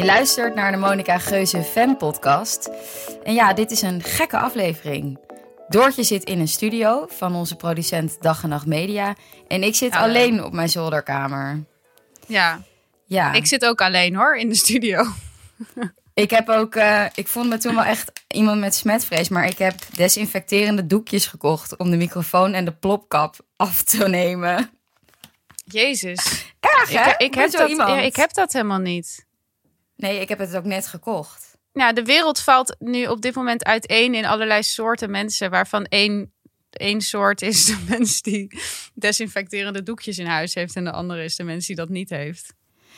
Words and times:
Je 0.00 0.06
luistert 0.06 0.54
naar 0.54 0.72
de 0.72 0.78
Monica 0.78 1.18
Geuze 1.18 1.62
Fan 1.62 1.96
Podcast. 1.96 2.70
En 3.22 3.34
ja, 3.34 3.52
dit 3.52 3.70
is 3.70 3.82
een 3.82 4.02
gekke 4.02 4.38
aflevering. 4.38 5.18
Doortje 5.68 6.02
zit 6.02 6.24
in 6.24 6.40
een 6.40 6.48
studio 6.48 7.06
van 7.08 7.34
onze 7.34 7.56
producent 7.56 8.16
Dag 8.20 8.42
en 8.42 8.48
Nacht 8.48 8.66
Media. 8.66 9.16
En 9.48 9.62
ik 9.62 9.74
zit 9.74 9.92
alleen 9.92 10.44
op 10.44 10.52
mijn 10.52 10.68
zolderkamer. 10.68 11.64
Ja, 12.26 12.62
Ja, 13.06 13.32
ik 13.32 13.46
zit 13.46 13.64
ook 13.64 13.80
alleen 13.80 14.16
hoor 14.16 14.36
in 14.36 14.48
de 14.48 14.54
studio. 14.54 15.04
ik 16.14 16.30
heb 16.30 16.48
ook. 16.48 16.74
eh, 16.74 17.04
ik 17.14 17.28
vond 17.28 17.48
me 17.48 17.58
toen 17.58 17.74
wel 17.74 17.84
echt 17.84 18.12
iemand 18.28 18.60
met 18.60 18.74
smetvrees. 18.74 19.28
Maar 19.28 19.46
ik 19.46 19.58
heb 19.58 19.74
desinfecterende 19.94 20.86
doekjes 20.86 21.26
gekocht 21.26 21.76
om 21.76 21.90
de 21.90 21.96
microfoon 21.96 22.52
en 22.52 22.64
de 22.64 22.72
plopkap 22.72 23.36
af 23.56 23.82
te 23.82 24.08
nemen. 24.08 24.70
Jezus. 25.64 26.46
Erg, 26.60 26.90
hè? 26.90 27.10
Ik, 27.10 27.16
ik, 27.18 27.34
heb 27.34 27.50
dat, 27.50 27.70
ja, 27.70 27.98
ik 28.00 28.16
heb 28.16 28.34
dat 28.34 28.52
helemaal 28.52 28.78
niet. 28.78 29.28
Nee, 30.00 30.20
ik 30.20 30.28
heb 30.28 30.38
het 30.38 30.56
ook 30.56 30.64
net 30.64 30.86
gekocht. 30.86 31.58
Nou, 31.72 31.94
de 31.94 32.04
wereld 32.04 32.40
valt 32.40 32.76
nu 32.78 33.06
op 33.06 33.20
dit 33.20 33.34
moment 33.34 33.64
uiteen 33.64 34.14
in 34.14 34.24
allerlei 34.24 34.62
soorten 34.62 35.10
mensen, 35.10 35.50
waarvan 35.50 35.84
één, 35.84 36.32
één 36.70 37.00
soort 37.00 37.42
is 37.42 37.64
de 37.64 37.84
mens 37.88 38.22
die 38.22 38.60
desinfecterende 38.94 39.82
doekjes 39.82 40.18
in 40.18 40.26
huis 40.26 40.54
heeft 40.54 40.76
en 40.76 40.84
de 40.84 40.92
andere 40.92 41.24
is 41.24 41.36
de 41.36 41.44
mens 41.44 41.66
die 41.66 41.76
dat 41.76 41.88
niet 41.88 42.10
heeft. 42.10 42.54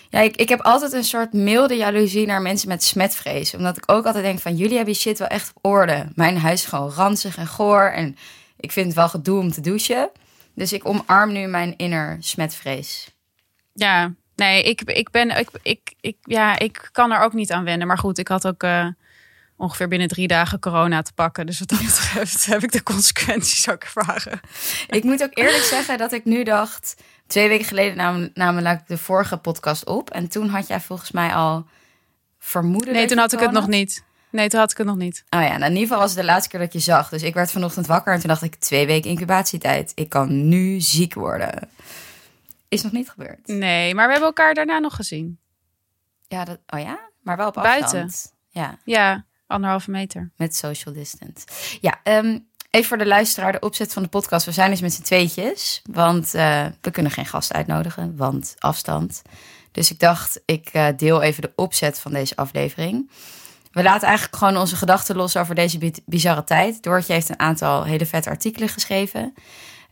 Ja, 0.09 0.21
ik, 0.21 0.37
ik 0.37 0.49
heb 0.49 0.61
altijd 0.61 0.93
een 0.93 1.05
soort 1.05 1.33
milde 1.33 1.77
jaloezie 1.77 2.27
naar 2.27 2.43
mensen 2.43 2.69
met 2.69 2.83
smetvrees. 2.83 3.55
Omdat 3.55 3.77
ik 3.77 3.83
ook 3.87 4.07
altijd 4.07 4.25
denk 4.25 4.39
van, 4.39 4.57
jullie 4.57 4.77
hebben 4.77 4.95
je 4.95 5.01
shit 5.01 5.19
wel 5.19 5.29
echt 5.29 5.53
op 5.55 5.65
orde. 5.65 6.09
Mijn 6.15 6.37
huis 6.37 6.63
is 6.63 6.69
gewoon 6.69 6.91
ranzig 6.91 7.37
en 7.37 7.47
goor. 7.47 7.83
En 7.83 8.17
ik 8.57 8.73
vind 8.73 8.87
het 8.87 8.95
wel 8.95 9.09
gedoe 9.09 9.39
om 9.39 9.53
te 9.53 9.61
douchen. 9.61 10.11
Dus 10.55 10.73
ik 10.73 10.89
omarm 10.89 11.33
nu 11.33 11.47
mijn 11.47 11.77
inner 11.77 12.17
smetvrees. 12.21 13.11
Ja, 13.73 14.15
nee, 14.43 14.63
ik, 14.63 14.81
ik 14.81 15.11
ben, 15.11 15.39
ik, 15.39 15.49
ik, 15.63 15.95
ik, 16.01 16.17
ja, 16.23 16.59
ik 16.59 16.89
kan 16.93 17.13
er 17.13 17.21
ook 17.21 17.33
niet 17.33 17.53
aan 17.53 17.65
wennen. 17.65 17.87
Maar 17.87 17.99
goed, 17.99 18.19
ik 18.19 18.29
had 18.29 18.47
ook 18.47 18.63
eh, 18.63 18.87
ongeveer 19.57 19.89
binnen 19.89 20.09
drie 20.09 20.27
dagen 20.27 20.59
corona 20.59 21.03
te 21.03 21.13
pakken. 21.13 21.47
Dus 21.47 21.59
wat 21.59 21.69
dat 21.69 21.85
betreft 21.85 22.47
heb 22.53 22.63
ik 22.63 22.73
de 22.73 22.83
consequenties 22.83 23.71
ook 23.71 23.83
ervaren. 23.83 24.41
Ik 24.89 25.05
moet 25.05 25.23
ook 25.23 25.39
eerlijk 25.39 25.63
zeggen 25.63 25.99
dat 25.99 26.13
ik 26.13 26.25
nu 26.25 26.45
dacht... 26.45 26.95
Twee 27.27 27.49
weken 27.49 27.67
geleden 27.67 27.97
nam, 27.97 28.31
namelijk 28.35 28.87
de 28.87 28.99
vorige 28.99 29.37
podcast 29.37 29.85
op. 29.85 30.11
En 30.11 30.29
toen 30.29 30.49
had 30.49 30.67
jij 30.67 30.81
volgens 30.81 31.11
mij 31.11 31.35
al 31.35 31.67
vermoeden 32.39 32.95
Nee, 32.95 33.07
toen 33.07 33.19
had 33.19 33.33
ik 33.33 33.39
het 33.39 33.51
nog 33.51 33.67
niet. 33.67 34.05
Nee, 34.31 34.49
toen 34.49 34.61
had 34.61 34.71
ik 34.71 34.77
het 34.77 34.87
nog 34.87 34.97
niet. 34.97 35.25
Oh 35.31 35.43
ja, 35.43 35.49
nou 35.49 35.65
in 35.65 35.71
ieder 35.71 35.83
geval 35.83 35.99
was 35.99 36.11
het 36.11 36.21
de 36.21 36.25
laatste 36.25 36.49
keer 36.49 36.61
dat 36.61 36.73
je 36.73 36.79
zag. 36.79 37.09
Dus 37.09 37.23
ik 37.23 37.35
werd 37.35 37.51
vanochtend 37.51 37.87
wakker 37.87 38.13
en 38.13 38.19
toen 38.19 38.29
dacht 38.29 38.43
ik... 38.43 38.55
twee 38.55 38.87
weken 38.87 39.11
incubatietijd. 39.11 39.93
Ik 39.95 40.09
kan 40.09 40.49
nu 40.49 40.81
ziek 40.81 41.15
worden. 41.15 41.69
Is 42.73 42.83
nog 42.83 42.93
niet 42.93 43.11
gebeurd. 43.11 43.47
Nee, 43.47 43.95
maar 43.95 44.05
we 44.07 44.11
hebben 44.13 44.29
elkaar 44.29 44.55
daarna 44.55 44.79
nog 44.79 44.95
gezien. 44.95 45.39
Ja, 46.29 46.45
dat, 46.45 46.59
oh 46.67 46.81
ja? 46.81 47.11
Maar 47.23 47.37
wel 47.37 47.47
op 47.49 47.55
Buiten. 47.55 47.83
afstand. 47.85 48.35
Ja, 48.49 48.79
Ja, 48.85 49.25
anderhalve 49.47 49.91
meter. 49.91 50.33
met 50.37 50.57
social 50.57 50.95
distance. 50.95 51.47
Ja, 51.81 52.01
ehm, 52.03 52.39
even 52.71 52.89
voor 52.89 52.99
de 52.99 53.07
luisteraar, 53.07 53.53
de 53.53 53.61
opzet 53.61 53.93
van 53.93 54.03
de 54.03 54.09
podcast. 54.09 54.47
We 54.47 54.53
zijn 54.53 54.71
dus 54.71 54.81
met 54.81 54.93
z'n 54.93 55.03
tweetjes, 55.03 55.83
want 55.91 56.35
eh, 56.35 56.67
we 56.81 56.91
kunnen 56.91 57.13
geen 57.13 57.27
gast 57.27 57.53
uitnodigen, 57.53 58.17
want 58.17 58.55
afstand. 58.59 59.23
Dus 59.73 59.91
ik 59.91 59.99
dacht, 59.99 60.41
ik 60.45 60.69
eh, 60.69 60.87
deel 60.97 61.23
even 61.23 61.43
de 61.43 61.53
opzet 61.57 61.99
van 62.01 62.13
deze 62.13 62.37
aflevering. 62.37 63.11
We 63.73 63.83
laten 63.83 64.09
eigenlijk 64.09 64.37
gewoon 64.37 64.57
onze 64.57 64.77
gedachten 64.77 65.17
los 65.17 65.37
over 65.37 65.55
deze 65.55 65.79
bi- 65.79 66.03
bizarre 66.07 66.45
tijd. 66.45 66.83
Doortje 66.83 67.13
heeft 67.13 67.29
een 67.29 67.39
aantal 67.39 67.85
hele 67.85 68.07
vette 68.07 68.31
artikelen 68.31 68.69
geschreven. 68.69 69.35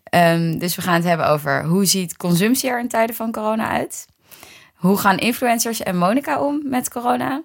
Ehm, 0.04 0.58
dus 0.58 0.76
we 0.76 0.82
gaan 0.82 0.94
het 0.94 1.04
hebben 1.04 1.26
over 1.28 1.64
hoe 1.64 1.84
ziet 1.84 2.16
consumptie 2.16 2.70
er 2.70 2.80
in 2.80 2.88
tijden 2.88 3.16
van 3.16 3.32
corona 3.32 3.68
uit? 3.68 4.06
Hoe 4.74 4.98
gaan 4.98 5.18
influencers 5.18 5.82
en 5.82 5.96
Monica 5.96 6.40
om 6.40 6.60
met 6.64 6.88
corona? 6.90 7.42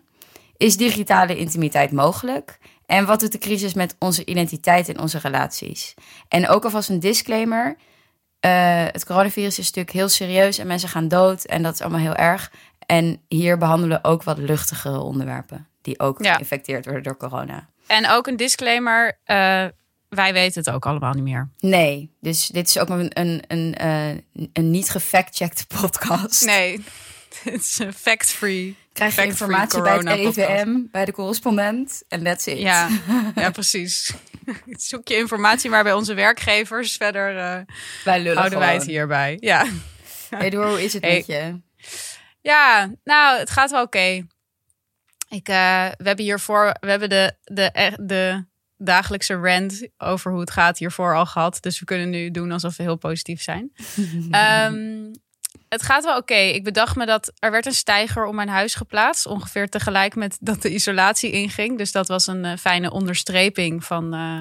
Is 0.57 0.77
digitale 0.77 1.37
intimiteit 1.37 1.91
mogelijk? 1.91 2.57
En 2.85 3.05
wat 3.05 3.19
doet 3.19 3.31
de 3.31 3.37
crisis 3.37 3.73
met 3.73 3.95
onze 3.99 4.25
identiteit 4.25 4.89
en 4.89 4.99
onze 4.99 5.17
relaties? 5.17 5.93
En 6.27 6.47
ook 6.47 6.63
alvast 6.63 6.89
een 6.89 6.99
disclaimer. 6.99 7.75
eh, 8.39 8.83
het 8.91 9.05
coronavirus 9.05 9.59
is 9.59 9.65
natuurlijk 9.65 9.95
heel 9.95 10.09
serieus 10.09 10.57
en 10.57 10.67
mensen 10.67 10.89
gaan 10.89 11.07
dood 11.07 11.43
en 11.43 11.63
dat 11.63 11.73
is 11.73 11.81
allemaal 11.81 11.99
heel 11.99 12.15
erg. 12.15 12.51
En 12.85 13.21
hier 13.27 13.57
behandelen 13.57 14.01
we 14.01 14.07
ook 14.09 14.23
wat 14.23 14.37
luchtigere 14.37 14.99
onderwerpen 14.99 15.67
die 15.81 15.99
ook 15.99 16.23
Ja. 16.23 16.33
geïnfecteerd 16.33 16.85
worden 16.85 17.03
door 17.03 17.17
corona. 17.17 17.67
En 17.87 18.09
ook 18.09 18.27
een 18.27 18.35
disclaimer. 18.37 19.17
eh, 19.23 19.65
wij 20.15 20.33
weten 20.33 20.63
het 20.63 20.73
ook 20.73 20.85
allemaal 20.85 21.13
niet 21.13 21.23
meer. 21.23 21.49
Nee, 21.59 22.11
dus 22.21 22.47
dit 22.47 22.67
is 22.67 22.79
ook 22.79 22.89
een, 22.89 23.19
een, 23.19 23.43
een, 23.47 23.75
eh, 23.75 24.09
een 24.53 24.71
niet 24.71 24.89
gefact-checked 24.89 25.67
podcast. 25.67 26.45
Nee, 26.45 26.83
het 27.43 27.61
is 27.63 27.79
een 27.79 27.93
fact-free. 27.93 28.75
Krijg 28.93 29.15
je 29.15 29.25
informatie 29.25 29.81
bij 29.81 29.95
het. 29.95 30.07
RIVM, 30.07 30.79
bij 30.91 31.05
de 31.05 31.11
correspondent 31.11 32.03
en 32.07 32.23
that's 32.23 32.45
it. 32.45 32.59
Ja, 32.59 32.89
ja, 33.35 33.49
precies. 33.49 34.13
Zoek 34.89 35.07
je 35.07 35.15
informatie 35.15 35.69
maar 35.69 35.83
bij 35.83 35.93
onze 35.93 36.13
werkgevers. 36.13 36.95
Verder 36.95 37.37
eh, 37.37 37.59
wij 38.03 38.33
houden 38.33 38.59
wij 38.59 38.73
het 38.73 38.85
hierbij. 38.85 39.37
Ja. 39.39 39.65
Hoe 40.29 40.83
is 40.83 40.93
het 40.93 41.03
Hey. 41.03 41.15
met 41.15 41.25
je? 41.25 41.61
Ja, 42.41 42.91
nou, 43.03 43.39
het 43.39 43.49
gaat 43.49 43.71
wel 43.71 43.81
oké. 43.83 44.25
Ik, 45.29 45.47
eh, 45.47 45.85
we 45.97 46.03
hebben 46.03 46.25
hiervoor, 46.25 46.75
we 46.79 46.89
hebben 46.89 47.09
de, 47.09 47.35
de, 47.43 47.97
de 48.01 48.45
dagelijkse 48.77 49.33
rant 49.33 49.87
over 49.97 50.31
hoe 50.31 50.39
het 50.39 50.51
gaat 50.51 50.77
hiervoor 50.77 51.15
al 51.15 51.25
gehad. 51.25 51.57
Dus 51.61 51.79
we 51.79 51.85
kunnen 51.85 52.09
nu 52.09 52.31
doen 52.31 52.51
alsof 52.51 52.77
we 52.77 52.83
heel 52.83 52.95
positief 52.95 53.41
zijn. 53.41 53.71
Ehm, 54.31 55.13
het 55.69 55.83
gaat 55.83 56.03
wel 56.03 56.17
oké. 56.17 56.35
Ik 56.35 56.63
bedacht 56.63 56.95
me 56.95 57.05
dat 57.05 57.31
er 57.39 57.51
werd 57.51 57.65
een 57.65 57.73
steiger 57.73 58.25
om 58.25 58.35
mijn 58.35 58.49
huis 58.49 58.75
geplaatst. 58.75 59.25
Ongeveer 59.25 59.69
tegelijk 59.69 60.15
met 60.15 60.37
dat 60.39 60.61
de 60.61 60.73
isolatie 60.73 61.31
inging. 61.31 61.77
Dus 61.77 61.91
dat 61.91 62.07
was 62.07 62.27
een 62.27 62.45
eh, 62.45 62.57
fijne 62.57 62.91
onderstreping 62.91 63.83
van 63.83 64.13
eh, 64.13 64.39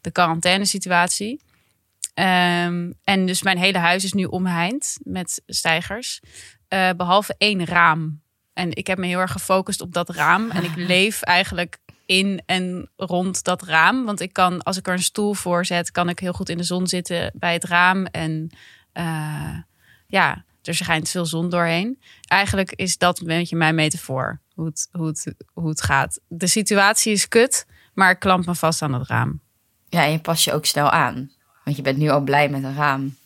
de 0.00 0.10
quarantainesituatie. 0.10 1.40
Ehm, 2.14 2.92
en 3.04 3.26
dus 3.26 3.42
mijn 3.42 3.58
hele 3.58 3.78
huis 3.78 4.04
is 4.04 4.12
nu 4.12 4.24
omheind 4.24 4.96
met 5.02 5.42
stijgers. 5.46 6.20
Eh, 6.68 6.90
behalve 6.96 7.34
één 7.38 7.64
raam. 7.64 8.22
En 8.52 8.76
ik 8.76 8.86
heb 8.86 8.98
me 8.98 9.06
heel 9.06 9.20
erg 9.20 9.32
gefocust 9.32 9.80
op 9.80 9.92
dat 9.92 10.10
raam. 10.10 10.50
En 10.50 10.64
ik 10.64 10.76
leef 10.94 11.22
eigenlijk 11.22 11.78
in 12.06 12.42
en 12.46 12.90
rond 12.96 13.44
dat 13.44 13.62
raam. 13.62 14.04
Want 14.04 14.20
ik 14.20 14.32
kan, 14.32 14.62
als 14.62 14.76
ik 14.76 14.86
er 14.86 14.92
een 14.92 15.02
stoel 15.02 15.34
voor 15.34 15.66
zet, 15.66 15.90
kan 15.90 16.08
ik 16.08 16.18
heel 16.18 16.32
goed 16.32 16.48
in 16.48 16.56
de 16.56 16.62
zon 16.62 16.86
zitten 16.86 17.32
bij 17.34 17.52
het 17.52 17.64
raam. 17.64 18.06
En 18.06 18.50
eh, 18.92 19.58
ja, 20.06 20.44
er 20.62 20.74
schijnt 20.74 21.08
veel 21.08 21.26
zon 21.26 21.48
doorheen. 21.48 22.00
Eigenlijk 22.28 22.72
is 22.72 22.98
dat 22.98 23.18
een 23.18 23.26
beetje 23.26 23.56
mijn 23.56 23.74
metafoor. 23.74 24.40
Hoe 24.54 24.66
het, 24.66 24.88
hoe, 24.92 25.06
het, 25.06 25.34
hoe 25.52 25.68
het 25.68 25.82
gaat. 25.82 26.20
De 26.28 26.46
situatie 26.46 27.12
is 27.12 27.28
kut, 27.28 27.66
maar 27.94 28.10
ik 28.10 28.18
klamp 28.18 28.46
me 28.46 28.54
vast 28.54 28.82
aan 28.82 28.92
het 28.92 29.08
raam. 29.08 29.40
Ja, 29.88 30.04
en 30.04 30.12
je 30.12 30.18
pas 30.18 30.44
je 30.44 30.52
ook 30.52 30.66
snel 30.66 30.90
aan. 30.90 31.30
Want 31.64 31.76
je 31.76 31.82
bent 31.82 31.98
nu 31.98 32.08
al 32.08 32.20
blij 32.20 32.48
met 32.48 32.62
een 32.62 32.74
raam. 32.74 33.16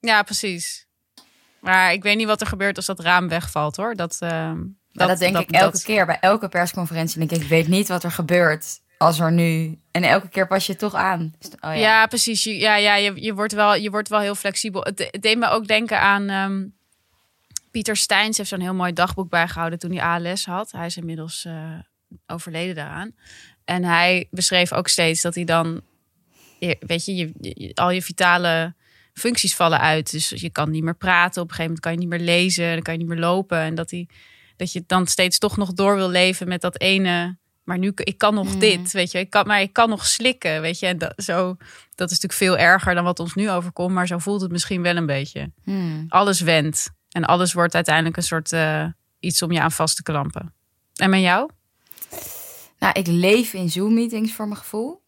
Ja, 0.00 0.22
precies. 0.22 0.86
Maar 1.60 1.92
ik 1.92 2.02
weet 2.02 2.16
niet 2.16 2.26
wat 2.26 2.40
er 2.40 2.46
gebeurt 2.46 2.76
als 2.76 2.86
dat 2.86 3.00
raam 3.00 3.28
wegvalt 3.28 3.76
hoor. 3.76 3.94
Dat, 3.94 4.16
eh, 4.20 4.52
Maar 4.98 5.08
dat, 5.08 5.18
denk 5.18 5.38
ik 5.38 5.50
elke 5.50 5.72
dat- 5.72 5.82
keer. 5.82 6.06
Bij 6.06 6.18
elke 6.20 6.48
persconferentie 6.48 7.18
denk 7.18 7.30
ik, 7.30 7.42
ik 7.42 7.48
weet 7.48 7.68
niet 7.68 7.88
wat 7.88 8.04
er 8.04 8.10
gebeurt 8.10 8.80
als 8.98 9.18
er 9.18 9.32
nu... 9.32 9.78
En 9.90 10.02
elke 10.02 10.28
keer 10.28 10.46
pas 10.46 10.66
je 10.66 10.76
toch 10.76 10.94
aan. 10.94 11.34
Oh, 11.44 11.50
ja. 11.60 11.72
Ja, 11.72 12.06
precies. 12.06 12.44
Ja, 12.44 12.76
ja 12.76 12.94
je, 12.96 13.22
je, 13.22 13.34
wordt 13.34 13.52
wel, 13.52 13.74
je 13.74 13.90
wordt 13.90 14.08
wel 14.08 14.20
heel 14.20 14.34
flexibel. 14.34 14.82
Het, 14.82 15.08
het 15.10 15.22
deed 15.22 15.38
me 15.38 15.48
ook 15.48 15.66
denken 15.66 16.00
aan 16.00 16.28
ehm, 16.28 16.64
Pieter 17.70 17.96
Steins. 17.96 18.36
heeft 18.36 18.48
zo'n 18.48 18.60
heel 18.60 18.74
mooi 18.74 18.92
dagboek 18.92 19.30
bijgehouden 19.30 19.78
toen 19.78 19.92
hij 19.96 20.02
ALS 20.02 20.44
had. 20.44 20.72
Hij 20.72 20.86
is 20.86 20.96
inmiddels 20.96 21.44
eh, 21.44 21.72
overleden 22.26 22.74
daaraan. 22.74 23.12
En 23.64 23.84
hij 23.84 24.26
beschreef 24.30 24.72
ook 24.72 24.88
steeds 24.88 25.22
dat 25.22 25.34
hij 25.34 25.44
dan... 25.44 25.80
Weet 26.80 27.04
je, 27.04 27.14
je, 27.14 27.32
je- 27.40 27.70
al 27.74 27.90
je 27.90 28.02
vitale 28.02 28.74
functies 29.12 29.56
vallen 29.56 29.80
uit. 29.80 30.10
Dus 30.10 30.28
je 30.28 30.50
kan 30.50 30.70
niet 30.70 30.82
meer 30.82 30.96
praten. 30.96 31.42
Op 31.42 31.48
een 31.48 31.54
gegeven 31.54 31.62
moment 31.64 31.80
kan 31.80 31.92
je 31.92 31.98
niet 31.98 32.08
meer 32.08 32.34
lezen. 32.36 32.72
Dan 32.72 32.82
kan 32.82 32.92
je 32.92 32.98
niet 32.98 33.08
meer 33.08 33.18
lopen. 33.18 33.58
En 33.58 33.74
dat, 33.74 33.90
hij, 33.90 34.08
dat 34.58 34.72
je 34.72 34.84
dan 34.86 35.06
steeds 35.06 35.38
toch 35.38 35.56
nog 35.56 35.72
door 35.72 35.96
wil 35.96 36.08
leven 36.08 36.48
met 36.48 36.60
dat 36.60 36.80
ene... 36.80 37.38
Maar 37.64 37.78
nu, 37.78 37.92
ik 37.94 38.18
kan 38.18 38.34
nog 38.34 38.52
Mm. 38.52 38.58
dit, 38.58 38.92
weet 38.92 39.12
je. 39.12 39.18
Ik 39.18 39.30
kan, 39.30 39.46
maar 39.46 39.60
ik 39.60 39.72
kan 39.72 39.88
nog 39.88 40.06
slikken, 40.06 40.60
weet 40.60 40.78
je. 40.78 40.86
En 40.86 40.98
dat, 40.98 41.12
zo, 41.16 41.56
dat 41.94 42.10
is 42.10 42.20
natuurlijk 42.20 42.32
veel 42.32 42.58
erger 42.58 42.94
dan 42.94 43.04
wat 43.04 43.20
ons 43.20 43.34
nu 43.34 43.50
overkomt. 43.50 43.94
Maar 43.94 44.06
zo 44.06 44.18
voelt 44.18 44.40
het 44.40 44.50
misschien 44.50 44.82
wel 44.82 44.96
een 44.96 45.06
beetje. 45.06 45.52
Hmm. 45.64 46.04
Alles 46.08 46.40
wendt. 46.40 46.90
En 47.08 47.24
alles 47.24 47.52
wordt 47.52 47.74
uiteindelijk 47.74 48.16
een 48.16 48.22
soort 48.22 48.52
eh, 48.52 48.84
iets 49.20 49.42
om 49.42 49.52
je 49.52 49.60
aan 49.60 49.72
vast 49.72 49.96
te 49.96 50.02
klampen. 50.02 50.54
En 50.94 51.10
met 51.10 51.20
jou? 51.20 51.50
Nou, 52.78 52.92
ik 52.92 53.06
leef 53.06 53.52
in 53.52 53.70
Zoom-meetings 53.70 54.32
voor 54.32 54.46
mijn 54.46 54.60
gevoel. 54.60 55.02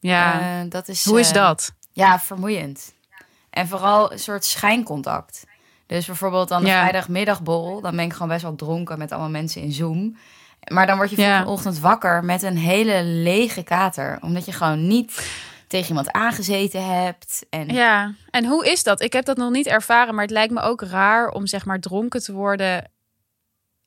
Ja. 0.00 0.40
Eh, 0.40 0.70
dat 0.70 0.88
is, 0.88 1.04
Hoe 1.04 1.20
is 1.20 1.28
eh, 1.28 1.34
dat? 1.34 1.72
Ja, 1.92 2.20
vermoeiend. 2.20 2.94
En 3.50 3.68
vooral 3.68 4.12
een 4.12 4.18
soort 4.18 4.44
schijncontact. 4.44 5.44
Dus 5.86 6.06
bijvoorbeeld 6.06 6.48
dan 6.48 6.62
de 6.62 6.68
Ja. 6.68 6.80
vrijdagmiddagborrel. 6.80 7.80
Dan 7.80 7.96
ben 7.96 8.04
ik 8.04 8.12
gewoon 8.12 8.28
best 8.28 8.42
wel 8.42 8.54
dronken 8.56 8.98
met 8.98 9.10
allemaal 9.12 9.30
mensen 9.30 9.62
in 9.62 9.72
Zoom. 9.72 10.16
Maar 10.72 10.86
dan 10.86 10.96
word 10.96 11.10
je 11.10 11.16
Ja. 11.16 11.26
volgende 11.26 11.50
ochtend 11.52 11.78
wakker 11.78 12.24
met 12.24 12.42
een 12.42 12.56
hele 12.58 13.02
lege 13.04 13.62
kater. 13.62 14.18
Omdat 14.20 14.44
je 14.44 14.52
gewoon 14.52 14.86
niet 14.86 15.28
tegen 15.66 15.88
iemand 15.88 16.10
aangezeten 16.12 16.94
hebt. 17.02 17.46
En 17.50 17.68
Ja. 17.68 18.14
En 18.30 18.44
hoe 18.44 18.70
is 18.70 18.82
dat? 18.82 19.00
Ik 19.02 19.12
heb 19.12 19.24
dat 19.24 19.36
nog 19.36 19.50
niet 19.50 19.66
ervaren, 19.66 20.14
maar 20.14 20.22
het 20.24 20.32
lijkt 20.32 20.52
me 20.52 20.60
ook 20.60 20.82
raar 20.82 21.28
om 21.28 21.46
zeg 21.46 21.64
maar 21.64 21.80
dronken 21.80 22.22
te 22.22 22.32
worden 22.32 22.90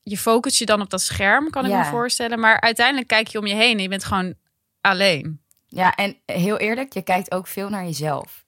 je 0.01 0.17
focus 0.17 0.57
je 0.57 0.65
dan 0.65 0.81
op 0.81 0.89
dat 0.89 1.01
scherm, 1.01 1.49
kan 1.49 1.65
ik 1.65 1.71
Ja. 1.71 1.77
me 1.79 1.85
voorstellen. 1.85 2.39
Maar 2.39 2.61
uiteindelijk 2.61 3.07
kijk 3.07 3.27
je 3.27 3.39
om 3.39 3.45
je 3.45 3.55
heen 3.55 3.75
en 3.75 3.81
je 3.81 3.89
bent 3.89 4.03
gewoon 4.03 4.33
alleen. 4.81 5.41
Ja, 5.67 5.95
en 5.95 6.17
heel 6.25 6.57
eerlijk, 6.57 6.93
je 6.93 7.01
kijkt 7.01 7.31
ook 7.31 7.47
veel 7.47 7.69
naar 7.69 7.83
jezelf. 7.83 8.43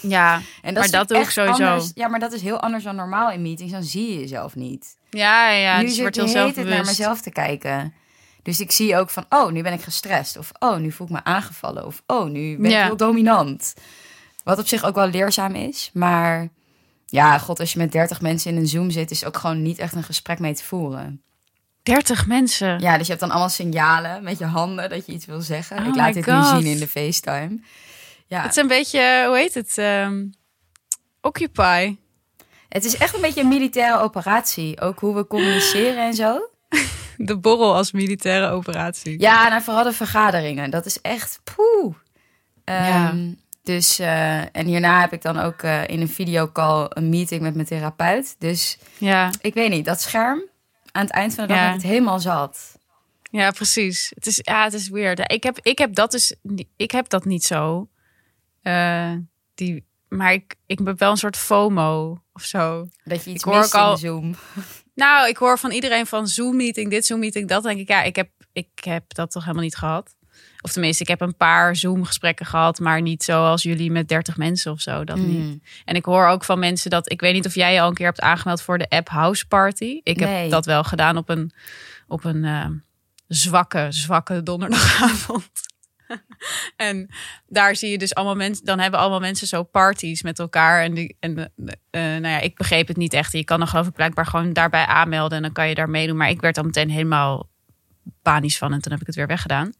Ja, 0.00 0.40
En 0.62 0.74
Maar 0.74 0.90
dat 0.90 1.10
ik 1.10 1.16
echt 1.16 1.32
sowieso. 1.32 1.64
Anders, 1.64 1.90
ja, 1.94 2.08
maar 2.08 2.20
dat 2.20 2.32
is 2.32 2.42
heel 2.42 2.60
anders 2.60 2.84
dan 2.84 2.96
normaal 2.96 3.30
in 3.30 3.42
meetings. 3.42 3.72
Dan 3.72 3.82
zie 3.82 4.12
je 4.12 4.18
jezelf 4.18 4.54
niet. 4.54 4.96
ja, 5.10 5.50
ja. 5.50 5.78
nu 5.80 5.86
dus 5.86 5.94
je 5.96 6.00
wordt 6.00 6.16
heel 6.16 6.24
tijd 6.24 6.36
naar 6.44 6.54
zelfbewust. 6.54 6.86
mezelf 6.98 7.20
te 7.20 7.30
kijken. 7.30 7.94
Dus 8.42 8.60
ik 8.60 8.70
zie 8.70 8.96
ook 8.96 9.10
van, 9.10 9.24
oh, 9.28 9.50
nu 9.50 9.62
ben 9.62 9.72
ik 9.72 9.82
gestrest. 9.82 10.36
Of, 10.38 10.50
oh, 10.58 10.76
nu 10.76 10.92
voel 10.92 11.06
ik 11.06 11.12
me 11.12 11.24
aangevallen. 11.24 11.86
Of, 11.86 12.02
oh, 12.06 12.30
nu 12.30 12.56
ben 12.56 12.64
ik 12.64 12.70
Ja. 12.70 12.84
heel 12.84 12.96
dominant. 12.96 13.74
Wat 14.44 14.58
op 14.58 14.66
zich 14.66 14.84
ook 14.84 14.94
wel 14.94 15.08
leerzaam 15.08 15.54
is. 15.54 15.90
Maar 15.92 16.48
ja, 17.06 17.38
god, 17.38 17.60
als 17.60 17.72
je 17.72 17.78
met 17.78 17.92
30 17.92 18.20
mensen 18.20 18.50
in 18.50 18.56
een 18.56 18.66
Zoom 18.66 18.90
zit... 18.90 19.10
is 19.10 19.24
ook 19.24 19.36
gewoon 19.36 19.62
niet 19.62 19.78
echt 19.78 19.94
een 19.94 20.02
gesprek 20.02 20.38
mee 20.38 20.54
te 20.54 20.64
voeren. 20.64 21.22
30 21.82 22.26
mensen. 22.26 22.80
Ja, 22.80 22.92
dus 22.92 23.02
je 23.06 23.12
hebt 23.12 23.20
dan 23.20 23.30
allemaal 23.30 23.48
signalen 23.48 24.22
met 24.22 24.38
je 24.38 24.44
handen 24.44 24.90
dat 24.90 25.06
je 25.06 25.12
iets 25.12 25.26
wil 25.26 25.40
zeggen. 25.40 25.78
Oh 25.78 25.86
ik 25.86 25.94
laat 25.94 26.14
dit 26.14 26.24
God. 26.24 26.34
nu 26.34 26.60
zien 26.60 26.72
in 26.72 26.78
de 26.78 26.88
FaceTime. 26.88 27.58
Ja, 28.30 28.42
Het 28.42 28.50
is 28.50 28.56
een 28.56 28.68
beetje, 28.68 29.24
hoe 29.26 29.36
heet 29.36 29.54
het? 29.54 29.78
Ehm, 29.78 30.26
Occupy. 31.20 31.96
het 32.68 32.84
is 32.84 32.96
echt 32.96 33.14
een 33.14 33.20
beetje 33.20 33.40
een 33.40 33.48
militaire 33.48 33.98
operatie. 33.98 34.80
Ook 34.80 34.98
hoe 35.00 35.14
we 35.14 35.26
communiceren 35.26 36.04
en 36.04 36.14
zo. 36.14 36.48
De 37.16 37.36
borrel 37.38 37.74
als 37.74 37.92
militaire 37.92 38.48
operatie. 38.50 39.20
Ja, 39.20 39.48
nou 39.48 39.62
vooral 39.62 39.84
de 39.84 39.92
vergaderingen. 39.92 40.70
Dat 40.70 40.86
is 40.86 41.00
echt 41.00 41.40
poeh. 41.44 41.94
Ehm, 42.64 42.86
Ja. 42.86 43.14
Dus, 43.62 43.98
eh, 43.98 44.56
en 44.56 44.66
hierna 44.66 45.00
heb 45.00 45.12
ik 45.12 45.22
dan 45.22 45.38
ook 45.38 45.62
eh, 45.62 45.88
in 45.88 46.00
een 46.00 46.08
videocall 46.08 46.86
een 46.88 47.08
meeting 47.08 47.40
met 47.42 47.54
mijn 47.54 47.66
therapeut. 47.66 48.34
Dus 48.38 48.78
Ja, 48.98 49.30
ik 49.40 49.54
weet 49.54 49.70
niet, 49.70 49.84
dat 49.84 50.00
scherm 50.00 50.42
aan 50.92 51.02
het 51.04 51.12
eind 51.12 51.34
van 51.34 51.46
de 51.46 51.52
dag 51.52 51.62
Ja. 51.62 51.72
het 51.72 51.82
helemaal 51.82 52.20
zat. 52.20 52.78
ja 53.30 53.50
precies. 53.50 54.12
Het 54.14 54.26
is, 54.26 54.38
ja, 54.42 54.64
het 54.64 54.72
is 54.72 54.88
weird. 54.88 55.32
Ik 55.32 55.42
heb, 55.42 55.58
ik 55.62 55.78
heb 55.78 55.94
dat 55.94 56.10
dus, 56.10 56.34
ik 56.76 56.90
heb 56.90 57.08
dat 57.08 57.24
niet 57.24 57.44
zo. 57.44 57.88
Eh, 58.62 59.12
die, 59.54 59.84
maar 60.08 60.32
ik, 60.32 60.54
ik 60.66 60.84
ben 60.84 60.98
wel 60.98 61.10
een 61.10 61.16
soort 61.16 61.36
FOMO 61.36 62.22
of 62.32 62.42
zo. 62.42 62.88
Dat 63.04 63.24
je 63.24 63.30
iets 63.30 63.44
Ik 63.44 63.50
hoor 63.50 63.58
mist 63.60 63.74
in 63.74 63.96
Zoom. 63.96 64.34
Nou, 64.94 65.28
ik 65.28 65.36
hoor 65.36 65.58
van 65.58 65.70
iedereen 65.70 66.06
van 66.06 66.28
Zoom-meeting, 66.28 66.90
dit 66.90 67.06
Zoom-meeting, 67.06 67.48
dat 67.48 67.62
denk 67.62 67.78
ik, 67.80 67.88
ja, 67.88 68.02
ik 68.02 68.16
heb, 68.16 68.28
ik 68.52 68.68
heb 68.84 69.04
dat 69.14 69.30
toch 69.30 69.42
helemaal 69.42 69.64
niet 69.64 69.76
gehad. 69.76 70.16
Of 70.60 70.72
tenminste, 70.72 71.02
ik 71.02 71.08
heb 71.08 71.20
een 71.20 71.36
paar 71.36 71.76
Zoom-gesprekken 71.76 72.46
gehad, 72.46 72.78
maar 72.78 73.02
niet 73.02 73.22
zoals 73.22 73.62
jullie 73.62 73.90
met 73.90 74.08
30 74.08 74.36
mensen 74.36 74.72
of 74.72 74.80
zo. 74.80 75.04
Dat 75.04 75.16
Mm. 75.16 75.26
niet. 75.26 75.62
En 75.84 75.94
ik 75.94 76.04
hoor 76.04 76.26
ook 76.26 76.44
van 76.44 76.58
mensen 76.58 76.90
dat, 76.90 77.10
ik 77.12 77.20
weet 77.20 77.34
niet 77.34 77.46
of 77.46 77.54
jij 77.54 77.72
je 77.74 77.80
al 77.80 77.88
een 77.88 77.94
keer 77.94 78.06
hebt 78.06 78.20
aangemeld 78.20 78.62
voor 78.62 78.78
de 78.78 78.88
app 78.88 79.08
House 79.08 79.46
Party. 79.46 80.00
Ik 80.02 80.16
Nee. 80.20 80.42
heb 80.42 80.50
dat 80.50 80.66
wel 80.66 80.84
gedaan 80.84 81.16
op 81.16 81.28
een, 81.28 81.52
op 82.06 82.24
een 82.24 82.44
eh, 82.44 82.66
zwakke, 83.26 83.86
zwakke 83.90 84.42
donderdagavond. 84.42 85.50
en 86.76 87.08
daar 87.46 87.76
zie 87.76 87.90
je 87.90 87.98
dus 87.98 88.14
allemaal 88.14 88.36
mensen, 88.36 88.64
dan 88.64 88.78
hebben 88.78 89.00
allemaal 89.00 89.20
mensen 89.20 89.46
zo 89.46 89.62
parties 89.62 90.22
met 90.22 90.38
elkaar. 90.38 90.82
En, 90.82 90.94
die, 90.94 91.16
en 91.20 91.38
eh, 91.38 91.44
eh, 91.90 92.20
nou 92.20 92.34
ja, 92.34 92.40
ik 92.40 92.56
begreep 92.56 92.88
het 92.88 92.96
niet 92.96 93.12
echt. 93.12 93.32
Je 93.32 93.44
kan 93.44 93.58
dan 93.58 93.68
geloof 93.68 93.86
ik 93.86 93.94
blijkbaar 93.94 94.26
gewoon 94.26 94.52
daarbij 94.52 94.86
aanmelden 94.86 95.36
en 95.36 95.42
dan 95.42 95.52
kan 95.52 95.68
je 95.68 95.74
daar 95.74 95.90
meedoen. 95.90 96.16
Maar 96.16 96.30
ik 96.30 96.40
werd 96.40 96.54
dan 96.54 96.66
meteen 96.66 96.90
helemaal 96.90 97.48
panisch 98.22 98.58
van 98.58 98.72
en 98.72 98.80
toen 98.80 98.92
heb 98.92 99.00
ik 99.00 99.06
het 99.06 99.16
weer 99.16 99.26
weggedaan. 99.26 99.72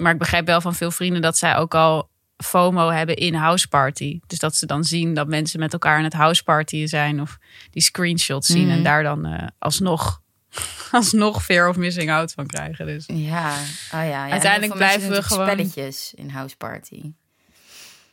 Maar 0.00 0.12
ik 0.12 0.18
begrijp 0.18 0.46
wel 0.46 0.60
van 0.60 0.74
veel 0.74 0.90
vrienden 0.90 1.22
dat 1.22 1.36
zij 1.36 1.56
ook 1.56 1.74
al 1.74 2.10
FOMO 2.36 2.88
hebben 2.88 3.16
in 3.16 3.34
house 3.34 3.68
party. 3.68 4.20
Dus 4.26 4.38
dat 4.38 4.56
ze 4.56 4.66
dan 4.66 4.84
zien 4.84 5.14
dat 5.14 5.28
mensen 5.28 5.60
met 5.60 5.72
elkaar 5.72 5.96
aan 5.98 6.04
het 6.04 6.12
house 6.12 6.42
partyen 6.42 6.88
zijn 6.88 7.20
of 7.20 7.38
die 7.70 7.82
screenshots 7.82 8.46
zien 8.46 8.70
en 8.70 8.82
daar 8.82 9.02
dan 9.02 9.26
eh, 9.26 9.46
alsnog, 9.58 10.21
alsnog 10.92 11.44
fear 11.44 11.68
of 11.68 11.76
missing 11.76 12.10
out 12.10 12.32
van 12.32 12.46
krijgen. 12.46 12.86
Dus 12.86 13.04
Ja, 13.06 13.50
oh 13.54 13.60
ja. 13.90 14.02
ja. 14.04 14.28
Uiteindelijk 14.30 14.74
blijven 14.74 15.10
we 15.10 15.22
gewoon- 15.22 15.46
spelletjes 15.46 16.12
in 16.14 16.28
House 16.30 16.56
Party. 16.56 17.12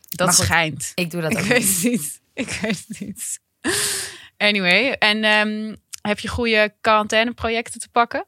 dat 0.08 0.26
Maar 0.26 0.36
goed, 0.36 0.44
schijnt. 0.44 0.92
Ik 0.94 1.10
doe 1.10 1.20
dat 1.20 1.30
Ik 1.32 1.38
ook 1.38 1.44
weet 1.44 1.58
niet. 1.60 1.74
het 1.82 1.90
niet. 1.90 2.20
Ik 2.34 2.58
weet 2.62 2.84
het 2.88 3.00
niet. 3.00 3.40
Anyway, 4.36 4.92
en 4.92 5.24
ehm, 5.24 5.74
heb 6.02 6.18
je 6.18 6.28
goede 6.28 6.74
quarantaineprojecten 6.80 7.80
te 7.80 7.88
pakken? 7.88 8.24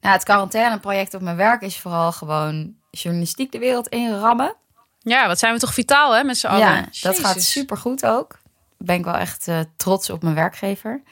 Nou, 0.00 0.14
het 0.14 0.24
quarantaineproject 0.24 1.14
op 1.14 1.20
mijn 1.20 1.36
werk 1.36 1.60
is 1.62 1.78
vooral 1.78 2.12
gewoon 2.12 2.74
journalistiek 2.90 3.52
de 3.52 3.58
wereld 3.58 3.88
inrammen. 3.88 4.54
Ja, 4.98 5.26
wat 5.26 5.38
zijn 5.38 5.54
we 5.54 5.60
toch 5.60 5.74
vitaal 5.74 6.14
hè, 6.14 6.24
met 6.24 6.38
z'n 6.38 6.46
allen? 6.46 6.60
Ja, 6.66 6.88
dat 7.00 7.18
gaat 7.18 7.34
Jezus. 7.34 7.50
super 7.50 7.76
goed 7.76 8.06
ook. 8.06 8.38
Ben 8.78 8.96
ik 8.98 9.04
wel 9.04 9.14
echt 9.16 9.48
eh, 9.48 9.60
trots 9.76 10.10
op 10.10 10.22
mijn 10.22 10.34
werkgever. 10.34 11.02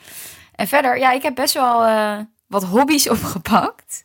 En 0.60 0.68
verder, 0.68 0.98
ja, 0.98 1.12
ik 1.12 1.22
heb 1.22 1.34
best 1.34 1.54
wel 1.54 1.84
eh, 1.84 2.18
wat 2.46 2.64
hobby's 2.64 3.08
opgepakt. 3.16 4.04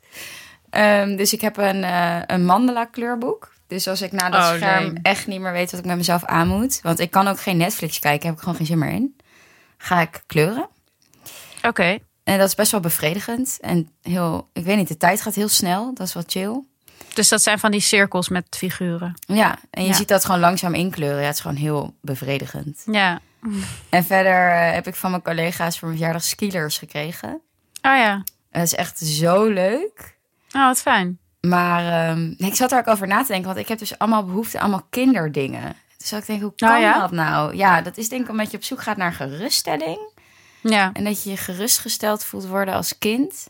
Ehm, 0.69 1.15
dus 1.15 1.33
ik 1.33 1.41
heb 1.41 1.57
een, 1.57 1.83
eh, 1.83 2.19
een 2.25 2.45
mandala 2.45 2.85
kleurboek. 2.85 3.53
Dus 3.67 3.87
als 3.87 4.01
ik 4.01 4.11
na 4.11 4.29
dat 4.29 4.41
Oh, 4.41 4.53
scherm 4.55 4.83
nee. 4.93 4.99
echt 5.01 5.27
niet 5.27 5.39
meer 5.39 5.51
weet 5.51 5.71
wat 5.71 5.79
ik 5.79 5.85
met 5.85 5.97
mezelf 5.97 6.23
aan 6.25 6.47
moet. 6.47 6.79
Want 6.81 6.99
ik 6.99 7.11
kan 7.11 7.27
ook 7.27 7.39
geen 7.39 7.57
Netflix 7.57 7.99
kijken, 7.99 8.25
heb 8.27 8.35
ik 8.35 8.41
gewoon 8.41 8.55
geen 8.57 8.65
zin 8.65 8.77
meer 8.77 8.89
in. 8.91 9.15
Ga 9.77 10.01
ik 10.01 10.23
kleuren. 10.27 10.67
Oké. 11.63 11.97
En 12.23 12.37
dat 12.37 12.47
is 12.47 12.55
best 12.55 12.71
wel 12.71 12.79
bevredigend. 12.79 13.57
En 13.61 13.89
heel, 14.01 14.49
ik 14.53 14.63
weet 14.65 14.77
niet, 14.77 14.87
de 14.87 14.97
tijd 14.97 15.21
gaat 15.21 15.35
heel 15.35 15.47
snel. 15.47 15.93
Dat 15.93 16.07
is 16.07 16.13
wel 16.13 16.23
chill. 16.27 16.63
Dus 17.13 17.29
dat 17.29 17.41
zijn 17.41 17.59
van 17.59 17.71
die 17.71 17.79
cirkels 17.79 18.29
met 18.29 18.45
figuren. 18.57 19.13
Ja, 19.19 19.57
en 19.69 19.83
je 19.83 19.89
Ja. 19.89 19.95
ziet 19.95 20.07
dat 20.07 20.25
gewoon 20.25 20.39
langzaam 20.39 20.73
inkleuren. 20.73 21.19
Ja, 21.19 21.25
het 21.25 21.35
is 21.35 21.41
gewoon 21.41 21.57
heel 21.57 21.95
bevredigend. 22.01 22.83
Ja. 22.91 23.19
En 23.89 24.03
verder 24.03 24.51
eh, 24.51 24.71
heb 24.73 24.87
ik 24.87 24.95
van 24.95 25.09
mijn 25.09 25.21
collega's 25.21 25.79
voor 25.79 25.87
mijn 25.87 25.99
verjaardag 25.99 26.23
skilers 26.27 26.77
gekregen. 26.77 27.29
Oh 27.81 27.97
ja. 27.97 28.13
En 28.49 28.61
dat 28.61 28.63
is 28.63 28.75
echt 28.75 28.99
zo 28.99 29.45
leuk. 29.47 30.17
Oh, 30.51 30.65
wat 30.65 30.81
fijn. 30.81 31.19
Maar 31.41 32.09
ehm, 32.09 32.33
ik 32.37 32.55
zat 32.55 32.71
er 32.71 32.77
ook 32.77 32.87
over 32.87 33.07
na 33.07 33.21
te 33.21 33.27
denken, 33.27 33.47
want 33.47 33.59
ik 33.59 33.67
heb 33.67 33.79
dus 33.79 33.97
allemaal 33.97 34.25
behoefte 34.25 34.59
allemaal 34.59 34.87
kinderdingen. 34.89 35.75
Dus 35.97 36.11
ik 36.11 36.25
denk, 36.25 36.41
hoe 36.41 36.53
Nou 36.55 36.73
kan 36.73 36.81
ja? 36.81 36.99
dat 36.99 37.11
nou? 37.11 37.55
Ja, 37.55 37.81
dat 37.81 37.97
is 37.97 38.09
denk 38.09 38.23
ik 38.23 38.29
omdat 38.29 38.51
je 38.51 38.57
op 38.57 38.63
zoek 38.63 38.81
gaat 38.81 38.97
naar 38.97 39.13
geruststelling. 39.13 39.99
Ja. 40.61 40.89
En 40.93 41.03
dat 41.03 41.23
je 41.23 41.29
je 41.29 41.37
gerustgesteld 41.37 42.23
voelt 42.23 42.47
worden 42.47 42.73
als 42.73 42.97
kind. 42.97 43.47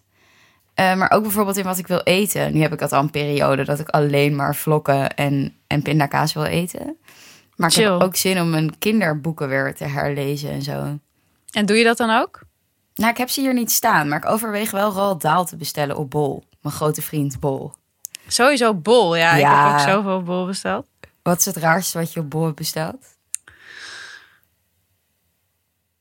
Eh, 0.73 0.95
maar 0.95 1.11
ook 1.11 1.21
bijvoorbeeld 1.21 1.57
in 1.57 1.63
wat 1.63 1.77
ik 1.77 1.87
wil 1.87 2.01
eten. 2.03 2.53
Nu 2.53 2.61
heb 2.61 2.73
ik 2.73 2.79
dat 2.79 2.91
al 2.91 3.01
een 3.01 3.11
periode 3.11 3.63
dat 3.63 3.79
ik 3.79 3.89
alleen 3.89 4.35
maar 4.35 4.55
vlokken 4.55 5.15
en, 5.15 5.55
en 5.67 5.81
pindakaas 5.81 6.33
wil 6.33 6.43
eten. 6.43 6.97
Maar 7.55 7.69
ik 7.69 7.75
heb 7.75 8.01
ook 8.01 8.15
zin 8.15 8.41
om 8.41 8.49
mijn 8.49 8.77
kinderboeken 8.77 9.47
weer 9.47 9.75
te 9.75 9.83
herlezen 9.85 10.49
en 10.51 10.61
zo. 10.61 10.99
En 11.51 11.65
doe 11.65 11.77
je 11.77 11.83
dat 11.83 11.97
dan 11.97 12.09
ook? 12.09 12.41
Nou, 12.95 13.11
ik 13.11 13.17
heb 13.17 13.29
ze 13.29 13.41
hier 13.41 13.53
niet 13.53 13.71
staan, 13.71 14.07
maar 14.07 14.17
ik 14.17 14.25
overweeg 14.29 14.71
wel 14.71 14.91
Roald 14.91 15.47
te 15.47 15.55
bestellen 15.57 15.97
op 15.97 16.09
Bol. 16.09 16.43
Mijn 16.61 16.75
grote 16.75 17.01
vriend 17.01 17.39
Bol. 17.39 17.73
Sowieso 18.27 18.73
bol. 18.73 19.15
Ja, 19.15 19.31
ik 19.33 19.39
Ja. 19.41 19.63
heb 19.65 19.73
ook 19.73 19.87
zoveel 19.89 20.23
bol 20.23 20.45
besteld. 20.45 20.87
Wat 21.21 21.39
is 21.39 21.45
het 21.45 21.55
raarste 21.57 21.97
wat 21.97 22.13
je 22.13 22.19
op 22.19 22.29
Bol 22.29 22.43
hebt 22.43 22.55
besteld? 22.55 23.05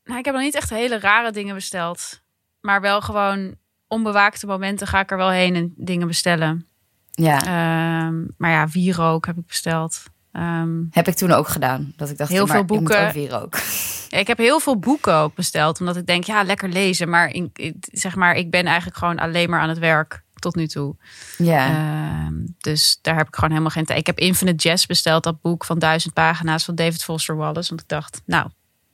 Nou, 0.05 0.19
ik 0.19 0.25
heb 0.25 0.35
nog 0.35 0.43
niet 0.43 0.55
echt 0.55 0.71
hele 0.71 0.99
rare 0.99 1.31
dingen 1.33 1.55
besteld. 1.55 2.21
Maar 2.61 2.81
wel 2.81 3.01
gewoon 3.01 3.55
onbewaakte 3.89 4.47
momenten 4.47 4.87
ga 4.87 5.01
ik 5.01 5.11
er 5.11 5.17
wel 5.17 5.31
heen 5.31 5.55
en 5.55 5.73
dingen 5.77 6.07
bestellen. 6.07 6.67
Ja, 7.11 7.39
Ehm, 7.39 8.25
maar 8.37 8.51
ja, 8.51 8.69
wierook 8.69 9.27
heb 9.27 9.37
ik 9.37 9.47
besteld. 9.47 10.03
Ehm, 10.35 10.83
heb 10.91 11.09
ik 11.09 11.15
toen 11.15 11.33
ook 11.33 11.49
gedaan. 11.49 11.93
Dat 11.97 12.11
ik 12.11 12.17
dacht, 12.19 12.31
Heel 12.31 12.47
veel 12.47 12.61
ik 12.61 12.67
boeken. 12.67 13.07
ook 13.07 13.13
weer 13.13 13.41
ook. 13.43 13.57
ja, 14.09 14.19
ik 14.19 14.27
heb 14.27 14.39
heel 14.39 14.61
veel 14.61 14.79
boeken 14.79 15.15
ook 15.15 15.35
besteld. 15.35 15.81
Omdat 15.81 15.97
ik 15.97 16.07
denk, 16.07 16.25
ja, 16.25 16.43
lekker 16.43 16.69
lezen. 16.69 17.09
Maar, 17.09 17.29
in, 17.29 17.51
in- 17.55 17.77
zeg 17.93 18.15
maar 18.15 18.35
ik 18.37 18.51
ben 18.51 18.65
eigenlijk 18.67 18.97
gewoon 18.97 19.19
alleen 19.19 19.51
maar 19.51 19.61
aan 19.61 19.69
het 19.69 19.79
werk 19.79 20.23
tot 20.35 20.55
nu 20.55 20.67
toe. 20.67 20.97
Ja, 21.39 21.69
Ehm, 21.69 22.35
dus 22.59 22.99
daar 23.03 23.17
heb 23.17 23.27
ik 23.29 23.35
gewoon 23.35 23.51
helemaal 23.51 23.71
geen 23.71 23.85
tijd. 23.85 23.99
Ik 23.99 24.07
heb 24.07 24.19
Infinite 24.19 24.69
Jazz 24.69 24.87
besteld, 24.87 25.23
dat 25.25 25.41
boek 25.41 25.65
van 25.65 25.79
duizend 25.79 26.15
pagina's 26.15 26.65
van 26.65 26.75
David 26.75 27.03
Foster 27.05 27.37
Wallace. 27.37 27.69
Want 27.69 27.81
ik 27.81 27.89
dacht, 27.89 28.23
nou, 28.27 28.49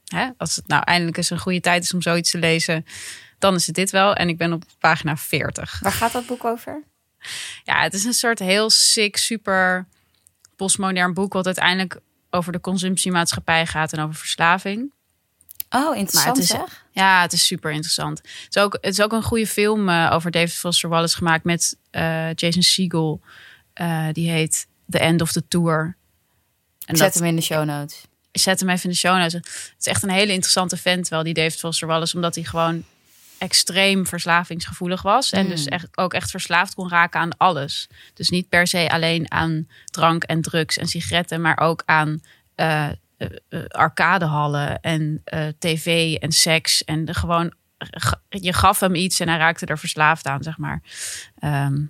hè, 0.04 0.28
als 0.36 0.56
het 0.56 0.66
nou 0.66 0.82
eindelijk 0.84 1.16
eens 1.16 1.30
een 1.30 1.38
goede 1.38 1.60
tijd 1.60 1.82
is 1.82 1.94
om 1.94 2.02
zoiets 2.02 2.30
te 2.30 2.38
lezen, 2.38 2.84
dan 3.38 3.54
is 3.54 3.66
het 3.66 3.74
dit 3.74 3.90
wel. 3.90 4.14
En 4.14 4.28
ik 4.28 4.36
ben 4.38 4.52
op 4.52 4.62
pagina 4.78 5.16
40. 5.16 5.78
waar 5.80 5.92
gaat 5.92 6.12
dat 6.12 6.26
boek 6.26 6.44
over? 6.44 6.82
Ja, 7.64 7.82
het 7.82 7.94
is 7.94 8.04
een 8.04 8.12
soort 8.12 8.38
heel 8.38 8.70
sick, 8.70 9.16
super 9.16 9.86
postmodern 10.60 11.14
boek, 11.14 11.32
wat 11.32 11.46
uiteindelijk 11.46 12.00
over 12.30 12.52
de 12.52 12.60
consumptiemaatschappij 12.60 13.66
gaat 13.66 13.92
en 13.92 14.00
over 14.02 14.14
verslaving. 14.14 14.92
Oh, 15.70 15.96
interessant 15.96 16.38
is- 16.38 16.46
zeg. 16.46 16.84
Ja, 16.92 17.22
het 17.22 17.32
is 17.32 17.46
super 17.46 17.70
interessant. 17.72 18.18
Het 18.18 18.56
is 18.56 18.62
ook, 18.62 18.72
het 18.80 18.92
is 18.92 19.00
ook 19.00 19.12
een 19.12 19.22
goede 19.22 19.46
film 19.46 19.88
eh, 19.88 20.10
over 20.12 20.30
David 20.30 20.52
Foster 20.52 20.88
Wallace 20.88 21.16
gemaakt 21.16 21.44
met 21.44 21.76
eh, 21.90 22.32
Jason 22.34 22.62
Segel. 22.62 23.20
Eh, 23.72 24.06
die 24.12 24.30
heet 24.30 24.66
The 24.88 24.98
End 24.98 25.20
of 25.20 25.32
the 25.32 25.48
Tour. 25.48 25.96
En 26.86 26.94
Ik 26.94 26.96
zet 26.96 27.14
hem 27.14 27.24
in 27.24 27.36
de 27.36 27.42
show 27.42 27.64
notes. 27.64 28.02
ik 28.30 28.40
zet 28.40 28.60
hem 28.60 28.68
even 28.68 28.84
in 28.84 28.90
de 28.90 28.96
show 28.96 29.16
notes. 29.18 29.32
Het 29.32 29.74
is 29.78 29.86
echt 29.86 30.02
een 30.02 30.10
hele 30.10 30.32
interessante 30.32 30.76
vent 30.76 31.08
wel, 31.08 31.22
die 31.22 31.34
David 31.34 31.58
Foster 31.58 31.88
Wallace. 31.88 32.14
Omdat 32.14 32.34
hij 32.34 32.44
gewoon 32.44 32.84
extreem 33.40 34.06
verslavingsgevoelig 34.06 35.02
was. 35.02 35.30
En 35.32 35.44
Mm. 35.44 35.50
dus 35.50 35.64
echt, 35.64 35.88
ook 35.94 36.14
echt 36.14 36.30
verslaafd 36.30 36.74
kon 36.74 36.88
raken 36.88 37.20
aan 37.20 37.36
alles. 37.36 37.88
Dus 38.14 38.28
niet 38.28 38.48
per 38.48 38.66
se 38.66 38.90
alleen 38.90 39.32
aan 39.32 39.68
drank 39.84 40.22
en 40.22 40.40
drugs 40.42 40.76
en 40.78 40.86
sigaretten. 40.86 41.40
Maar 41.40 41.58
ook 41.58 41.82
aan 41.86 42.22
eh, 42.54 42.88
arcadehallen 43.68 44.80
en 44.80 45.22
tv 45.58 46.14
en 46.14 46.32
seks. 46.32 46.84
En 46.84 47.04
de, 47.04 47.14
gewoon 47.14 47.54
je 48.28 48.52
gaf 48.52 48.80
hem 48.80 48.94
iets 48.94 49.20
en 49.20 49.28
hij 49.28 49.38
raakte 49.38 49.66
er 49.66 49.78
verslaafd 49.78 50.26
aan, 50.26 50.42
zeg 50.42 50.58
maar. 50.58 50.82
Ehm, 51.38 51.82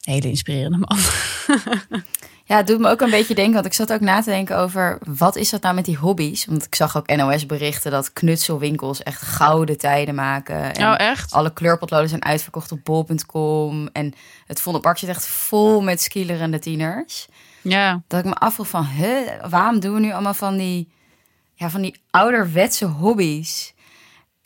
hele 0.00 0.28
inspirerende 0.28 0.78
man. 0.78 0.98
Ja, 2.48 2.56
het 2.56 2.66
doet 2.66 2.78
me 2.78 2.88
ook 2.88 3.00
een 3.00 3.10
beetje 3.10 3.34
denken, 3.34 3.54
want 3.54 3.66
ik 3.66 3.72
zat 3.72 3.92
ook 3.92 4.00
na 4.00 4.20
te 4.22 4.30
denken 4.30 4.58
over 4.58 4.98
wat 5.04 5.36
is 5.36 5.50
dat 5.50 5.62
nou 5.62 5.74
met 5.74 5.84
die 5.84 5.96
hobby's? 5.96 6.44
Want 6.44 6.64
ik 6.64 6.74
zag 6.74 6.96
ook 6.96 7.16
NOS-berichten 7.16 7.90
dat 7.90 8.12
knutselwinkels 8.12 9.02
echt 9.02 9.22
gouden 9.22 9.78
tijden 9.78 10.14
maken. 10.14 10.74
En 10.74 10.88
oh, 10.88 10.94
echt? 10.98 11.32
Alle 11.32 11.52
kleurpotloden 11.52 12.08
zijn 12.08 12.24
uitverkocht 12.24 12.72
op 12.72 12.84
bol.com. 12.84 13.88
En 13.92 14.14
het 14.46 14.60
Vondelpark 14.60 14.98
zit 14.98 15.08
echt 15.08 15.26
vol 15.26 15.82
met 15.82 16.02
skielerende 16.02 16.58
tieners. 16.58 17.28
Ja. 17.62 18.02
Dat 18.06 18.20
ik 18.20 18.26
me 18.26 18.34
afvroeg 18.34 18.68
van, 18.68 18.84
huh, 18.84 19.48
waarom 19.48 19.80
doen 19.80 19.94
we 19.94 20.00
nu 20.00 20.12
allemaal 20.12 20.34
van 20.34 20.56
die, 20.56 20.92
ja, 21.54 21.70
van 21.70 21.80
die 21.82 22.00
ouderwetse 22.10 22.84
hobby's? 22.84 23.74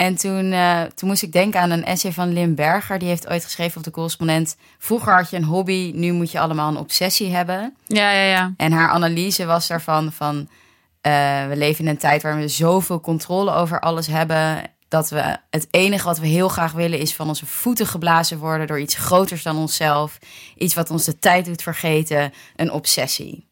En 0.01 0.17
toen, 0.17 0.53
uh, 0.53 0.83
toen 0.83 1.09
moest 1.09 1.23
ik 1.23 1.33
denken 1.33 1.61
aan 1.61 1.71
een 1.71 1.85
essay 1.85 2.13
van 2.13 2.33
Lim 2.33 2.55
Berger. 2.55 2.99
Die 2.99 3.09
heeft 3.09 3.29
ooit 3.29 3.45
geschreven 3.45 3.77
op 3.77 3.85
de 3.85 3.91
correspondent. 3.91 4.57
Vroeger 4.79 5.15
had 5.15 5.31
je 5.31 5.37
een 5.37 5.45
hobby, 5.45 5.93
nu 5.95 6.13
moet 6.13 6.31
je 6.31 6.41
allemaal 6.41 6.69
een 6.69 6.77
obsessie 6.77 7.31
hebben. 7.35 7.77
Ja, 7.87 8.11
ja, 8.13 8.23
ja. 8.23 8.55
En 8.57 8.73
haar 8.73 8.89
analyse 8.89 9.45
was 9.45 9.67
daarvan 9.67 10.13
van... 10.13 10.37
Uh, 10.37 11.47
we 11.47 11.57
leven 11.57 11.85
in 11.85 11.91
een 11.91 11.99
tijd 11.99 12.23
waar 12.23 12.37
we 12.37 12.49
zoveel 12.49 13.01
controle 13.01 13.53
over 13.53 13.81
alles 13.81 14.07
hebben... 14.07 14.63
dat 14.89 15.11
we 15.11 15.37
het 15.51 15.67
enige 15.71 16.05
wat 16.05 16.19
we 16.19 16.27
heel 16.27 16.49
graag 16.49 16.73
willen 16.73 16.99
is 16.99 17.15
van 17.15 17.29
onze 17.29 17.47
voeten 17.47 17.87
geblazen 17.87 18.39
worden... 18.39 18.67
door 18.67 18.81
iets 18.81 18.95
groters 18.95 19.43
dan 19.43 19.57
onszelf. 19.57 20.19
Iets 20.57 20.75
wat 20.75 20.91
ons 20.91 21.05
de 21.05 21.19
tijd 21.19 21.45
doet 21.45 21.63
vergeten. 21.63 22.33
Een 22.57 22.73
obsessie. 22.73 23.47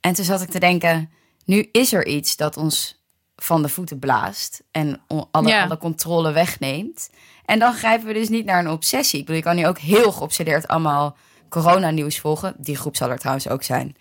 En 0.00 0.12
toen 0.14 0.24
zat 0.24 0.42
ik 0.42 0.50
te 0.50 0.60
denken... 0.60 1.10
nu 1.44 1.68
is 1.72 1.92
er 1.92 2.06
iets 2.06 2.36
dat 2.36 2.56
ons 2.56 2.97
van 3.42 3.62
de 3.62 3.68
voeten 3.68 3.98
blaast 3.98 4.62
en 4.70 5.00
alle, 5.30 5.48
Ja. 5.48 5.64
alle 5.64 5.78
controle 5.78 6.32
wegneemt. 6.32 7.10
En 7.44 7.58
dan 7.58 7.74
grijpen 7.74 8.06
we 8.06 8.12
dus 8.12 8.28
niet 8.28 8.44
naar 8.44 8.58
een 8.58 8.70
obsessie. 8.70 9.18
Ik 9.20 9.24
bedoel, 9.26 9.40
je 9.40 9.46
kan 9.46 9.56
nu 9.56 9.66
ook 9.66 9.78
heel 9.78 10.12
geobsedeerd 10.12 10.68
allemaal 10.68 11.16
coronanieuws 11.48 12.18
volgen. 12.18 12.54
Die 12.56 12.76
groep 12.76 12.96
zal 12.96 13.10
er 13.10 13.18
trouwens 13.18 13.48
ook 13.48 13.62
zijn. 13.62 13.96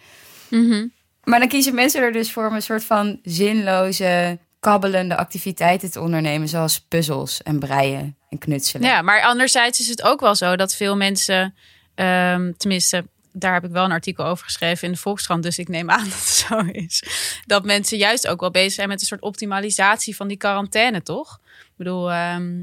Mhm. 0.50 0.88
Maar 1.24 1.40
dan 1.40 1.48
kiezen 1.48 1.76
mensen 1.76 2.02
er 2.02 2.12
dus 2.12 2.32
voor 2.32 2.48
om 2.48 2.56
een 2.56 2.62
soort 2.62 2.84
van 2.84 3.20
zinloze, 3.24 4.40
kabbelende 4.60 5.18
activiteiten 5.18 5.92
te 5.92 6.02
ondernemen. 6.02 6.48
Zoals 6.48 6.80
puzzels 6.82 7.44
en 7.44 7.60
breien 7.60 8.18
en 8.30 8.38
knutselen. 8.38 8.88
Ja, 8.88 9.02
maar 9.02 9.22
anderzijds 9.22 9.80
is 9.80 9.88
het 9.88 10.02
ook 10.02 10.20
wel 10.20 10.36
zo 10.36 10.56
dat 10.56 10.76
veel 10.76 10.96
mensen, 10.96 11.56
ehm, 11.96 12.52
tenminste, 12.58 13.06
daar 13.40 13.54
heb 13.54 13.64
ik 13.64 13.72
wel 13.72 13.84
een 13.84 13.92
artikel 13.92 14.26
over 14.26 14.44
geschreven 14.44 14.88
in 14.88 14.94
de 14.94 15.00
Volkskrant, 15.00 15.44
dus 15.44 15.58
ik 15.58 15.68
neem 15.68 15.90
aan 15.90 16.04
dat 16.10 16.14
het 16.14 16.46
zo 16.48 16.60
is. 16.60 17.04
Dat 17.46 17.66
mensen 17.66 17.98
juist 17.98 18.28
ook 18.28 18.40
wel 18.40 18.52
bezig 18.52 18.74
zijn 18.74 18.88
met 18.88 19.02
een 19.02 19.08
soort 19.08 19.22
optimalisatie 19.22 20.16
van 20.16 20.28
die 20.28 20.38
quarantaine, 20.38 21.02
toch? 21.02 21.40
Ik 21.60 21.74
bedoel, 21.76 22.12
ehm, 22.12 22.62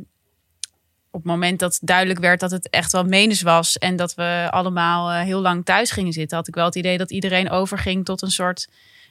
op 1.10 1.20
het 1.20 1.30
moment 1.30 1.58
dat 1.58 1.78
duidelijk 1.82 2.20
werd 2.20 2.40
dat 2.40 2.50
het 2.50 2.70
echt 2.70 2.92
wel 2.92 3.04
menens 3.04 3.42
was 3.42 3.78
en 3.78 3.96
dat 3.96 4.14
we 4.14 4.48
allemaal 4.50 5.10
eh, 5.10 5.20
heel 5.20 5.40
lang 5.40 5.64
thuis 5.64 5.90
gingen 5.90 6.12
zitten, 6.12 6.36
had 6.36 6.48
ik 6.48 6.54
wel 6.54 6.64
het 6.64 6.74
idee 6.74 6.98
dat 6.98 7.10
iedereen 7.10 7.50
overging 7.50 8.04
tot 8.04 8.22
een 8.22 8.30
soort 8.30 8.68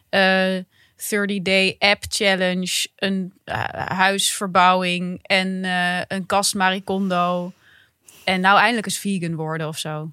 eh 0.10 0.58
30-day 0.98 1.76
app 1.80 2.04
challenge, 2.08 2.88
een 2.96 3.34
eh, 3.44 3.64
huisverbouwing 3.74 5.20
en 5.22 5.64
een 6.08 6.26
kast 6.26 6.56
maricondo. 6.56 7.54
En 8.24 8.42
nou 8.42 8.58
eindelijk 8.58 8.86
eens 8.86 8.98
vegan 8.98 9.36
worden 9.36 9.68
of 9.68 9.78
zo. 9.78 10.12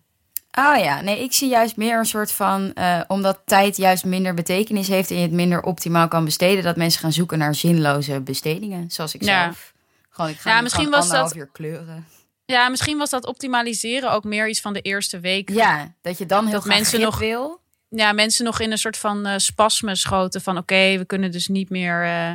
Oh 0.59 0.77
ja, 0.77 1.01
nee, 1.01 1.23
ik 1.23 1.33
zie 1.33 1.49
juist 1.49 1.77
meer 1.77 1.99
een 1.99 2.05
soort 2.07 2.33
van, 2.33 2.73
eh, 2.75 3.01
omdat 3.07 3.41
tijd 3.45 3.77
juist 3.77 4.05
minder 4.05 4.35
betekenis 4.35 4.89
heeft 4.89 5.11
en 5.11 5.17
je 5.17 5.23
het 5.23 5.33
minder 5.33 5.63
optimaal 5.63 6.09
kan 6.09 6.25
besteden, 6.25 6.65
dat 6.65 6.77
mensen 6.77 7.01
gaan 7.01 7.13
zoeken 7.13 7.39
naar 7.39 7.55
zinloze 7.55 8.21
bestedingen, 8.21 8.91
zoals 8.91 9.15
ik 9.15 9.25
Ja. 9.25 9.43
zelf. 9.45 9.73
Gewoon, 10.11 10.31
ik 10.31 10.37
ga 10.39 10.51
Ja, 10.51 10.61
misschien 10.61 10.91
was 10.91 11.09
dat- 11.09 11.37
uur 11.37 11.49
kleuren. 11.53 12.07
Ja, 12.45 12.69
misschien 12.69 12.99
was 12.99 13.11
dat 13.11 13.27
optimaliseren 13.27 14.13
ook 14.13 14.25
meer 14.25 14.49
iets 14.49 14.61
van 14.61 14.73
de 14.73 14.81
eerste 14.81 15.21
week. 15.21 15.51
Ja, 15.51 15.95
dat 16.03 16.19
je 16.19 16.27
dan 16.27 16.45
heel 16.45 16.53
Dat 16.55 16.65
mensen 16.65 17.01
nog- 17.01 17.19
wil. 17.19 17.61
Ja, 17.89 18.13
mensen 18.13 18.45
nog 18.45 18.61
in 18.61 18.71
een 18.73 18.79
soort 18.79 18.97
van 18.97 19.27
eh 19.27 19.35
spasme 19.37 19.95
schoten 19.97 20.41
van 20.41 20.57
oké, 20.59 20.99
we 20.99 21.05
kunnen 21.07 21.31
dus 21.31 21.49
niet 21.49 21.71
meer 21.71 22.05
eh, 22.05 22.33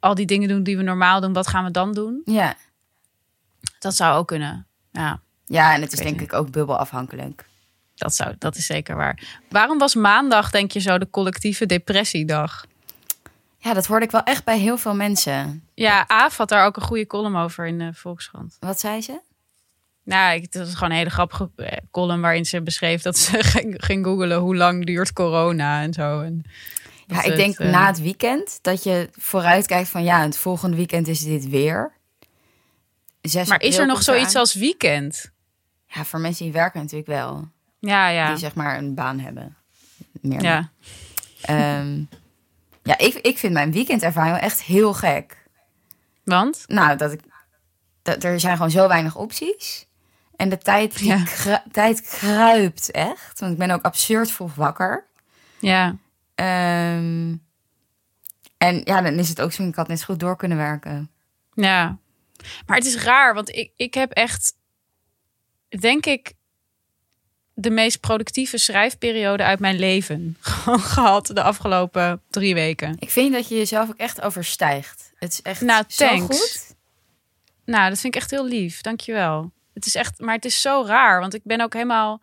al 0.00 0.14
die 0.14 0.26
dingen 0.26 0.48
doen 0.48 0.62
die 0.62 0.76
we 0.76 0.82
normaal 0.82 1.20
doen. 1.20 1.32
Wat 1.32 1.46
gaan 1.48 1.64
we 1.64 1.70
dan 1.70 1.92
doen? 1.92 2.22
Ja. 2.24 2.54
Dat 3.78 3.94
zou 3.96 4.16
ook 4.18 4.26
kunnen. 4.26 4.66
Ja, 4.92 5.20
ja, 5.50 5.74
en 5.74 5.80
het 5.80 5.92
is 5.92 5.98
denk 5.98 6.20
ik 6.20 6.32
ook 6.32 6.50
bubbelafhankelijk. 6.50 7.44
dat, 7.94 8.14
zou, 8.14 8.34
dat 8.38 8.56
is 8.56 8.66
zeker 8.66 8.96
waar. 8.96 9.40
Waarom 9.48 9.78
was 9.78 9.94
maandag, 9.94 10.50
denk 10.50 10.70
je, 10.72 10.80
zo 10.80 10.98
de 10.98 11.10
collectieve 11.10 11.66
depressiedag? 11.66 12.64
Ja, 13.58 13.74
dat 13.74 13.86
hoorde 13.86 14.04
ik 14.04 14.10
wel 14.10 14.22
echt 14.22 14.44
bij 14.44 14.58
heel 14.58 14.78
veel 14.78 14.94
mensen. 14.94 15.64
Ja, 15.74 16.04
Aaf 16.08 16.36
had 16.36 16.48
daar 16.48 16.66
ook 16.66 16.76
een 16.76 16.82
goede 16.82 17.06
column 17.06 17.36
over 17.36 17.66
in 17.66 17.78
de 17.78 17.94
Volkskrant. 17.94 18.56
Wat 18.60 18.80
zei 18.80 19.02
ze? 19.02 19.20
Nou, 20.04 20.46
dat 20.50 20.66
is 20.66 20.74
gewoon 20.74 20.90
een 20.90 20.96
hele 20.96 21.10
grappige 21.10 21.50
eh, 21.56 21.76
column 21.90 22.20
waarin 22.20 22.44
ze 22.44 22.62
beschreef 22.62 23.02
dat 23.02 23.18
ze 23.18 23.44
ging, 23.78 24.04
googelen 24.04 24.38
hoe 24.38 24.56
lang 24.56 24.86
duurt 24.86 25.12
corona 25.12 25.82
en 25.82 25.92
zo. 25.92 26.20
En 26.20 26.42
Ja, 27.06 27.18
ik 27.22 27.24
het, 27.24 27.36
denk 27.36 27.58
eh, 27.58 27.70
na 27.70 27.86
het 27.86 28.00
weekend 28.00 28.58
dat 28.62 28.82
je 28.82 29.08
vooruit 29.12 29.66
kijkt 29.66 29.88
van 29.88 30.02
ja, 30.02 30.22
het 30.22 30.38
volgende 30.38 30.76
weekend 30.76 31.08
is 31.08 31.20
dit 31.20 31.48
weer. 31.48 31.92
6 33.20 33.48
Maar 33.48 33.62
is 33.62 33.78
er 33.78 33.86
nog 33.86 34.02
zoiets 34.02 34.34
als 34.34 34.54
weekend? 34.54 35.30
Ja, 35.92 36.04
voor 36.04 36.20
mensen 36.20 36.44
die 36.44 36.52
werken 36.52 36.80
natuurlijk 36.80 37.08
wel. 37.08 37.48
Ja, 37.78 38.08
ja. 38.08 38.28
Die 38.28 38.36
zeg 38.36 38.54
maar 38.54 38.78
een 38.78 38.94
baan 38.94 39.18
hebben. 39.18 39.56
Meer 40.20 40.42
ja. 40.42 40.70
Ehm, 41.42 42.02
ja, 42.82 42.98
ik, 42.98 43.14
ik 43.14 43.38
vind 43.38 43.52
mijn 43.52 43.72
weekendervaring 43.72 44.34
wel 44.34 44.42
echt 44.44 44.62
heel 44.62 44.94
gek. 44.94 45.36
Want? 46.24 46.64
Nou, 46.66 46.96
dat 46.96 47.12
ik, 47.12 47.20
dat, 48.02 48.24
er 48.24 48.40
zijn 48.40 48.56
gewoon 48.56 48.70
zo 48.70 48.88
weinig 48.88 49.16
opties. 49.16 49.86
En 50.36 50.48
de 50.48 50.58
tijd, 50.58 50.98
die 50.98 51.06
Ja. 51.06 51.22
kru- 51.24 51.70
tijd 51.72 52.00
kruipt 52.00 52.90
echt. 52.90 53.40
Want 53.40 53.52
ik 53.52 53.58
ben 53.58 53.70
ook 53.70 53.82
absurd 53.82 54.30
vroeg 54.30 54.54
wakker. 54.54 55.06
Ja. 55.58 55.96
Ehm, 56.34 57.34
en 58.56 58.80
ja, 58.84 59.00
dan 59.00 59.12
is 59.12 59.28
het 59.28 59.40
ook 59.40 59.52
zo, 59.52 59.62
ik 59.62 59.74
had 59.74 59.88
net 59.88 59.98
zo 59.98 60.04
goed 60.04 60.20
door 60.20 60.36
kunnen 60.36 60.58
werken. 60.58 61.10
Ja. 61.54 61.98
Maar 62.66 62.76
het 62.76 62.86
is 62.86 63.02
raar, 63.02 63.34
want 63.34 63.48
ik, 63.48 63.72
ik 63.76 63.94
heb 63.94 64.10
echt, 64.12 64.54
denk 65.78 66.06
ik, 66.06 66.32
de 67.54 67.70
meest 67.70 68.00
productieve 68.00 68.58
schrijfperiode 68.58 69.42
uit 69.42 69.58
mijn 69.58 69.78
leven 69.78 70.36
gehad 70.94 71.26
de 71.26 71.42
afgelopen 71.42 72.22
drie 72.30 72.54
weken. 72.54 72.96
Ik 72.98 73.10
vind 73.10 73.32
dat 73.32 73.48
je 73.48 73.56
jezelf 73.56 73.88
ook 73.88 73.96
echt 73.96 74.20
overstijgt. 74.20 75.12
Het 75.18 75.32
is 75.32 75.42
echt 75.42 75.60
Nou, 75.60 75.84
zo 75.88 76.06
thanks. 76.06 76.40
goed. 76.40 76.74
Nou, 77.64 77.88
dat 77.90 78.00
vind 78.00 78.14
ik 78.14 78.20
echt 78.20 78.30
heel 78.30 78.46
lief. 78.46 78.80
Dankjewel. 78.80 79.52
Het 79.74 79.86
is 79.86 79.94
echt, 79.94 80.18
maar 80.20 80.34
het 80.34 80.44
is 80.44 80.60
zo 80.60 80.84
raar, 80.86 81.20
want 81.20 81.34
ik 81.34 81.40
ben 81.44 81.60
ook 81.60 81.72
helemaal. 81.72 82.20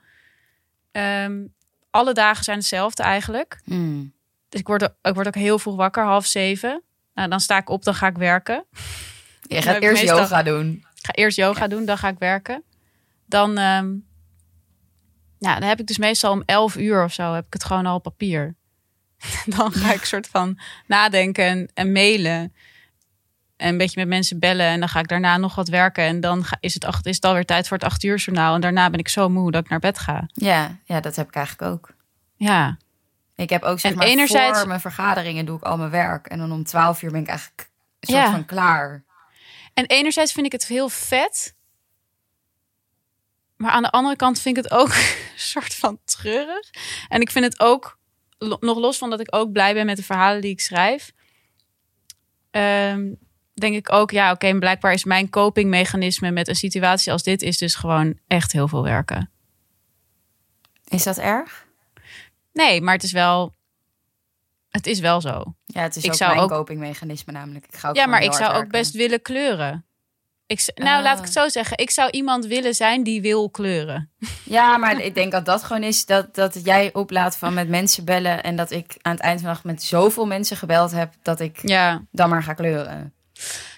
ehm, 0.92 1.46
alle 1.90 2.14
dagen 2.14 2.44
zijn 2.44 2.58
hetzelfde 2.58 3.04
eigenlijk. 3.04 3.60
Hmm. 3.64 4.14
Dus 4.50 4.60
ik 4.60 4.68
word, 4.68 4.82
ik 4.84 5.14
word 5.14 5.28
ook 5.28 5.36
heel 5.36 5.60
vroeg 5.60 5.76
wakker, 5.76 6.04
half 6.04 6.26
zeven. 6.26 6.82
Nou, 7.14 7.30
dan 7.30 7.40
sta 7.40 7.58
ik 7.58 7.70
op, 7.70 7.84
dan 7.84 7.96
ga 7.96 8.08
ik 8.08 8.18
werken. 8.18 8.66
Je 9.42 9.62
gaat 9.62 9.82
eerst 9.82 10.02
meestal- 10.02 10.20
yoga 10.20 10.44
doen. 10.44 10.72
Ik 10.96 11.06
ga 11.06 11.12
eerst 11.14 11.38
yoga 11.38 11.68
doen, 11.68 11.86
dan 11.86 11.98
ga 11.98 12.08
ik 12.08 12.20
werken. 12.20 12.64
Dan, 13.28 13.58
ehm, 13.58 13.94
ja, 15.38 15.60
dan 15.60 15.68
heb 15.70 15.80
ik 15.80 15.88
dus 15.88 15.98
meestal 15.98 16.32
om 16.32 16.44
11 16.46 16.76
uur 16.76 17.04
of 17.04 17.14
zo 17.14 17.34
heb 17.34 17.46
ik 17.46 17.54
het 17.54 17.64
gewoon 17.64 17.86
al 17.86 17.96
op 17.96 18.04
papier. 18.04 18.56
dan 19.58 19.72
ga 19.72 19.94
ik 19.94 20.04
soort 20.04 20.28
van 20.28 20.60
nadenken 20.88 21.46
en, 21.46 21.70
en 21.74 21.92
mailen. 21.92 22.54
En 23.58 23.68
een 23.70 23.78
beetje 23.78 24.00
met 24.00 24.08
mensen 24.10 24.40
bellen. 24.40 24.66
En 24.66 24.80
dan 24.80 24.90
ga 24.90 25.00
ik 25.00 25.08
daarna 25.08 25.38
nog 25.38 25.56
wat 25.56 25.68
werken. 25.68 26.04
En 26.04 26.20
dan 26.20 26.44
ga, 26.44 26.58
is, 26.60 26.74
het 26.74 26.86
acht, 26.86 27.06
is 27.06 27.16
het 27.16 27.26
alweer 27.26 27.46
tijd 27.46 27.68
voor 27.68 27.78
het 27.78 27.86
acht 27.86 28.04
uur 28.04 28.18
journaal. 28.18 28.56
En 28.56 28.62
daarna 28.62 28.90
ben 28.90 29.00
ik 29.00 29.08
zo 29.08 29.30
moe 29.30 29.52
dat 29.52 29.64
ik 29.64 29.70
naar 29.70 29.80
bed 29.80 30.00
ga. 30.00 30.28
Ja, 30.34 30.78
ja, 30.84 31.00
dat 31.00 31.16
heb 31.16 31.28
ik 31.28 31.36
eigenlijk 31.36 31.72
ook. 31.72 31.94
Ja, 32.36 32.78
Ik 33.36 33.50
heb 33.50 33.64
ook 33.64 33.80
zeg 33.80 33.92
En 33.92 33.98
maar 33.98 34.08
enerzijds- 34.08 34.58
voor 34.60 34.68
mijn 34.68 34.80
vergaderingen 34.80 35.46
doe 35.46 35.58
ik 35.58 35.64
al 35.64 35.78
mijn 35.78 35.90
werk. 35.90 36.28
En 36.28 36.38
dan 36.38 36.52
om 36.52 36.64
12 36.64 37.02
uur 37.02 37.12
ben 37.12 37.22
ik 37.22 37.28
eigenlijk 37.28 37.70
soort 38.00 38.18
Ja. 38.24 38.32
van 38.32 38.46
klaar. 38.46 39.04
En 39.74 39.86
enerzijds 39.86 40.32
vind 40.32 40.46
ik 40.46 40.52
het 40.52 40.66
heel 40.68 40.90
vet. 40.90 41.56
Maar 43.58 43.72
aan 43.72 43.82
de 43.84 43.90
andere 43.92 44.16
kant 44.16 44.40
vind 44.40 44.58
ik 44.58 44.64
het 44.64 44.72
ook 44.74 44.88
een 44.96 45.16
soort 45.36 45.76
van 45.76 46.00
treurig. 46.06 46.70
En 47.08 47.22
ik 47.22 47.32
vind 47.32 47.46
het 47.46 47.60
ook, 47.60 48.00
nog 48.60 48.78
los 48.78 48.98
van 48.98 49.10
dat 49.10 49.20
ik 49.20 49.36
ook 49.36 49.52
blij 49.52 49.74
ben 49.74 49.86
met 49.86 49.98
de 49.98 50.04
verhalen 50.04 50.42
die 50.42 50.52
ik 50.52 50.62
schrijf. 50.62 51.12
ehm, 52.52 53.14
denk 53.54 53.76
ik 53.76 53.92
ook, 53.92 54.12
ja, 54.12 54.32
oké, 54.32 54.58
blijkbaar 54.60 54.94
is 54.94 55.04
mijn 55.04 55.30
copingmechanisme 55.30 56.32
met 56.32 56.48
een 56.48 56.56
situatie 56.56 57.12
als 57.12 57.24
dit 57.24 57.42
is 57.42 57.58
dus 57.58 57.76
gewoon 57.76 58.20
echt 58.28 58.52
heel 58.52 58.68
veel 58.68 58.84
werken. 58.84 59.32
Is 60.88 61.04
dat 61.04 61.18
erg? 61.18 61.66
Nee, 62.54 62.82
maar 62.82 62.94
het 62.94 63.04
is 63.04 63.12
wel, 63.12 63.56
het 64.70 64.88
is 64.88 65.00
wel 65.00 65.22
zo. 65.22 65.56
Ja, 65.66 65.82
het 65.82 65.96
is 65.96 66.04
Ik 66.04 66.12
ook 66.12 66.18
zou 66.18 66.32
mijn 66.32 66.44
ook- 66.44 66.50
copingmechanisme 66.50 67.34
namelijk. 67.34 67.66
Ik 67.66 67.76
ga 67.76 67.90
ook 67.90 67.96
Ja, 67.96 68.06
maar 68.06 68.22
ik 68.24 68.34
zou 68.34 68.56
ook 68.56 68.70
best 68.70 68.94
willen 68.94 69.22
kleuren. 69.22 69.86
Ik, 70.48 70.72
nou, 70.76 71.04
laat 71.04 71.18
ik 71.20 71.26
het 71.26 71.38
Ah. 71.38 71.44
zo 71.44 71.50
zeggen. 71.50 71.78
Ik 71.78 71.90
zou 71.90 72.10
iemand 72.10 72.46
willen 72.46 72.74
zijn 72.76 73.04
die 73.04 73.22
wil 73.22 73.50
kleuren. 73.50 74.12
Ja, 74.44 74.78
maar 74.78 75.02
ik 75.02 75.16
denk 75.16 75.32
dat 75.32 75.46
dat 75.46 75.64
gewoon 75.64 75.84
is 75.84 76.06
dat, 76.06 76.36
dat 76.36 76.60
jij 76.64 76.90
oplaat 76.94 77.38
van 77.38 77.54
met 77.54 77.70
mensen 77.70 78.06
bellen. 78.06 78.44
En 78.44 78.56
dat 78.56 78.72
ik 78.72 78.96
aan 79.02 79.12
het 79.12 79.22
eind 79.22 79.40
van 79.42 79.50
de 79.50 79.56
dag 79.56 79.64
met 79.64 79.84
zoveel 79.84 80.26
mensen 80.26 80.58
gebeld 80.58 80.92
heb 80.92 81.14
dat 81.22 81.40
ik 81.40 81.60
Ja, 81.62 82.02
dan 82.12 82.30
maar 82.30 82.44
ga 82.44 82.54
kleuren. 82.54 83.14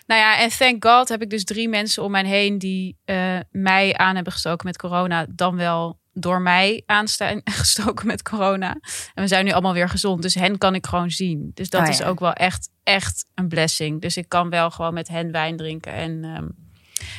Nou 0.06 0.22
ja, 0.22 0.40
en 0.40 0.50
thank 0.50 0.86
God 0.86 1.10
heb 1.10 1.22
ik 1.22 1.30
dus 1.30 1.44
drie 1.44 1.70
mensen 1.70 2.04
om 2.04 2.12
mij 2.12 2.26
heen 2.26 2.58
die 2.58 2.98
eh, 3.06 3.40
mij 3.52 3.98
aan 3.98 4.16
hebben 4.16 4.34
gestoken 4.34 4.66
met 4.66 4.78
corona. 4.78 5.26
Dan 5.30 5.56
wel 5.56 6.00
door 6.20 6.42
mij 6.42 6.84
aanstaan 6.86 7.42
gestoken 7.62 8.08
met 8.08 8.22
corona. 8.22 8.72
En 9.14 9.24
we 9.24 9.28
zijn 9.28 9.46
nu 9.46 9.52
allemaal 9.52 9.74
weer 9.74 9.90
gezond. 9.90 10.22
Dus 10.22 10.36
hen 10.36 10.58
kan 10.58 10.76
ik 10.76 10.86
gewoon 10.88 11.10
zien. 11.12 11.52
Dus 11.54 11.70
dat 11.70 11.82
Ah, 11.82 11.88
is 11.90 12.04
ook 12.04 12.20
wel 12.20 12.34
echt, 12.34 12.70
echt 12.84 13.26
een 13.36 13.48
blessing. 13.48 14.02
Dus 14.02 14.18
ik 14.18 14.30
kan 14.30 14.50
wel 14.50 14.72
gewoon 14.72 14.94
met 14.94 15.08
hen 15.08 15.32
wijn 15.32 15.58
drinken. 15.58 15.92
En, 15.94 16.24
ehm, 16.24 16.48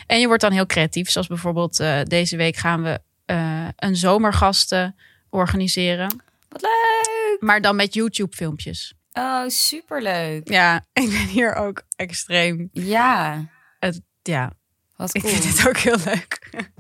en 0.07 0.21
je 0.21 0.27
wordt 0.27 0.43
dan 0.43 0.53
heel 0.53 0.67
creatief. 0.67 1.11
Zoals 1.11 1.27
bijvoorbeeld 1.27 1.81
eh, 1.81 2.03
deze 2.03 2.37
week 2.37 2.57
gaan 2.57 2.83
we 2.83 3.01
eh, 3.25 3.69
een 3.77 3.97
zomergasten 3.97 4.97
organiseren. 5.31 6.23
Wat 6.49 6.63
leuk! 6.63 7.37
Maar 7.41 7.61
dan 7.61 7.77
met 7.77 7.95
YouTube 7.95 8.37
filmpjes. 8.37 8.95
Oh, 9.13 9.49
superleuk. 9.49 10.49
Ja, 10.49 10.77
ik 11.03 11.09
ben 11.11 11.27
hier 11.27 11.55
ook 11.55 11.83
extreem. 11.97 12.69
Ja, 12.73 13.45
Ja, 14.23 14.53
wat 14.97 15.15
ik 15.15 15.23
cool. 15.23 15.33
vind 15.35 15.57
het 15.59 15.69
ook 15.69 15.77
heel 15.77 15.99
leuk. 16.05 16.39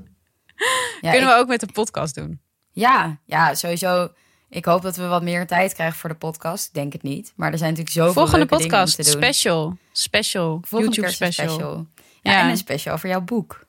Ja, 1.00 1.10
Kunnen 1.10 1.28
ik- 1.28 1.34
we 1.34 1.40
ook 1.40 1.48
met 1.48 1.60
de 1.60 1.66
podcast 1.72 2.14
doen? 2.14 2.40
ja, 2.70 3.18
ja, 3.24 3.54
sowieso. 3.54 4.08
Ik 4.48 4.64
hoop 4.64 4.82
dat 4.82 4.96
we 4.96 5.06
wat 5.06 5.22
meer 5.22 5.46
tijd 5.46 5.74
krijgen 5.74 5.98
voor 5.98 6.08
de 6.10 6.16
podcast. 6.16 6.66
Ik 6.66 6.74
denk 6.74 6.92
het 6.92 7.02
niet. 7.02 7.32
Maar 7.36 7.52
er 7.52 7.58
zijn 7.58 7.70
natuurlijk 7.70 7.96
zoveel 7.96 8.12
Volgende 8.12 8.38
leuke 8.38 8.56
dingen 8.56 8.64
om 8.64 8.78
podcast, 8.80 8.96
te 8.96 9.02
doen. 9.12 9.22
special. 9.22 9.76
Special. 9.92 10.58
Volgende 10.62 10.94
YouTube 10.94 11.06
een 11.26 11.32
special. 11.32 11.86
Ja, 12.22 12.32
Ja. 12.32 12.40
en 12.40 12.48
een 12.48 12.56
special 12.56 12.94
over 12.94 13.08
jouw 13.08 13.20
boek. 13.20 13.66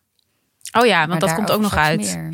Oh 0.80 0.86
ja, 0.86 0.98
Maar 0.98 1.08
want 1.08 1.22
dat 1.22 1.34
komt 1.36 1.52
ook 1.52 1.62
nog 1.62 1.76
uit. 1.76 2.00
meer. 2.00 2.30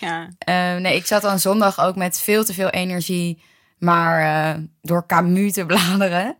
Ja. 0.00 0.28
Eh, 0.38 0.76
nee, 0.80 0.96
ik 0.96 1.06
zat 1.06 1.22
dan 1.22 1.38
zondag 1.40 1.80
ook 1.80 1.96
met 1.96 2.20
veel 2.20 2.44
te 2.44 2.54
veel 2.54 2.68
energie, 2.68 3.42
maar 3.78 4.20
eh, 4.54 4.60
door 4.82 5.06
Camus 5.06 5.52
te 5.52 5.66
bladeren. 5.66 6.36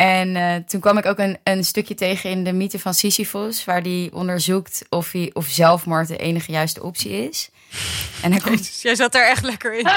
En 0.00 0.36
eh, 0.36 0.56
toen 0.56 0.80
kwam 0.80 0.98
ik 0.98 1.06
ook 1.06 1.18
een, 1.18 1.38
een 1.44 1.64
stukje 1.64 1.94
tegen 1.94 2.30
in 2.30 2.44
de 2.44 2.52
mythe 2.52 2.78
van 2.78 2.94
Sisyphus, 2.94 3.64
waar 3.64 3.82
die 3.82 4.14
onderzoekt 4.14 4.86
of, 4.88 5.12
hij, 5.12 5.30
of 5.32 5.46
zelfmoord 5.46 6.08
de 6.08 6.16
enige 6.16 6.52
juiste 6.52 6.82
optie 6.82 7.28
is. 7.28 7.50
En 8.22 8.32
hij 8.32 8.40
komt 8.40 8.80
jij 8.82 8.94
zat 8.94 9.14
er 9.14 9.26
echt 9.28 9.42
lekker 9.44 9.74
in. 9.78 9.88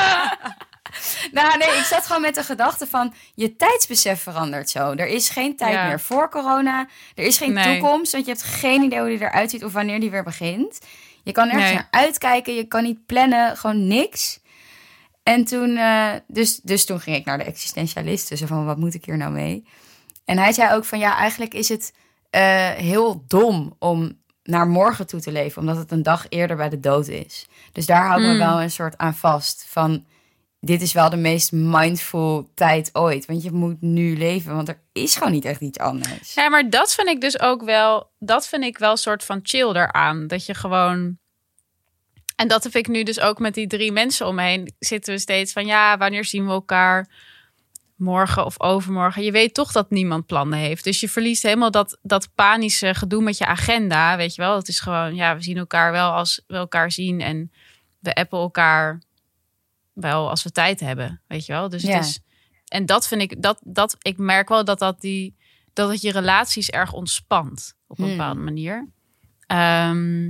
Nou, 1.32 1.58
nee, 1.58 1.68
ik 1.68 1.84
zat 1.84 2.06
gewoon 2.06 2.22
met 2.22 2.36
de 2.36 2.44
gedachte 2.44 2.88
van 2.88 3.14
je 3.36 3.56
tijdsbesef 3.56 4.22
verandert 4.22 4.70
zo. 4.70 4.92
Er 4.92 5.08
is 5.08 5.30
geen 5.30 5.56
tijd 5.56 5.74
Ja. 5.74 5.88
meer 5.88 6.00
voor 6.00 6.30
corona. 6.30 6.88
Er 7.16 7.24
is 7.24 7.38
geen 7.38 7.54
Nee. 7.54 7.80
toekomst, 7.80 8.12
want 8.12 8.26
je 8.26 8.32
hebt 8.32 8.44
geen 8.44 8.82
idee 8.82 9.00
hoe 9.00 9.08
die 9.10 9.22
eruit 9.22 9.50
ziet 9.52 9.64
of 9.64 9.74
wanneer 9.74 10.00
die 10.00 10.12
weer 10.12 10.24
begint. 10.24 10.80
Je 11.24 11.32
kan 11.32 11.48
nergens 11.48 11.66
Nee. 11.66 11.74
naar 11.76 11.88
uitkijken, 12.04 12.56
je 12.56 12.64
kan 12.68 12.84
niet 12.84 13.06
plannen, 13.06 13.58
gewoon 13.58 13.88
niks. 13.88 14.40
En 15.24 15.46
toen, 15.46 15.78
eh, 15.78 16.12
dus, 16.28 16.56
dus 16.64 16.86
toen 16.86 17.00
ging 17.00 17.16
ik 17.16 17.26
naar 17.26 17.38
de 17.38 17.44
existentialist, 17.44 18.38
zo 18.38 18.46
van 18.46 18.66
wat 18.66 18.78
moet 18.78 18.94
ik 18.94 19.06
hier 19.06 19.18
nou 19.18 19.32
mee? 19.32 19.66
En 20.26 20.38
hij 20.38 20.52
zei 20.54 20.74
ook 20.74 20.86
van 20.86 21.00
ja, 21.00 21.18
eigenlijk 21.18 21.54
is 21.54 21.70
het 21.70 21.94
eh, 22.30 22.70
heel 22.70 23.24
dom 23.28 23.76
om 23.80 24.22
naar 24.44 24.68
morgen 24.68 25.08
toe 25.08 25.20
te 25.20 25.32
leven, 25.32 25.62
omdat 25.62 25.78
het 25.78 25.92
een 25.92 26.04
dag 26.04 26.26
eerder 26.30 26.56
bij 26.58 26.70
de 26.70 26.80
dood 26.80 27.08
is. 27.08 27.48
Dus 27.72 27.86
daar 27.86 28.08
hou 28.08 28.22
ik 28.22 28.28
me 28.28 28.34
Mm. 28.34 28.40
wel 28.40 28.62
een 28.62 28.72
soort 28.72 28.98
aan 28.98 29.16
vast 29.16 29.66
van 29.68 30.06
dit 30.60 30.82
is 30.82 30.94
wel 30.94 31.10
de 31.10 31.16
meest 31.18 31.52
mindful 31.52 32.52
tijd 32.54 32.90
ooit. 32.94 33.26
Want 33.26 33.44
je 33.44 33.52
moet 33.52 33.82
nu 33.82 34.18
leven, 34.18 34.56
want 34.56 34.68
er 34.68 34.82
is 34.94 35.16
gewoon 35.16 35.32
niet 35.32 35.46
echt 35.46 35.62
iets 35.62 35.78
anders. 35.80 36.34
Ja, 36.34 36.50
maar 36.50 36.70
dat 36.70 36.94
vind 36.94 37.08
ik 37.08 37.22
dus 37.22 37.40
ook 37.40 37.64
wel. 37.64 38.12
Dat 38.20 38.48
vind 38.48 38.64
ik 38.64 38.78
wel 38.78 38.92
een 38.92 38.98
soort 38.98 39.24
van 39.24 39.40
chill 39.44 39.70
eraan. 39.70 40.28
Dat 40.28 40.46
je 40.46 40.54
gewoon. 40.54 41.18
En 42.36 42.48
dat 42.48 42.64
heb 42.64 42.76
ik 42.76 42.88
nu 42.88 43.04
dus 43.04 43.20
ook 43.20 43.40
met 43.40 43.54
die 43.54 43.68
drie 43.68 43.92
mensen 43.92 44.28
om 44.28 44.36
me 44.36 44.42
heen. 44.42 44.74
Zitten 44.80 45.14
we 45.14 45.20
steeds 45.20 45.54
van 45.54 45.66
ja, 45.66 45.98
wanneer 45.98 46.26
zien 46.26 46.46
we 46.46 46.52
elkaar? 46.52 47.10
Morgen 48.04 48.46
of 48.46 48.60
overmorgen. 48.62 49.24
Je 49.24 49.32
weet 49.32 49.54
toch 49.54 49.72
dat 49.72 49.90
niemand 49.90 50.26
plannen 50.26 50.60
heeft. 50.60 50.84
Dus 50.84 51.00
je 51.00 51.10
verliest 51.10 51.44
helemaal 51.44 51.72
dat, 51.72 51.98
dat 52.02 52.30
panische 52.36 52.94
gedoe 52.94 53.24
met 53.24 53.38
je 53.38 53.46
agenda. 53.46 54.18
Weet 54.18 54.36
je 54.36 54.42
wel, 54.42 54.56
het 54.56 54.68
is 54.68 54.80
gewoon, 54.80 55.16
ja, 55.16 55.36
we 55.36 55.44
zien 55.44 55.58
elkaar 55.58 55.92
wel 55.92 56.12
als 56.12 56.42
we 56.48 56.56
elkaar 56.56 56.92
zien. 56.92 57.22
En 57.22 57.52
we 58.00 58.14
appen 58.16 58.40
elkaar 58.40 59.02
wel 59.94 60.30
als 60.30 60.44
we 60.44 60.52
tijd 60.52 60.80
hebben. 60.80 61.22
Weet 61.28 61.46
je 61.46 61.52
wel. 61.54 61.70
Dus 61.70 61.82
Ja. 61.84 61.96
het 61.96 62.06
is. 62.06 62.20
En 62.68 62.86
dat 62.86 63.08
vind 63.08 63.22
ik, 63.22 63.42
dat, 63.42 63.60
dat, 63.64 63.96
ik 64.02 64.18
merk 64.18 64.50
wel 64.50 64.66
dat 64.66 64.80
dat 64.80 65.02
die 65.02 65.36
dat 65.74 65.90
het 65.90 66.02
je 66.02 66.12
relaties 66.12 66.70
erg 66.70 66.94
ontspant 66.94 67.76
op 67.88 67.98
een 68.00 68.06
Hmm. 68.06 68.18
bepaalde 68.18 68.40
manier. 68.40 68.88
Ehm, 69.48 70.26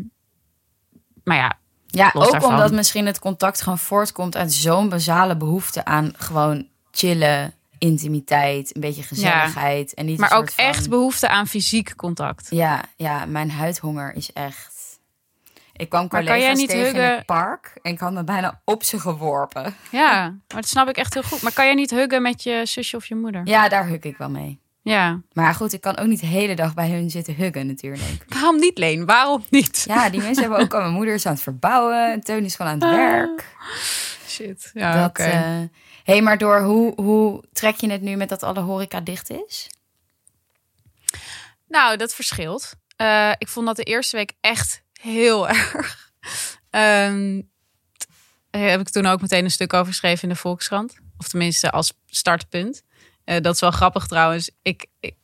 maar 1.24 1.38
ja, 1.38 1.60
Ja, 1.88 2.12
ook 2.13 2.32
daarvan. 2.32 2.50
omdat 2.50 2.71
misschien 2.71 3.06
het 3.06 3.19
contact 3.19 3.62
gewoon 3.62 3.78
voortkomt 3.78 4.36
uit 4.36 4.54
zo'n 4.54 4.89
basale 4.89 5.38
behoefte 5.38 5.86
aan 5.86 6.13
gewoon 6.17 6.67
chillen, 6.91 7.54
intimiteit, 7.84 8.76
een 8.76 8.82
beetje 8.82 9.04
gezelligheid. 9.04 9.93
En 9.93 10.06
niet 10.06 10.19
maar 10.19 10.32
ook 10.34 10.52
van- 10.52 10.65
echt 10.65 10.89
behoefte 10.89 11.28
aan 11.28 11.48
fysiek 11.48 11.96
contact. 11.96 12.48
Ja, 12.50 12.82
ja, 12.96 13.26
mijn 13.26 13.52
huidhonger 13.52 14.15
is 14.15 14.34
echt... 14.34 14.72
Ik 15.76 15.89
kwam 15.89 16.02
Maar 16.02 16.10
kan 16.10 16.19
collega's 16.19 16.43
jij 16.46 16.54
niet 16.54 16.69
tegen 16.69 16.88
in 16.88 16.96
huggen- 16.96 17.15
het 17.15 17.26
park 17.26 17.74
en 17.82 17.91
ik 17.91 18.00
had 18.00 18.13
me 18.13 18.24
bijna 18.24 18.62
op 18.65 18.84
ze 18.84 19.00
geworpen. 19.00 19.76
Ja, 19.91 20.22
maar 20.30 20.62
dat 20.62 20.67
snap 20.67 20.89
ik 20.89 20.98
echt 20.98 21.13
heel 21.13 21.24
goed. 21.24 21.41
Maar 21.41 21.54
kan 21.54 21.67
je 21.67 21.74
niet 21.76 21.89
huggen 21.89 22.22
met 22.22 22.43
je 22.43 22.62
zusje 22.65 22.96
of 22.96 23.06
je 23.06 23.15
moeder? 23.15 23.41
Ja, 23.48 23.69
daar 23.69 23.88
huk 23.88 24.04
ik 24.06 24.17
wel 24.17 24.30
mee. 24.30 24.60
Ja. 24.82 25.22
Maar 25.34 25.54
goed, 25.54 25.74
ik 25.74 25.82
kan 25.82 25.98
ook 25.98 26.08
niet 26.08 26.19
de 26.19 26.26
hele 26.26 26.56
dag 26.56 26.74
bij 26.74 26.89
hun 26.89 27.10
zitten 27.10 27.36
huggen 27.36 27.67
natuurlijk. 27.67 28.26
Waarom 28.34 28.60
niet, 28.60 28.78
Leen? 28.78 29.06
Waarom 29.06 29.43
niet? 29.50 29.84
Ja, 29.88 30.10
die 30.10 30.22
mensen 30.22 30.43
hebben 30.43 30.60
ook 30.62 30.74
al... 30.74 30.82
Mijn 30.82 30.93
moeder 30.93 31.13
is 31.13 31.26
aan 31.26 31.34
het 31.34 31.41
verbouwen 31.41 32.12
en 32.12 32.22
Teun 32.22 32.43
is 32.46 32.56
gewoon 32.56 32.72
aan 32.72 32.80
het 32.80 32.89
Ah. 32.89 32.96
werk. 32.96 33.56
Shit. 34.28 34.69
Ja, 34.74 35.06
oké. 35.06 35.24
eh, 35.24 35.60
hey, 36.04 36.22
maar 36.22 36.38
door 36.38 36.62
hoe, 36.62 37.02
hoe 37.02 37.44
trek 37.54 37.76
je 37.76 37.92
het 37.92 38.02
nu 38.02 38.16
met 38.16 38.30
dat 38.30 38.44
alle 38.44 38.60
horeca 38.60 39.02
dicht 39.02 39.30
is? 39.30 39.70
Nou, 41.68 41.98
dat 41.98 42.13
verschilt. 42.13 42.74
Eh, 42.96 43.32
ik 43.38 43.48
vond 43.48 43.66
dat 43.66 43.76
de 43.76 43.84
eerste 43.84 44.16
week 44.16 44.34
echt 44.42 44.84
heel 44.94 45.48
erg. 45.50 46.12
Daar 46.70 48.70
heb 48.70 48.80
ik 48.80 48.89
toen 48.89 49.06
ook 49.06 49.22
meteen 49.22 49.44
een 49.44 49.52
stuk 49.52 49.74
over 49.74 49.88
geschreven 49.88 50.24
in 50.24 50.30
de 50.30 50.36
Volkskrant. 50.36 50.96
Of 51.18 51.28
tenminste 51.28 51.72
als 51.72 51.94
startpunt. 52.06 52.84
Eh, 53.24 53.42
dat 53.42 53.54
is 53.54 53.60
wel 53.62 53.72
grappig 53.72 54.08
trouwens. 54.08 54.50
Ik, 54.62 54.86
ik, 55.00 55.16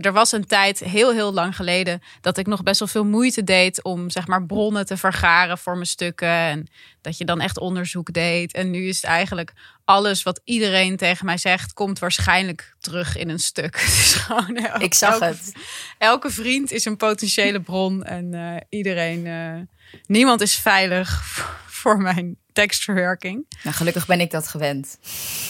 er 0.00 0.12
was 0.12 0.32
een 0.32 0.46
tijd, 0.46 0.78
heel 0.78 1.12
heel 1.12 1.32
lang 1.32 1.56
geleden, 1.56 2.02
dat 2.20 2.38
ik 2.38 2.46
nog 2.46 2.62
best 2.62 2.78
wel 2.78 2.88
veel 2.88 3.04
moeite 3.04 3.44
deed 3.44 3.82
om 3.84 4.10
zeg 4.10 4.26
maar 4.26 4.46
bronnen 4.46 4.86
te 4.86 4.96
vergaren 4.96 5.58
voor 5.58 5.74
mijn 5.74 5.86
stukken. 5.86 6.28
En 6.28 6.66
dat 7.00 7.18
je 7.18 7.24
dan 7.24 7.40
echt 7.40 7.58
onderzoek 7.58 8.12
deed. 8.12 8.52
En 8.52 8.70
nu 8.70 8.86
is 8.88 8.96
het 8.96 9.04
eigenlijk 9.10 9.52
alles 9.84 10.22
wat 10.22 10.40
iedereen 10.44 10.96
tegen 10.96 11.26
mij 11.26 11.38
zegt, 11.38 11.72
komt 11.72 11.98
waarschijnlijk 11.98 12.74
terug 12.80 13.16
in 13.16 13.28
een 13.28 13.38
stuk. 13.38 13.76
Gewoon, 14.24 14.56
Ik 14.78 14.94
zag 14.94 15.12
elke- 15.12 15.24
het. 15.24 15.52
elke 15.98 16.30
vriend 16.30 16.72
is 16.72 16.84
een 16.84 16.96
potentiële 16.96 17.60
bron 17.60 18.04
en 18.04 18.34
eh, 18.34 18.56
iedereen, 18.68 19.26
eh, 19.26 20.00
niemand 20.06 20.40
is 20.40 20.54
veilig 20.54 21.22
voor 21.80 21.98
mijn 22.00 22.36
tekstverwerking. 22.54 23.46
Nou, 23.62 23.76
gelukkig 23.76 24.06
ben 24.06 24.20
ik 24.20 24.30
dat 24.30 24.48
gewend. 24.48 24.98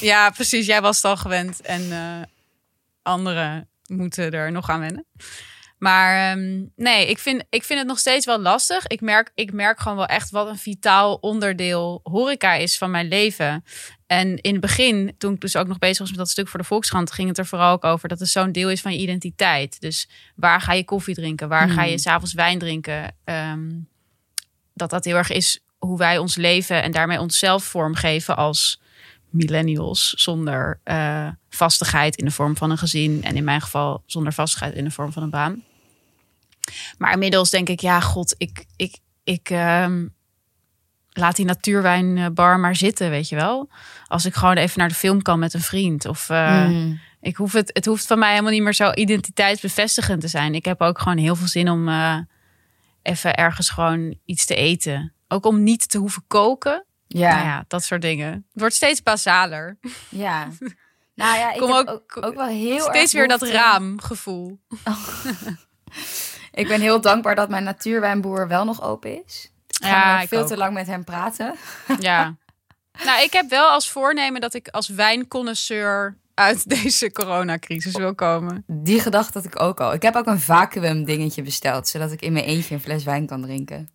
Ja, 0.00 0.30
precies. 0.30 0.66
Jij 0.66 0.80
was 0.80 0.96
het 0.96 1.04
al 1.04 1.16
gewend 1.16 1.60
en 1.60 1.92
eh, 1.92 2.22
anderen 3.02 3.68
moeten 3.86 4.30
er 4.32 4.52
nog 4.52 4.68
aan 4.68 4.80
wennen. 4.80 5.06
Maar 5.78 6.30
ehm, 6.30 6.64
nee, 6.76 7.08
ik 7.08 7.18
vind, 7.18 7.44
ik 7.50 7.64
vind 7.64 7.78
het 7.78 7.88
nog 7.88 7.98
steeds 7.98 8.26
wel 8.26 8.40
lastig. 8.40 8.86
Ik 8.86 9.00
merk, 9.00 9.30
ik 9.34 9.52
merk 9.52 9.80
gewoon 9.80 9.96
wel 9.96 10.06
echt 10.06 10.30
wat 10.30 10.48
een 10.48 10.58
vitaal 10.58 11.14
onderdeel 11.14 12.00
horeca 12.02 12.54
is 12.54 12.78
van 12.78 12.90
mijn 12.90 13.08
leven. 13.08 13.64
En 14.06 14.36
in 14.36 14.52
het 14.52 14.60
begin, 14.60 15.14
toen 15.18 15.34
ik 15.34 15.40
dus 15.40 15.56
ook 15.56 15.66
nog 15.66 15.78
bezig 15.78 15.98
was 15.98 16.08
met 16.08 16.18
dat 16.18 16.30
stuk 16.30 16.48
voor 16.48 16.60
de 16.60 16.66
Volkskrant, 16.66 17.12
ging 17.12 17.28
het 17.28 17.38
er 17.38 17.46
vooral 17.46 17.72
ook 17.72 17.84
over 17.84 18.08
dat 18.08 18.18
het 18.18 18.28
zo'n 18.28 18.52
deel 18.52 18.70
is 18.70 18.80
van 18.80 18.92
je 18.92 18.98
identiteit. 18.98 19.80
Dus 19.80 20.08
waar 20.36 20.60
ga 20.60 20.72
je 20.72 20.84
koffie 20.84 21.14
drinken? 21.14 21.48
Waar 21.48 21.68
ga 21.68 21.82
je 21.82 21.88
Hmm. 21.88 21.98
s'avonds 21.98 22.32
wijn 22.32 22.58
drinken? 22.58 23.16
Ehm, 23.24 23.70
dat 24.74 24.90
dat 24.90 25.04
heel 25.04 25.16
erg 25.16 25.30
is 25.30 25.63
hoe 25.84 25.98
wij 25.98 26.18
ons 26.18 26.36
leven 26.36 26.82
en 26.82 26.90
daarmee 26.92 27.20
onszelf 27.20 27.64
vormgeven 27.64 28.36
als 28.36 28.80
millennials 29.30 30.12
zonder 30.16 30.80
eh, 30.84 31.28
vastigheid 31.48 32.16
in 32.16 32.24
de 32.24 32.30
vorm 32.30 32.56
van 32.56 32.70
een 32.70 32.78
gezin 32.78 33.24
en 33.24 33.36
in 33.36 33.44
mijn 33.44 33.60
geval 33.60 34.02
zonder 34.06 34.32
vastigheid 34.32 34.74
in 34.74 34.84
de 34.84 34.90
vorm 34.90 35.12
van 35.12 35.22
een 35.22 35.30
baan. 35.30 35.62
Maar 36.98 37.12
inmiddels 37.12 37.50
denk 37.50 37.68
ik, 37.68 37.80
ja, 37.80 38.00
god, 38.00 38.34
ik, 38.38 38.64
ik, 38.76 38.98
ik 39.24 39.50
ehm, 39.50 40.06
laat 41.12 41.36
die 41.36 41.44
natuurwijnbar 41.44 42.60
maar 42.60 42.76
zitten, 42.76 43.10
weet 43.10 43.28
je 43.28 43.36
wel. 43.36 43.68
Als 44.06 44.24
ik 44.24 44.34
gewoon 44.34 44.56
even 44.56 44.78
naar 44.78 44.88
de 44.88 44.94
film 44.94 45.22
kan 45.22 45.38
met 45.38 45.54
een 45.54 45.60
vriend. 45.60 46.06
Of 46.06 46.30
eh, 46.30 46.66
Mm. 46.66 47.00
ik 47.20 47.36
hoef 47.36 47.52
het, 47.52 47.70
het 47.72 47.86
hoeft 47.86 48.06
van 48.06 48.18
mij 48.18 48.30
helemaal 48.30 48.52
niet 48.52 48.62
meer 48.62 48.74
zo 48.74 48.92
identiteitsbevestigend 48.92 50.20
te 50.20 50.28
zijn. 50.28 50.54
Ik 50.54 50.64
heb 50.64 50.80
ook 50.80 50.98
gewoon 50.98 51.18
heel 51.18 51.36
veel 51.36 51.48
zin 51.48 51.70
om 51.70 51.88
eh, 51.88 52.18
even 53.02 53.34
ergens 53.34 53.70
gewoon 53.70 54.18
iets 54.24 54.46
te 54.46 54.54
eten. 54.54 55.12
Ook 55.34 55.46
om 55.46 55.62
niet 55.62 55.88
te 55.90 55.98
hoeven 55.98 56.24
koken. 56.26 56.84
Ja, 57.06 57.34
Nou 57.34 57.46
ja, 57.46 57.64
dat 57.68 57.84
soort 57.84 58.02
dingen. 58.02 58.32
Het 58.32 58.60
wordt 58.60 58.74
steeds 58.74 59.02
basaler. 59.02 59.78
ja. 60.08 60.48
Nou 61.14 61.38
ja, 61.38 61.52
ik 61.54 61.58
Kom 61.60 61.72
ook- 61.72 61.88
ook, 61.90 62.16
ook, 62.24 62.34
wel 62.34 62.46
heel 62.46 62.74
erg 62.76 62.94
Steeds 62.94 63.12
weer 63.12 63.28
dat 63.28 63.42
raamgevoel. 63.42 64.58
Ik 66.52 66.68
ben 66.68 66.80
heel 66.80 67.00
dankbaar 67.00 67.34
dat 67.34 67.48
mijn 67.48 67.64
natuurwijnboer 67.64 68.48
wel 68.48 68.64
nog 68.64 68.82
open 68.82 69.24
is. 69.24 69.52
Ik 69.66 69.84
ga 69.86 69.88
Ja, 69.88 70.20
ik 70.20 70.28
veel 70.28 70.40
ook. 70.40 70.46
te 70.46 70.56
lang 70.56 70.74
met 70.74 70.86
hem 70.86 71.04
praten. 71.04 71.54
Ja. 71.98 72.36
Nou, 73.04 73.22
ik 73.22 73.32
heb 73.32 73.50
wel 73.50 73.68
als 73.68 73.90
voornemen 73.90 74.40
dat 74.40 74.54
ik 74.54 74.68
als 74.68 74.88
wijnconnoisseur 74.88 76.16
uit 76.34 76.68
deze 76.68 77.12
coronacrisis 77.12 77.96
wil 77.96 78.14
komen. 78.14 78.64
Die 78.66 79.00
gedachte 79.00 79.38
had 79.38 79.46
ik 79.46 79.60
ook 79.60 79.80
al. 79.80 79.92
Ik 79.92 80.02
heb 80.02 80.16
ook 80.16 80.26
een 80.26 80.40
vacuüm 80.40 81.04
dingetje 81.04 81.42
besteld, 81.42 81.88
zodat 81.88 82.12
ik 82.12 82.20
in 82.22 82.32
mijn 82.32 82.44
eentje 82.44 82.74
een 82.74 82.80
fles 82.80 83.04
wijn 83.04 83.26
kan 83.26 83.42
drinken. 83.42 83.88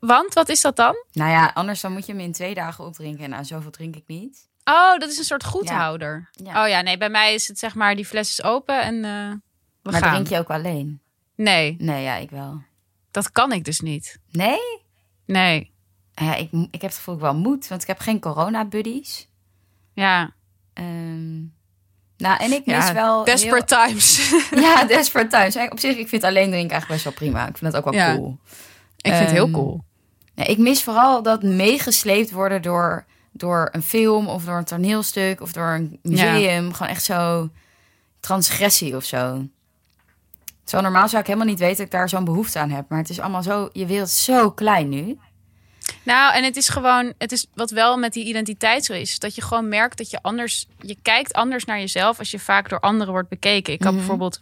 Want, 0.00 0.34
wat 0.34 0.48
is 0.48 0.60
dat 0.60 0.76
dan? 0.76 0.94
Nou 1.12 1.30
ja, 1.30 1.50
anders 1.54 1.80
dan 1.80 1.92
moet 1.92 2.06
je 2.06 2.12
hem 2.12 2.20
in 2.20 2.32
twee 2.32 2.54
dagen 2.54 2.84
opdrinken. 2.84 3.24
En 3.24 3.30
nou, 3.30 3.44
zoveel 3.44 3.70
drink 3.70 3.96
ik 3.96 4.04
niet. 4.06 4.48
Oh, 4.64 4.98
dat 4.98 5.10
is 5.10 5.18
een 5.18 5.24
soort 5.24 5.44
goedhouder. 5.44 6.28
Ja. 6.30 6.62
Oh 6.62 6.68
ja, 6.68 6.80
nee, 6.80 6.98
bij 6.98 7.10
mij 7.10 7.34
is 7.34 7.48
het 7.48 7.58
zeg 7.58 7.74
maar, 7.74 7.96
die 7.96 8.06
fles 8.06 8.28
is 8.30 8.42
open 8.42 8.82
en 8.82 8.94
eh 9.04 9.32
we 9.82 9.90
maar 9.90 10.00
gaan. 10.00 10.12
drink 10.12 10.28
je 10.28 10.38
ook 10.38 10.50
alleen? 10.50 11.00
Nee, 11.34 11.76
Nee, 11.78 12.02
ja, 12.02 12.14
ik 12.16 12.30
wel. 12.30 12.62
dat 13.10 13.32
kan 13.32 13.52
ik 13.52 13.64
dus 13.64 13.80
niet. 13.80 14.18
Nee? 14.30 14.58
Nee, 15.26 15.72
Ja, 16.14 16.34
ik, 16.34 16.48
ik 16.52 16.68
heb 16.72 16.90
het 16.90 16.94
gevoel 16.94 17.14
ik 17.14 17.20
wel 17.20 17.34
moet, 17.34 17.68
want 17.68 17.82
ik 17.82 17.88
heb 17.88 17.98
geen 17.98 18.20
corona-buddies. 18.20 19.28
ja. 19.94 20.30
Ehm, 20.72 21.38
nou, 22.16 22.38
en 22.38 22.52
ik 22.52 22.66
mis 22.66 22.86
ja 22.86 22.92
wel... 22.94 23.24
desperate 23.24 23.74
times. 23.86 24.30
ja, 24.66 24.84
desperate 24.84 25.28
times. 25.50 25.70
Op 25.70 25.78
zich, 25.78 25.96
ik 25.96 26.08
vind 26.08 26.24
alleen 26.24 26.50
drinken 26.50 26.70
eigenlijk 26.70 26.88
best 27.02 27.04
wel 27.04 27.12
prima. 27.12 27.48
Ik 27.48 27.56
vind 27.58 27.72
dat 27.72 27.84
ook 27.84 27.92
wel 27.92 28.02
Ja. 28.02 28.14
cool. 28.14 28.38
ik 28.96 29.12
vind 29.12 29.18
het 29.24 29.30
heel 29.30 29.44
Ehm, 29.44 29.52
cool. 29.52 29.84
Ja, 30.40 30.46
ik 30.46 30.58
mis 30.58 30.82
vooral 30.82 31.22
dat 31.22 31.42
meegesleept 31.42 32.30
worden 32.30 32.62
door, 32.62 33.04
door 33.32 33.68
een 33.72 33.82
film 33.82 34.26
of 34.28 34.44
door 34.44 34.56
een 34.56 34.64
toneelstuk 34.64 35.40
of 35.40 35.52
door 35.52 35.68
een 35.68 35.98
museum. 36.02 36.72
Gewoon 36.72 36.92
echt 36.92 37.04
zo 37.04 37.50
transgressie 38.20 38.96
of 38.96 39.04
zo. 39.04 39.46
Zo 40.64 40.80
normaal 40.80 41.08
zou 41.08 41.20
ik 41.20 41.26
helemaal 41.26 41.48
niet 41.48 41.58
weten 41.58 41.76
dat 41.76 41.86
ik 41.86 41.92
daar 41.92 42.08
zo'n 42.08 42.24
behoefte 42.24 42.58
aan 42.58 42.70
heb. 42.70 42.88
Maar 42.88 42.98
het 42.98 43.08
is 43.08 43.20
allemaal 43.20 43.42
zo, 43.42 43.68
je 43.72 43.86
wereld 43.86 44.08
is 44.08 44.24
zo 44.24 44.50
klein 44.50 44.88
nu. 44.88 45.18
Nou, 46.02 46.34
en 46.34 46.44
het 46.44 46.56
is 46.56 46.68
gewoon, 46.68 47.12
het 47.18 47.32
is 47.32 47.46
wat 47.54 47.70
wel 47.70 47.96
met 47.96 48.12
die 48.12 48.24
identiteit 48.24 48.84
zo 48.84 48.92
is, 48.92 49.18
dat 49.18 49.34
je 49.34 49.42
gewoon 49.42 49.68
merkt 49.68 49.98
dat 49.98 50.10
je 50.10 50.22
anders, 50.22 50.66
je 50.78 50.96
kijkt 51.02 51.32
anders 51.32 51.64
naar 51.64 51.78
jezelf 51.78 52.18
als 52.18 52.30
je 52.30 52.38
vaak 52.38 52.68
door 52.68 52.80
anderen 52.80 53.12
wordt 53.12 53.28
bekeken. 53.28 53.72
Ik 53.72 53.78
had 53.82 53.88
Mhm. 53.88 53.98
bijvoorbeeld, 54.00 54.38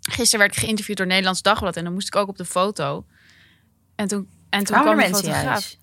gisteren 0.00 0.38
werd 0.46 0.56
ik 0.56 0.62
geïnterviewd 0.62 0.96
door 0.96 1.06
Nederlands 1.06 1.42
Dagblad 1.42 1.76
en 1.76 1.84
dan 1.84 1.92
moest 1.92 2.06
ik 2.06 2.16
ook 2.16 2.28
op 2.28 2.36
de 2.36 2.44
foto. 2.44 3.04
En 3.96 4.08
toen, 4.08 4.28
en 4.50 4.64
toen 4.64 4.80
kwam 4.80 4.90
de 4.90 4.94
mensen 4.96 5.14
fotograaf. 5.24 5.44
juist? 5.44 5.78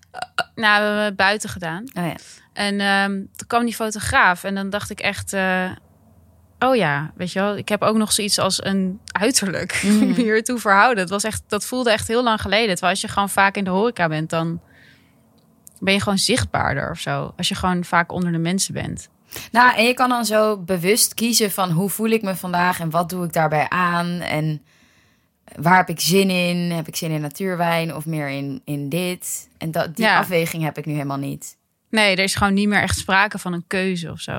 Nou, 0.54 0.82
we 0.82 0.88
hebben 0.88 1.16
buiten 1.16 1.48
gedaan. 1.48 1.84
Oh 1.94 2.04
ja. 2.06 2.14
En 2.52 2.80
ehm, 2.80 3.10
toen 3.12 3.46
kwam 3.46 3.64
die 3.64 3.74
fotograaf 3.74 4.44
en 4.44 4.54
dan 4.54 4.70
dacht 4.70 4.90
ik 4.90 5.00
echt, 5.00 5.32
eh, 5.32 5.70
oh 6.58 6.76
ja, 6.76 7.12
weet 7.16 7.32
je 7.32 7.38
wel, 7.40 7.56
ik 7.56 7.68
heb 7.68 7.82
ook 7.82 7.96
nog 7.96 8.12
zoiets 8.12 8.38
als 8.38 8.64
een 8.64 9.00
uiterlijk 9.06 9.80
Mhm. 9.82 10.12
hiertoe 10.12 10.58
verhouden. 10.58 10.98
Het 11.02 11.10
was 11.10 11.24
echt, 11.24 11.42
dat 11.48 11.64
voelde 11.64 11.90
echt 11.90 12.08
heel 12.08 12.22
lang 12.22 12.40
geleden. 12.40 12.68
Terwijl 12.68 12.92
als 12.92 13.00
je 13.00 13.08
gewoon 13.08 13.30
vaak 13.30 13.56
in 13.56 13.64
de 13.64 13.70
horeca 13.70 14.08
bent, 14.08 14.30
dan 14.30 14.60
ben 15.80 15.94
je 15.94 16.00
gewoon 16.00 16.18
zichtbaarder 16.18 16.90
of 16.90 16.98
zo. 17.00 17.32
Als 17.36 17.48
je 17.48 17.54
gewoon 17.54 17.84
vaak 17.84 18.12
onder 18.12 18.32
de 18.32 18.38
mensen 18.38 18.74
bent. 18.74 19.08
Nou, 19.52 19.76
en 19.76 19.84
je 19.84 19.94
kan 19.94 20.08
dan 20.08 20.24
zo 20.24 20.56
bewust 20.58 21.14
kiezen 21.14 21.50
van 21.50 21.70
hoe 21.70 21.90
voel 21.90 22.08
ik 22.08 22.22
me 22.22 22.36
vandaag 22.36 22.80
en 22.80 22.90
wat 22.90 23.08
doe 23.08 23.24
ik 23.24 23.32
daarbij 23.32 23.68
aan 23.68 24.20
en 24.20 24.62
waar 25.54 25.76
heb 25.76 25.88
ik 25.88 26.00
zin 26.00 26.30
in? 26.30 26.70
Heb 26.70 26.88
ik 26.88 26.96
zin 26.96 27.10
in 27.10 27.20
natuurwijn 27.20 27.94
of 27.94 28.06
meer 28.06 28.28
in, 28.28 28.60
in 28.64 28.88
dit? 28.88 29.48
En 29.58 29.70
dat, 29.70 29.96
die 29.96 30.04
Ja. 30.04 30.18
afweging 30.18 30.62
heb 30.62 30.78
ik 30.78 30.86
nu 30.86 30.92
helemaal 30.92 31.16
niet. 31.16 31.56
Nee, 31.90 32.16
er 32.16 32.22
is 32.22 32.34
gewoon 32.34 32.54
niet 32.54 32.68
meer 32.68 32.82
echt 32.82 32.98
sprake 32.98 33.38
van 33.38 33.52
een 33.52 33.64
keuze 33.66 34.10
of 34.10 34.20
zo. 34.20 34.32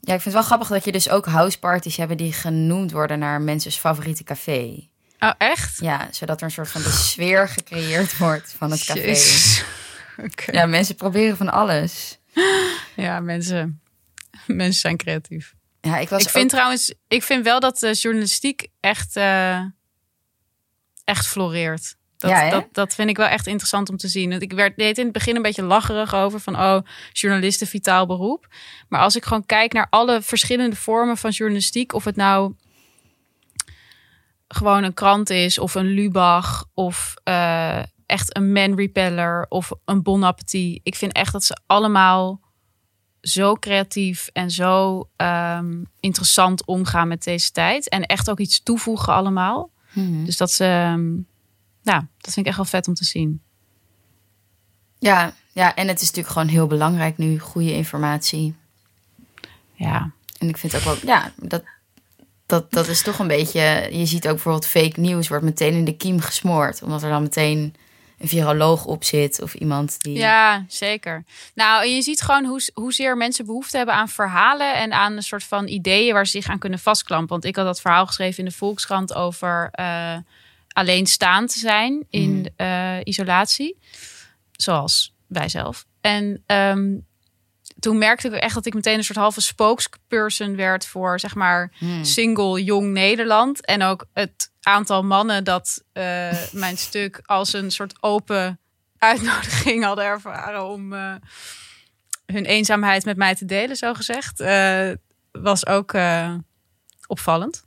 Ja, 0.00 0.14
ik 0.14 0.20
vind 0.20 0.24
het 0.24 0.32
wel 0.32 0.42
grappig 0.42 0.68
dat 0.68 0.84
je 0.84 0.92
dus 0.92 1.08
ook 1.10 1.26
houseparties 1.26 1.96
hebben 1.96 2.16
die 2.16 2.32
genoemd 2.32 2.92
worden 2.92 3.18
naar 3.18 3.40
mensen's 3.40 3.76
favoriete 3.78 4.24
café. 4.24 4.88
Oh, 5.18 5.30
echt? 5.38 5.78
Ja, 5.80 6.08
zodat 6.10 6.38
er 6.40 6.44
een 6.46 6.50
soort 6.52 6.68
van 6.70 6.82
de 6.82 6.90
sfeer 6.90 7.48
gecreëerd 7.48 8.18
wordt 8.18 8.54
van 8.58 8.70
het 8.70 8.84
café. 8.84 9.16
Ja, 10.52 10.66
mensen 10.66 10.94
proberen 10.94 11.36
van 11.36 11.52
alles. 11.52 12.18
Ja, 12.96 13.20
mensen, 13.20 13.80
mensen 14.46 14.80
zijn 14.80 14.96
creatief. 14.96 15.54
Ja, 15.80 15.98
ik 15.98 16.08
was 16.08 16.22
ik 16.22 16.28
vind 16.28 16.44
ook- 16.44 16.50
trouwens, 16.50 16.94
ik 17.08 17.22
vind 17.22 17.44
wel 17.44 17.60
dat 17.60 17.78
de 17.78 17.92
journalistiek 17.92 18.66
echt, 18.80 19.16
eh, 19.16 19.60
echt 21.12 21.26
floreert. 21.26 21.96
Dat, 22.16 22.30
Ja, 22.30 22.50
dat, 22.50 22.68
dat 22.72 22.94
vind 22.94 23.08
ik 23.08 23.16
wel 23.16 23.26
echt 23.26 23.46
interessant 23.46 23.88
om 23.88 23.96
te 23.96 24.08
zien. 24.08 24.30
Want 24.30 24.42
Ik 24.42 24.52
werd 24.52 24.76
deed 24.76 24.98
in 24.98 25.04
het 25.04 25.12
begin 25.12 25.36
een 25.36 25.42
beetje 25.42 25.62
lacherig 25.62 26.14
over 26.14 26.40
van 26.40 26.56
oh, 26.56 26.78
journalisten 27.12 27.66
vitaal 27.66 28.06
beroep. 28.06 28.46
Maar 28.88 29.00
als 29.00 29.16
ik 29.16 29.24
gewoon 29.24 29.46
kijk 29.46 29.72
naar 29.72 29.86
alle 29.90 30.22
verschillende 30.22 30.76
vormen 30.76 31.16
van 31.16 31.30
journalistiek, 31.30 31.92
of 31.92 32.04
het 32.04 32.16
nou 32.16 32.54
gewoon 34.48 34.82
een 34.82 34.94
krant 34.94 35.30
is, 35.30 35.58
of 35.58 35.74
een 35.74 35.86
Lubach, 35.86 36.64
of 36.74 37.14
eh, 37.24 37.82
echt 38.06 38.36
een 38.36 38.52
man 38.52 38.74
repeller, 38.74 39.46
of 39.48 39.70
een 39.84 40.02
Bon 40.02 40.22
Appetit. 40.22 40.80
Ik 40.82 40.94
vind 40.94 41.12
echt 41.12 41.32
dat 41.32 41.44
ze 41.44 41.60
allemaal 41.66 42.40
zo 43.20 43.54
creatief 43.54 44.28
en 44.32 44.50
zo 44.50 45.08
ehm, 45.16 45.82
interessant 46.00 46.66
omgaan 46.66 47.08
met 47.08 47.22
deze 47.22 47.50
tijd. 47.50 47.88
En 47.88 48.02
echt 48.02 48.30
ook 48.30 48.38
iets 48.38 48.62
toevoegen 48.62 49.12
allemaal. 49.12 49.70
Mhm. 49.92 50.24
Dus 50.24 50.36
dat 50.36 50.50
ze, 50.50 50.64
ehm, 50.64 51.12
ja, 51.82 52.08
dat 52.18 52.32
vind 52.32 52.36
ik 52.36 52.46
echt 52.46 52.56
wel 52.56 52.64
vet 52.64 52.88
om 52.88 52.94
te 52.94 53.04
zien. 53.04 53.40
Ja, 54.98 55.34
ja, 55.52 55.74
en 55.74 55.88
het 55.88 56.00
is 56.00 56.06
natuurlijk 56.06 56.34
gewoon 56.34 56.48
heel 56.48 56.66
belangrijk 56.66 57.18
nu, 57.18 57.38
goede 57.38 57.74
informatie. 57.74 58.54
Ja, 59.74 60.12
En 60.38 60.48
ik 60.48 60.56
vind 60.56 60.74
ook 60.74 60.82
wel, 60.82 60.96
ja, 61.04 61.32
dat, 61.36 61.62
dat, 62.46 62.70
dat 62.72 62.88
is 62.88 63.02
toch 63.02 63.18
een 63.18 63.26
beetje. 63.26 63.88
Je 63.90 64.06
ziet 64.06 64.26
ook 64.26 64.34
bijvoorbeeld 64.34 64.66
fake 64.66 65.00
nieuws 65.00 65.28
wordt 65.28 65.44
meteen 65.44 65.72
in 65.74 65.84
de 65.84 65.96
kiem 65.96 66.20
gesmoord, 66.20 66.82
omdat 66.82 67.02
er 67.02 67.10
dan 67.10 67.22
meteen 67.22 67.74
een 68.22 68.28
viroloog 68.28 68.84
op 68.84 69.04
zit 69.04 69.42
of 69.42 69.54
iemand 69.54 70.00
die. 70.02 70.16
ja 70.18 70.64
zeker. 70.68 71.24
Nou, 71.54 71.86
je 71.86 72.02
ziet 72.02 72.20
gewoon 72.20 72.44
hoe, 72.44 72.60
hoezeer 72.74 73.16
mensen 73.16 73.46
behoefte 73.46 73.76
hebben 73.76 73.94
aan 73.94 74.08
verhalen 74.08 74.74
en 74.74 74.92
aan 74.92 75.12
een 75.16 75.22
soort 75.22 75.44
van 75.44 75.68
ideeën 75.68 76.12
waar 76.14 76.26
ze 76.26 76.30
zich 76.40 76.48
aan 76.50 76.58
kunnen 76.58 76.78
vastklampen. 76.78 77.28
Want 77.28 77.44
ik 77.44 77.56
had 77.56 77.64
dat 77.64 77.80
verhaal 77.80 78.06
geschreven 78.06 78.38
in 78.38 78.44
de 78.50 78.56
Volkskrant 78.56 79.14
over 79.14 79.68
eh 79.72 80.16
alleenstaand 80.68 81.52
te 81.52 81.58
zijn 81.58 82.06
in 82.10 82.30
Mhm. 82.38 82.46
eh, 82.56 82.96
isolatie, 83.04 83.78
zoals 84.52 85.14
wij 85.26 85.48
zelf. 85.48 85.84
En 86.00 86.42
ehm, 86.46 86.94
toen 87.78 87.98
merkte 87.98 88.28
ik 88.28 88.34
echt 88.34 88.54
dat 88.54 88.66
ik 88.66 88.74
meteen 88.74 88.96
een 88.98 89.04
soort 89.04 89.18
halve 89.18 89.40
spokesperson 89.40 90.56
werd 90.56 90.86
voor 90.86 91.20
zeg 91.20 91.34
maar 91.34 91.72
Hmm. 91.78 92.04
single 92.04 92.64
jong 92.64 92.86
Nederland. 92.92 93.64
En 93.66 93.82
ook 93.82 94.04
het 94.12 94.50
aantal 94.62 95.02
mannen 95.02 95.44
dat 95.44 95.84
eh, 95.92 96.52
mijn 96.52 96.78
stuk 96.78 97.20
als 97.24 97.52
een 97.52 97.70
soort 97.70 98.02
open 98.02 98.60
uitnodiging 98.98 99.84
hadden 99.88 100.04
ervaren 100.04 100.64
om 100.64 100.92
eh, 100.92 101.14
hun 102.26 102.44
eenzaamheid 102.44 103.04
met 103.04 103.16
mij 103.16 103.34
te 103.34 103.44
delen, 103.44 103.76
zo 103.76 103.94
gezegd, 103.94 104.40
eh, 104.40 104.90
was 105.32 105.66
ook 105.66 105.96
opvallend. 107.06 107.64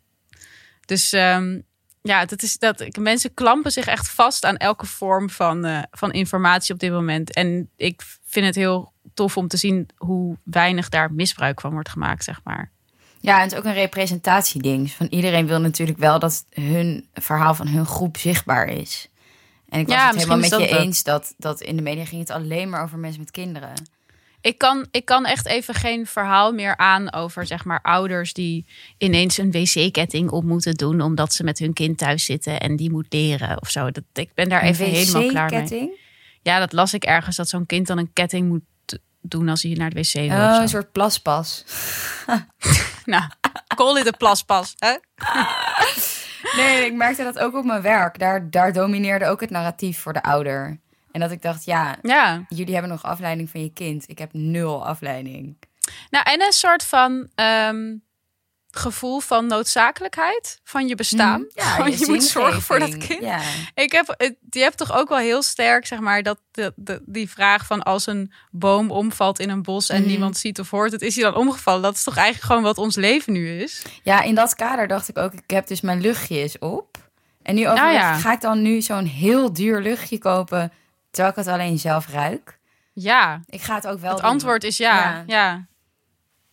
Dus 0.86 1.12
ehm, 1.12 1.60
ja, 2.02 2.26
dat 2.26 2.42
is 2.42 2.58
dat 2.58 2.98
mensen 3.00 3.34
klampen 3.34 3.72
zich 3.72 3.88
echt 3.88 4.10
vast 4.10 4.46
aan 4.46 4.58
elke 4.58 4.86
vorm 4.86 5.30
van, 5.30 5.86
van 5.92 6.12
informatie 6.12 6.74
op 6.74 6.80
dit 6.80 6.92
moment. 6.92 7.34
En 7.34 7.70
ik 7.76 8.02
vind 8.24 8.46
het 8.46 8.56
heel 8.56 8.94
tof 9.14 9.38
om 9.38 9.48
te 9.48 9.58
zien 9.58 9.90
hoe 9.96 10.38
weinig 10.44 10.90
daar 10.90 11.14
misbruik 11.14 11.62
van 11.62 11.72
wordt 11.72 11.90
gemaakt, 11.90 12.24
zeg 12.24 12.42
maar. 12.44 12.72
Ja, 13.26 13.36
en 13.36 13.42
het 13.42 13.52
is 13.52 13.58
ook 13.58 13.66
een 13.66 13.74
representatieding. 13.74 14.92
Van 14.92 15.08
iedereen 15.10 15.48
wil 15.48 15.60
natuurlijk 15.60 15.98
wel 15.98 16.20
dat 16.20 16.46
hun 16.50 17.08
verhaal 17.14 17.54
van 17.54 17.68
hun 17.68 17.86
groep 17.86 18.18
zichtbaar 18.18 18.68
is. 18.68 19.10
En 19.70 19.80
ik 19.80 19.88
was 19.88 19.96
Ja, 19.96 20.08
het 20.08 20.16
helemaal 20.16 20.38
met 20.38 20.50
je 20.50 20.58
dat 20.58 20.80
eens 20.80 21.04
dat, 21.04 21.34
dat 21.38 21.62
in 21.62 21.76
de 21.76 21.82
media 21.82 22.06
ging 22.06 22.22
het 22.22 22.30
alleen 22.30 22.70
maar 22.70 22.84
over 22.84 22.98
mensen 22.98 23.20
met 23.20 23.32
kinderen. 23.32 23.74
Ik 24.42 24.58
kan, 24.58 24.88
ik 24.92 25.06
kan 25.06 25.26
echt 25.26 25.46
even 25.46 25.74
geen 25.74 26.06
verhaal 26.06 26.52
meer 26.52 26.78
aan 26.78 27.14
over 27.14 27.46
zeg 27.46 27.66
maar 27.66 27.80
ouders 27.82 28.34
die 28.34 28.66
ineens 28.98 29.38
een 29.38 29.52
wc-ketting 29.52 30.30
op 30.30 30.44
moeten 30.44 30.74
doen 30.74 31.02
omdat 31.02 31.34
ze 31.34 31.44
met 31.44 31.60
hun 31.60 31.74
kind 31.74 31.98
thuis 31.98 32.26
zitten 32.26 32.60
en 32.60 32.76
die 32.76 32.92
moet 32.92 33.06
leren 33.10 33.62
of 33.62 33.70
zo. 33.70 33.92
Dat, 33.92 34.04
ik 34.14 34.30
ben 34.34 34.50
daar 34.50 34.62
even 34.62 34.86
helemaal 34.86 35.28
klaar 35.28 35.50
mee. 35.52 36.00
Ja, 36.42 36.60
dat 36.60 36.74
las 36.74 36.94
ik 36.94 37.04
ergens 37.04 37.36
dat 37.36 37.50
zo'n 37.50 37.66
kind 37.66 37.88
dan 37.88 37.98
een 37.98 38.14
ketting 38.14 38.48
moet 38.48 38.64
doen 39.28 39.50
als 39.50 39.64
hij 39.64 39.74
naar 39.74 39.90
de 39.90 40.00
wc 40.00 40.14
wil. 40.14 40.24
Oh, 40.24 40.58
een 40.62 40.70
soort 40.70 40.92
plaspas. 40.92 41.66
Nou, 43.06 43.24
call 43.76 44.00
it 44.00 44.08
a 44.08 44.12
plaspas. 44.18 44.74
Hè? 44.78 44.96
Nee, 46.58 46.86
ik 46.86 46.94
merkte 46.94 47.24
dat 47.24 47.40
ook 47.40 47.56
op 47.56 47.66
mijn 47.66 47.82
werk. 47.82 48.20
Daar, 48.20 48.50
daar 48.50 48.74
domineerde 48.74 49.26
ook 49.28 49.42
het 49.42 49.50
narratief 49.50 50.00
voor 50.00 50.14
de 50.14 50.24
ouder. 50.24 50.80
En 51.12 51.20
dat 51.20 51.32
ik 51.32 51.42
dacht, 51.42 51.66
ja, 51.66 51.96
Ja, 52.02 52.46
jullie 52.50 52.74
hebben 52.74 52.92
nog 52.92 53.04
afleiding 53.04 53.50
van 53.50 53.62
je 53.62 53.74
kind. 53.74 54.10
Ik 54.10 54.18
heb 54.18 54.34
nul 54.34 54.86
afleiding. 54.86 55.58
nou 56.10 56.24
en 56.32 56.42
een 56.42 56.52
soort 56.52 56.84
van 56.84 57.30
ehm, 57.36 57.96
gevoel 58.76 59.20
van 59.20 59.48
noodzakelijkheid 59.48 60.60
van 60.64 60.88
je 60.88 60.96
bestaan. 60.96 61.46
Mhm. 61.54 61.68
Ja, 61.80 61.86
je, 61.98 62.06
moet 62.08 62.24
zorgen 62.24 62.62
voor 62.62 62.80
dat 62.80 62.98
kind. 62.98 63.22
Ja. 63.22 63.40
Ik 63.74 63.92
heb, 63.92 64.14
het- 64.18 64.36
je 64.50 64.60
hebt 64.60 64.78
toch 64.78 64.94
ook 64.98 65.10
wel 65.10 65.18
heel 65.18 65.42
sterk, 65.42 65.86
zeg 65.86 66.00
maar, 66.00 66.24
dat 66.24 66.40
de, 66.52 66.74
de- 66.76 67.02
die 67.06 67.30
vraag 67.30 67.66
van 67.66 67.84
als 67.84 68.08
een 68.08 68.32
boom 68.52 68.92
omvalt 68.92 69.40
in 69.40 69.50
een 69.50 69.62
bos 69.64 69.90
en 69.90 70.00
Mhm. 70.02 70.10
niemand 70.10 70.38
ziet 70.38 70.60
of 70.60 70.70
hoort 70.70 70.92
het, 70.92 71.02
is 71.02 71.16
hij 71.16 71.24
dan 71.24 71.36
omgevallen? 71.36 71.82
Dat 71.82 71.96
is 71.96 72.04
toch 72.04 72.16
eigenlijk 72.16 72.46
gewoon 72.46 72.64
wat 72.64 72.78
ons 72.78 72.96
leven 72.96 73.34
nu 73.34 73.60
is? 73.62 73.82
ja, 74.04 74.22
in 74.22 74.36
dat 74.36 74.56
kader 74.56 74.88
dacht 74.88 75.08
ik 75.10 75.18
ook, 75.18 75.34
ik 75.34 75.50
heb 75.50 75.68
dus 75.68 75.82
mijn 75.82 76.02
luchtjes 76.02 76.60
op. 76.60 76.98
En 77.44 77.56
nu 77.56 77.62
overleg, 77.62 77.84
Nou 77.84 77.94
ja. 77.96 78.18
ga 78.18 78.32
ik 78.34 78.42
dan 78.42 78.62
nu 78.62 78.82
zo'n 78.82 79.06
heel 79.06 79.54
duur 79.54 79.82
luchtje 79.82 80.18
kopen, 80.18 80.72
terwijl 81.12 81.34
ik 81.38 81.44
het 81.46 81.54
alleen 81.54 81.80
zelf 81.80 82.08
ruik? 82.10 82.60
Ja, 82.94 83.42
Ik 83.46 83.62
ga 83.62 83.76
het 83.76 83.88
ook 83.88 84.00
wel 84.00 84.12
het 84.12 84.22
doen. 84.22 84.30
antwoord 84.30 84.64
is 84.64 84.78
ja. 84.78 85.00
Ja. 85.10 85.24
Ja. 85.28 85.66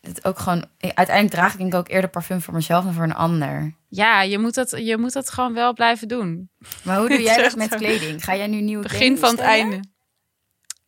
Het 0.03 0.25
ook 0.25 0.39
gewoon, 0.39 0.65
uiteindelijk 0.79 1.31
draag 1.35 1.53
ik 1.53 1.59
denk 1.59 1.73
ik 1.73 1.79
ook 1.79 1.89
eerder 1.89 2.11
parfum 2.11 2.41
voor 2.41 2.55
mezelf 2.55 2.85
dan 2.85 2.93
voor 2.95 3.05
een 3.05 3.15
ander. 3.15 3.75
Ja, 3.89 4.23
je 4.23 4.39
moet, 4.39 4.55
het, 4.55 4.71
je 4.71 4.97
moet 4.97 5.15
het 5.15 5.31
gewoon 5.31 5.55
wel 5.55 5.73
blijven 5.73 6.09
doen. 6.09 6.51
Maar 6.83 6.99
hoe 6.99 7.09
doe 7.09 7.23
jij 7.31 7.37
dat 7.43 7.57
met 7.57 7.75
kleding? 7.75 8.25
Ga 8.25 8.37
jij 8.37 8.47
nu 8.47 8.61
nieuwe 8.61 8.83
Begin 8.83 9.19
van 9.19 9.31
het 9.31 9.41
einde. 9.41 9.81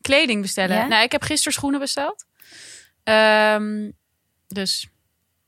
Kleding 0.01 0.43
bestellen. 0.43 0.77
Ja? 0.77 0.87
Nou, 0.87 1.03
ik 1.05 1.13
heb 1.13 1.23
gisteren 1.23 1.53
schoenen 1.53 1.81
besteld. 1.81 2.25
Ehm, 3.03 3.91
dus 4.49 4.89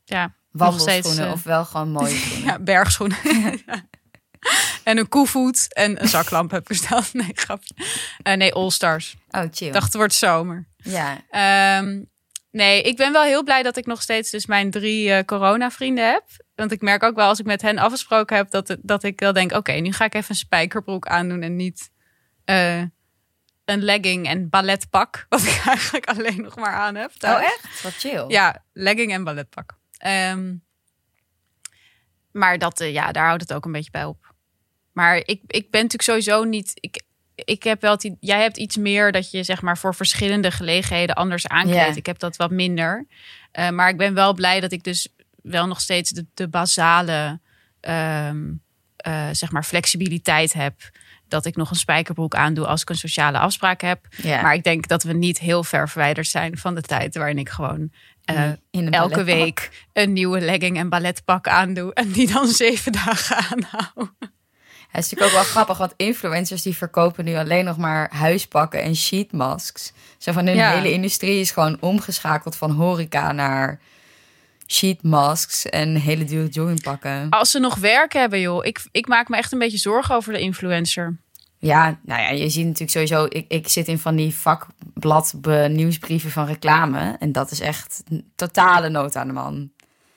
ja, 0.05 0.33
Wandelschoenen 0.51 1.25
eh, 1.25 1.31
of 1.31 1.43
wel 1.43 1.65
gewoon 1.65 1.91
mooie 1.91 2.15
schoenen? 2.17 2.45
ja 2.45 2.59
bergschoenen. 2.59 3.17
en 4.83 4.97
een 4.97 5.09
koevoet 5.09 5.73
en 5.73 6.01
een 6.01 6.07
zaklamp 6.07 6.51
heb 6.51 6.65
besteld. 6.67 7.13
Nee, 7.13 7.31
grapje. 7.33 7.73
Eh, 8.23 8.37
nee, 8.37 8.53
All 8.53 8.69
Stars. 8.69 9.15
Oh, 9.29 9.43
chill. 9.51 9.71
Dacht, 9.71 9.85
het 9.85 9.95
wordt 9.95 10.13
zomer. 10.13 10.67
Ja, 10.77 11.17
Ehm, 11.29 12.01
nee, 12.51 12.81
ik 12.81 12.97
ben 12.97 13.11
wel 13.11 13.23
heel 13.23 13.43
blij 13.43 13.63
dat 13.63 13.77
ik 13.77 13.85
nog 13.85 14.01
steeds 14.01 14.31
dus 14.31 14.45
mijn 14.45 14.71
drie 14.71 15.11
eh 15.11 15.23
corona-vrienden 15.25 16.11
heb. 16.11 16.23
Want 16.55 16.71
ik 16.71 16.81
merk 16.81 17.03
ook 17.03 17.15
wel 17.15 17.27
als 17.27 17.39
ik 17.39 17.45
met 17.45 17.61
hen 17.61 17.77
afgesproken 17.77 18.35
heb 18.35 18.51
dat, 18.51 18.77
dat 18.81 19.03
ik 19.03 19.19
wel 19.19 19.33
denk: 19.33 19.51
oké, 19.51 19.71
nu 19.71 19.91
ga 19.91 20.05
ik 20.05 20.13
even 20.13 20.29
een 20.29 20.35
spijkerbroek 20.35 21.07
aandoen 21.07 21.41
en 21.41 21.55
niet 21.55 21.89
eh, 22.45 22.81
een 23.65 23.83
legging 23.83 24.27
en 24.27 24.49
balletpak. 24.49 25.25
Wat 25.29 25.41
ik 25.41 25.61
eigenlijk 25.65 26.05
alleen 26.05 26.41
nog 26.41 26.55
maar 26.55 26.73
aan 26.73 26.95
heb. 26.95 27.11
thuis. 27.11 27.45
Oh, 27.45 27.51
echt? 27.51 27.81
Wat 27.81 27.93
chill. 27.93 28.25
Ja, 28.27 28.63
legging 28.73 29.11
en 29.11 29.23
balletpak. 29.23 29.77
Ehm, 29.97 30.55
maar 32.31 32.57
dat, 32.57 32.79
eh, 32.79 32.93
ja, 32.93 33.11
daar 33.11 33.25
houdt 33.25 33.41
het 33.41 33.53
ook 33.53 33.65
een 33.65 33.71
beetje 33.71 33.91
bij 33.91 34.05
op. 34.05 34.33
Maar 34.93 35.15
ik, 35.17 35.41
ik 35.47 35.71
ben 35.71 35.81
natuurlijk 35.81 36.01
sowieso 36.01 36.43
niet. 36.43 36.71
Ik, 36.73 37.01
ik 37.45 37.63
heb 37.63 37.81
wel 37.81 37.97
i- 38.03 38.15
jij 38.19 38.41
hebt 38.41 38.57
iets 38.57 38.77
meer 38.77 39.11
dat 39.11 39.31
je 39.31 39.43
zeg 39.43 39.61
maar 39.61 39.77
voor 39.77 39.95
verschillende 39.95 40.51
gelegenheden 40.51 41.15
anders 41.15 41.47
aankleedt. 41.47 41.95
Ik 41.95 42.05
heb 42.05 42.19
dat 42.19 42.35
wat 42.35 42.51
minder. 42.51 43.05
Eh, 43.51 43.69
maar 43.69 43.89
ik 43.89 43.97
ben 43.97 44.13
wel 44.13 44.33
blij 44.33 44.59
dat 44.59 44.71
ik 44.71 44.83
dus 44.83 45.07
wel 45.41 45.67
nog 45.67 45.81
steeds 45.81 46.09
de, 46.11 46.25
de 46.33 46.47
basale 46.47 47.39
ehm, 47.79 48.43
eh, 48.97 49.27
zeg 49.31 49.51
maar 49.51 49.63
flexibiliteit 49.63 50.53
heb. 50.53 50.73
Dat 51.27 51.45
ik 51.45 51.55
nog 51.55 51.69
een 51.69 51.75
spijkerbroek 51.75 52.35
aandoe 52.35 52.65
als 52.67 52.81
ik 52.81 52.89
een 52.89 52.95
sociale 52.95 53.37
afspraak 53.39 53.81
heb. 53.81 54.05
Maar 54.41 54.53
ik 54.53 54.63
denk 54.63 54.87
dat 54.87 55.03
we 55.03 55.13
niet 55.13 55.39
heel 55.39 55.63
ver 55.63 55.89
verwijderd 55.89 56.27
zijn 56.27 56.57
van 56.57 56.75
de 56.75 56.81
tijd 56.81 57.15
waarin 57.15 57.37
ik 57.37 57.49
gewoon 57.49 57.91
eh, 58.23 58.43
In 58.71 58.91
elke 58.91 59.23
week 59.23 59.85
een 59.93 60.13
nieuwe 60.13 60.39
legging 60.39 60.77
en 60.77 60.89
balletpak 60.89 61.47
aandoe. 61.47 61.93
En 61.93 62.11
die 62.11 62.31
dan 62.33 62.47
zeven 62.63 62.91
dagen 62.91 63.37
aanhoud. 63.37 64.11
Het 64.97 65.05
is 65.05 65.11
natuurlijk 65.11 65.37
ook 65.37 65.43
wel 65.43 65.51
grappig, 65.55 65.77
want 65.77 65.93
influencers 65.97 66.61
die 66.61 66.75
verkopen 66.75 67.25
nu 67.25 67.35
alleen 67.35 67.65
nog 67.65 67.77
maar 67.77 68.09
huispakken 68.15 68.81
en 68.81 68.95
sheetmasks. 68.95 69.91
Zo 70.17 70.31
van 70.31 70.45
hun 70.45 70.55
Ja. 70.55 70.71
hele 70.71 70.91
industrie 70.91 71.39
is 71.39 71.51
gewoon 71.51 71.77
omgeschakeld 71.79 72.55
van 72.55 72.71
horeca 72.71 73.31
naar 73.31 73.79
sheetmasks 74.67 75.65
en 75.65 75.95
hele 75.95 76.23
dure 76.23 76.47
joggingpakken. 76.47 77.29
Als 77.29 77.51
ze 77.51 77.59
nog 77.59 77.75
werk 77.75 78.13
hebben, 78.13 78.39
joh. 78.39 78.65
Ik, 78.65 78.85
ik 78.91 79.07
maak 79.07 79.29
me 79.29 79.37
echt 79.37 79.51
een 79.51 79.59
beetje 79.59 79.77
zorgen 79.77 80.15
over 80.15 80.33
de 80.33 80.39
influencer. 80.39 81.17
Ja, 81.59 81.99
nou 82.01 82.21
ja, 82.21 82.29
je 82.29 82.49
ziet 82.49 82.65
natuurlijk 82.65 82.91
sowieso, 82.91 83.25
ik, 83.29 83.45
ik 83.47 83.67
zit 83.67 83.87
in 83.87 83.99
van 83.99 84.15
die 84.15 84.33
vakblad 84.35 85.33
nieuwsbrieven 85.67 86.31
van 86.31 86.45
reclame. 86.45 87.15
En 87.19 87.31
dat 87.31 87.51
is 87.51 87.59
echt 87.59 88.03
totale 88.35 88.89
nood 88.89 89.15
aan 89.15 89.27
de 89.27 89.33
man. 89.33 89.69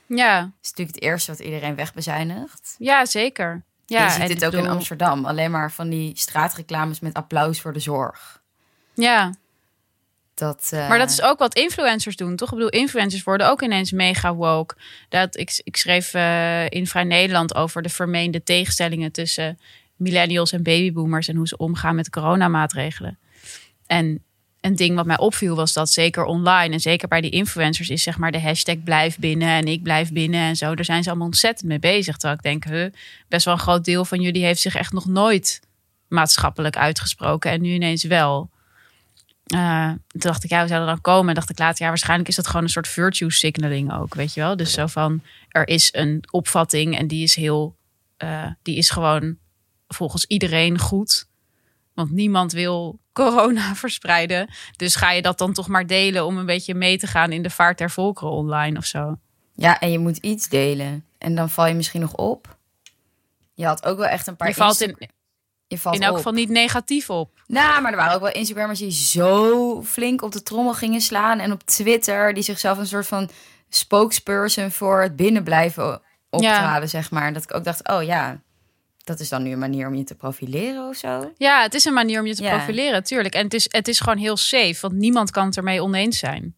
Ja, 0.07 0.41
Dat 0.41 0.51
is 0.63 0.69
natuurlijk 0.71 0.97
het 0.97 1.05
eerste 1.05 1.31
wat 1.31 1.41
iedereen 1.41 1.75
wegbezuinigt. 1.75 2.75
ja 2.79 3.05
zeker. 3.07 3.65
Ja, 3.91 4.05
je 4.05 4.11
ziet 4.11 4.29
dit 4.29 4.45
ook 4.45 4.53
in 4.53 4.69
Amsterdam. 4.69 5.25
Alleen 5.25 5.51
maar 5.51 5.73
van 5.73 5.89
die 5.89 6.13
straatreclames 6.17 7.01
met 7.01 7.15
applaus 7.15 7.61
voor 7.61 7.73
de 7.73 7.79
zorg. 7.79 8.43
Ja, 8.95 9.35
Dat, 10.35 10.69
eh, 10.73 10.89
maar 10.89 10.99
dat 10.99 11.11
is 11.11 11.23
ook 11.23 11.39
wat 11.39 11.55
influencers 11.55 12.17
doen, 12.17 12.37
toch? 12.37 12.49
Ik 12.49 12.55
bedoel, 12.55 12.71
influencers 12.71 13.23
worden 13.23 13.51
ook 13.51 13.63
ineens 13.63 13.93
mega 13.93 14.35
woke. 14.35 14.77
Dat, 15.09 15.37
ik, 15.37 15.61
ik 15.65 15.77
schreef 15.77 16.15
eh, 16.15 16.71
in 16.71 16.87
Vrij 16.87 17.05
Nederland 17.05 17.55
over 17.55 17.83
de 17.83 17.89
vermeende 17.89 18.43
tegenstellingen 18.43 19.13
tussen 19.13 19.59
millennials 19.97 20.53
en 20.53 20.63
babyboomers 20.63 21.29
en 21.29 21.37
hoe 21.37 21.49
ze 21.49 21.57
omgaan 21.57 21.95
met 21.95 22.11
coronamaatregelen. 22.11 23.19
En 23.87 24.25
een 24.61 24.77
ding 24.77 24.97
wat 24.97 25.07
mij 25.07 25.19
opviel 25.19 25.57
was 25.57 25.73
dat 25.73 25.91
zeker 25.91 26.25
online 26.25 26.75
en 26.75 26.81
zeker 26.81 27.09
bij 27.09 27.21
die 27.21 27.31
influencers 27.31 27.89
is 27.89 28.03
zeg 28.03 28.19
maar 28.19 28.33
de 28.33 28.41
hashtag 28.41 28.83
blijf 28.83 29.19
binnen 29.19 29.49
en 29.49 29.67
ik 29.67 29.83
blijf 29.83 30.13
binnen 30.13 30.41
en 30.41 30.57
zo. 30.57 30.75
Daar 30.75 30.85
zijn 30.85 31.03
ze 31.03 31.09
allemaal 31.09 31.27
ontzettend 31.27 31.69
mee 31.69 31.79
bezig. 31.79 32.17
Terwijl 32.17 32.39
ik 32.43 32.63
denk, 32.63 32.93
best 33.29 33.45
wel 33.45 33.55
een 33.55 33.61
groot 33.61 33.85
deel 33.85 34.05
van 34.05 34.21
jullie 34.21 34.45
heeft 34.45 34.61
zich 34.61 34.75
echt 34.75 34.93
nog 34.93 35.07
nooit 35.07 35.61
maatschappelijk 36.09 36.77
uitgesproken 36.77 37.51
en 37.51 37.61
nu 37.61 37.73
ineens 37.73 38.05
wel. 38.05 38.51
Eh, 39.47 39.89
toen 39.89 40.21
dacht 40.21 40.45
ik, 40.45 40.51
ja, 40.51 40.59
hoe 40.59 40.69
zou 40.69 40.81
dat 40.81 40.89
dan 40.89 41.01
komen? 41.01 41.29
En 41.29 41.35
dacht 41.35 41.51
ik 41.51 41.59
later, 41.59 41.83
ja, 41.83 41.89
waarschijnlijk 41.89 42.29
is 42.29 42.37
dat 42.37 42.47
gewoon 42.47 42.63
een 42.63 42.69
soort 42.69 42.89
virtue 42.89 43.31
signaling 43.31 43.93
ook, 43.93 44.15
weet 44.15 44.35
je 44.35 44.41
wel? 44.41 44.57
Dus 44.57 44.73
zo 44.73 44.87
van, 44.87 45.23
er 45.49 45.69
is 45.69 45.89
een 45.93 46.25
opvatting 46.31 46.99
en 46.99 47.07
die 47.07 47.23
is 47.23 47.35
heel, 47.35 47.77
eh, 48.17 48.47
die 48.63 48.77
is 48.77 48.91
gewoon 48.91 49.37
volgens 49.89 50.25
iedereen 50.25 50.79
goed. 50.79 51.29
Want 51.95 52.11
niemand 52.11 52.53
wil 52.53 52.99
corona 53.25 53.75
verspreiden. 53.85 54.49
Dus 54.77 54.95
ga 54.95 55.11
je 55.11 55.23
dat 55.23 55.39
dan 55.39 55.53
toch 55.53 55.69
maar 55.69 55.87
delen 55.87 56.25
om 56.27 56.39
een 56.39 56.47
beetje 56.47 56.75
mee 56.75 56.99
te 56.99 57.07
gaan 57.07 57.33
in 57.33 57.43
de 57.43 57.51
vaart 57.51 57.79
der 57.79 57.91
volkeren 57.91 58.33
online 58.33 58.79
of 58.79 58.85
zo? 58.85 59.19
Ja, 59.55 59.81
en 59.81 59.93
je 59.93 59.99
moet 59.99 60.17
iets 60.17 60.49
delen. 60.49 61.05
En 61.19 61.35
dan 61.35 61.51
val 61.51 61.67
je 61.67 61.75
misschien 61.75 62.01
nog 62.01 62.15
op. 62.15 62.59
Je 63.55 63.67
had 63.67 63.85
ook 63.85 63.99
wel 63.99 64.07
echt 64.07 64.27
een 64.27 64.37
paar... 64.37 64.49
Je 64.49 64.55
valt 64.55 64.81
in, 64.81 64.97
je 65.67 65.79
valt 65.79 65.95
in 65.95 66.03
elk 66.03 66.11
op. 66.11 66.17
geval 66.17 66.33
niet 66.33 66.49
negatief 66.49 67.11
op. 67.11 67.43
Nou, 67.47 67.83
maar 67.83 67.91
er 67.91 67.97
waren 67.97 68.15
ook 68.15 68.21
wel 68.21 68.33
Instagrammers 68.33 68.79
die 68.79 68.93
zo 68.93 69.83
flink 69.83 70.23
op 70.23 70.33
de 70.33 70.43
trommel 70.43 70.75
gingen 70.75 71.01
slaan. 71.01 71.39
En 71.39 71.53
op 71.53 71.63
Twitter 71.63 72.35
die 72.35 72.43
zichzelf 72.43 72.79
een 72.79 72.87
soort 72.87 73.07
van 73.07 73.31
spokesperson 73.69 74.71
voor 74.71 75.03
het 75.03 75.17
binnenblijven 75.17 76.03
optraden, 76.31 76.89
zeg 76.89 77.11
maar. 77.11 77.33
Dat 77.33 77.43
ik 77.43 77.55
ook 77.55 77.65
dacht, 77.65 77.89
oh 77.89 78.03
ja, 78.03 78.41
dat 79.05 79.21
is 79.21 79.29
dan 79.29 79.43
nu 79.43 79.53
een 79.53 79.59
manier 79.59 79.87
om 79.87 79.95
je 79.95 80.05
te 80.05 80.15
profileren 80.15 80.89
of 80.89 80.97
zo. 80.97 81.33
Ja, 81.37 81.63
het 81.63 81.75
is 81.75 81.85
een 81.85 81.93
manier 81.93 82.21
om 82.21 82.27
je 82.27 82.35
te 82.35 82.43
Ja. 82.43 82.57
profileren, 82.57 83.05
tuurlijk. 83.05 83.35
En 83.35 83.45
het 83.45 83.55
is, 83.55 83.67
het 83.71 83.89
is 83.89 84.01
gewoon 84.01 84.19
heel 84.19 84.37
safe, 84.37 84.77
want 84.81 84.95
niemand 84.95 85.31
kan 85.31 85.47
het 85.47 85.57
ermee 85.57 85.83
oneens 85.83 86.19
zijn. 86.19 86.55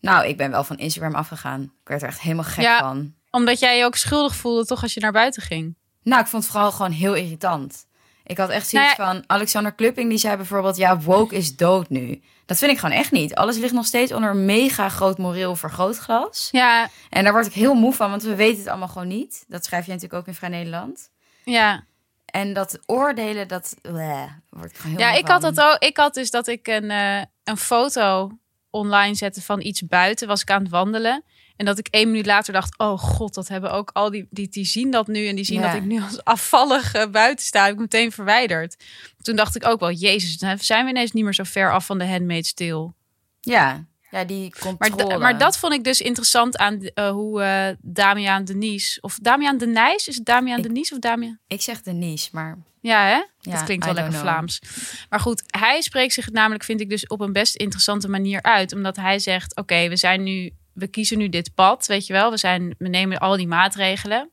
Nou, 0.00 0.26
ik 0.26 0.36
ben 0.36 0.50
wel 0.50 0.64
van 0.64 0.78
Instagram 0.78 1.14
afgegaan. 1.14 1.62
Ik 1.62 1.88
werd 1.88 2.02
er 2.02 2.08
echt 2.08 2.20
helemaal 2.20 2.44
gek 2.44 2.64
Ja. 2.64 2.78
van. 2.78 3.14
Omdat 3.30 3.58
jij 3.58 3.78
je 3.78 3.84
ook 3.84 3.96
schuldig 3.96 4.36
voelde, 4.36 4.66
toch, 4.66 4.82
als 4.82 4.94
je 4.94 5.00
naar 5.00 5.12
buiten 5.12 5.42
ging. 5.42 5.76
Nou, 6.02 6.20
ik 6.22 6.26
vond 6.26 6.42
het 6.42 6.52
vooral 6.52 6.72
gewoon 6.72 6.90
heel 6.92 7.14
irritant. 7.14 7.86
Ik 8.24 8.36
had 8.38 8.48
echt 8.50 8.68
zoiets 8.68 8.96
Nou 8.96 9.10
van... 9.12 9.24
Alexander 9.26 9.72
Klupping 9.72 10.08
die 10.08 10.18
zei 10.18 10.36
bijvoorbeeld... 10.36 10.76
Ja, 10.76 10.98
woke 11.00 11.36
is 11.36 11.56
dood 11.56 11.88
nu. 11.88 12.20
Dat 12.46 12.58
vind 12.58 12.70
ik 12.70 12.78
gewoon 12.78 12.96
echt 12.96 13.10
niet. 13.10 13.34
Alles 13.34 13.56
ligt 13.56 13.72
nog 13.72 13.86
steeds 13.86 14.12
onder 14.12 14.30
een 14.30 14.44
mega 14.44 14.88
groot 14.88 15.18
moreel 15.18 15.56
vergrootglas. 15.56 16.48
Ja, 16.52 16.88
En 17.10 17.24
daar 17.24 17.32
word 17.32 17.46
ik 17.46 17.52
heel 17.52 17.74
moe 17.74 17.92
van, 17.92 18.10
want 18.10 18.22
we 18.22 18.34
weten 18.34 18.58
het 18.58 18.68
allemaal 18.68 18.88
gewoon 18.88 19.08
niet. 19.08 19.44
Dat 19.48 19.64
schrijf 19.64 19.84
je 19.86 19.92
natuurlijk 19.92 20.20
ook 20.20 20.26
in 20.28 20.34
Vrij 20.34 20.48
Nederland. 20.48 21.10
Ja. 21.46 21.84
En 22.26 22.52
dat 22.52 22.78
oordelen, 22.86 23.48
dat 23.48 23.76
bleh, 23.82 24.30
word 24.48 24.70
ik 24.70 24.76
gewoon 24.76 24.96
heel 24.96 25.06
Ja, 25.06 25.14
ik 25.14 25.28
had 25.28 25.42
dat 25.42 25.60
ook. 25.60 25.76
Ik 25.78 25.96
had 25.96 26.14
dus 26.14 26.30
dat 26.30 26.46
ik 26.46 26.66
een, 26.66 26.90
eh, 26.90 27.22
een 27.44 27.56
foto 27.56 28.30
online 28.70 29.14
zette 29.14 29.42
van 29.42 29.60
iets 29.60 29.82
buiten. 29.86 30.28
Was 30.28 30.42
ik 30.42 30.50
aan 30.50 30.62
het 30.62 30.70
wandelen. 30.70 31.24
En 31.56 31.64
dat 31.66 31.78
ik 31.78 31.88
één 31.90 32.10
minuut 32.10 32.26
later 32.26 32.52
dacht: 32.52 32.78
Oh 32.78 32.98
god, 32.98 33.34
dat 33.34 33.48
hebben 33.48 33.72
ook 33.72 33.90
al 33.92 34.10
die. 34.10 34.26
Die, 34.30 34.48
die 34.48 34.64
zien 34.64 34.90
dat 34.90 35.06
nu. 35.06 35.26
En 35.26 35.36
die 35.36 35.44
zien 35.44 35.60
Ja. 35.60 35.66
dat 35.66 35.74
ik 35.76 35.84
nu 35.84 36.02
als 36.02 36.24
afvallig 36.24 36.94
eh, 36.94 37.10
buiten 37.10 37.46
sta. 37.46 37.64
Heb 37.64 37.72
ik 37.72 37.78
meteen 37.78 38.12
verwijderd. 38.12 38.84
Toen 39.22 39.36
dacht 39.36 39.56
ik 39.56 39.66
ook 39.66 39.80
wel: 39.80 39.92
Jezus, 39.92 40.38
dan 40.38 40.58
zijn 40.58 40.84
we 40.84 40.90
ineens 40.90 41.12
niet 41.12 41.24
meer 41.24 41.34
zo 41.34 41.44
ver 41.44 41.72
af 41.72 41.86
van 41.86 41.98
de 41.98 42.06
handmade 42.06 42.44
stil. 42.44 42.94
Ja, 43.40 43.84
ja 44.10 44.24
die 44.24 44.54
Maar, 44.60 44.72
controle. 44.90 45.08
da- 45.08 45.18
maar 45.18 45.38
dat 45.38 45.58
vond 45.58 45.72
ik 45.72 45.84
dus 45.84 46.00
interessant 46.00 46.56
aan 46.56 46.80
eh, 46.82 47.10
hoe 47.10 47.42
eh 47.42 47.68
Damian 47.80 48.44
Denies. 48.44 48.98
Of 49.00 49.18
Damian 49.22 49.58
Denijs? 49.58 50.08
Is 50.08 50.16
het 50.16 50.24
Damian 50.24 50.56
Ik- 50.58 50.62
Denies 50.62 50.92
of 50.92 50.98
Damian? 50.98 51.38
Ik 51.46 51.60
zeg 51.62 51.82
Denise, 51.82 52.28
maar... 52.32 52.58
Ja, 52.80 53.02
hè? 53.04 53.10
Ja, 53.40 53.52
dat 53.52 53.62
klinkt 53.64 53.84
wel 53.84 53.94
lekker 53.94 54.12
know. 54.12 54.24
Vlaams. 54.28 54.60
Maar 55.08 55.20
goed, 55.20 55.42
hij 55.46 55.80
spreekt 55.80 56.12
zich 56.12 56.30
namelijk, 56.30 56.64
vind 56.64 56.80
ik, 56.80 56.88
dus 56.90 57.06
op 57.06 57.20
een 57.20 57.32
best 57.32 57.54
interessante 57.56 58.08
manier 58.08 58.42
uit. 58.42 58.72
Omdat 58.72 58.96
hij 58.96 59.18
zegt: 59.18 59.56
Oké, 59.56 59.88
we 59.88 59.96
zijn 59.96 60.22
nu, 60.22 60.52
we 60.72 60.86
kiezen 60.86 61.18
nu 61.18 61.28
dit 61.28 61.54
pad, 61.54 61.86
weet 61.86 62.06
je 62.06 62.12
wel. 62.12 62.30
We, 62.30 62.36
zijn, 62.36 62.74
we 62.78 62.88
nemen 62.88 63.18
al 63.18 63.36
die 63.36 63.46
maatregelen. 63.46 64.30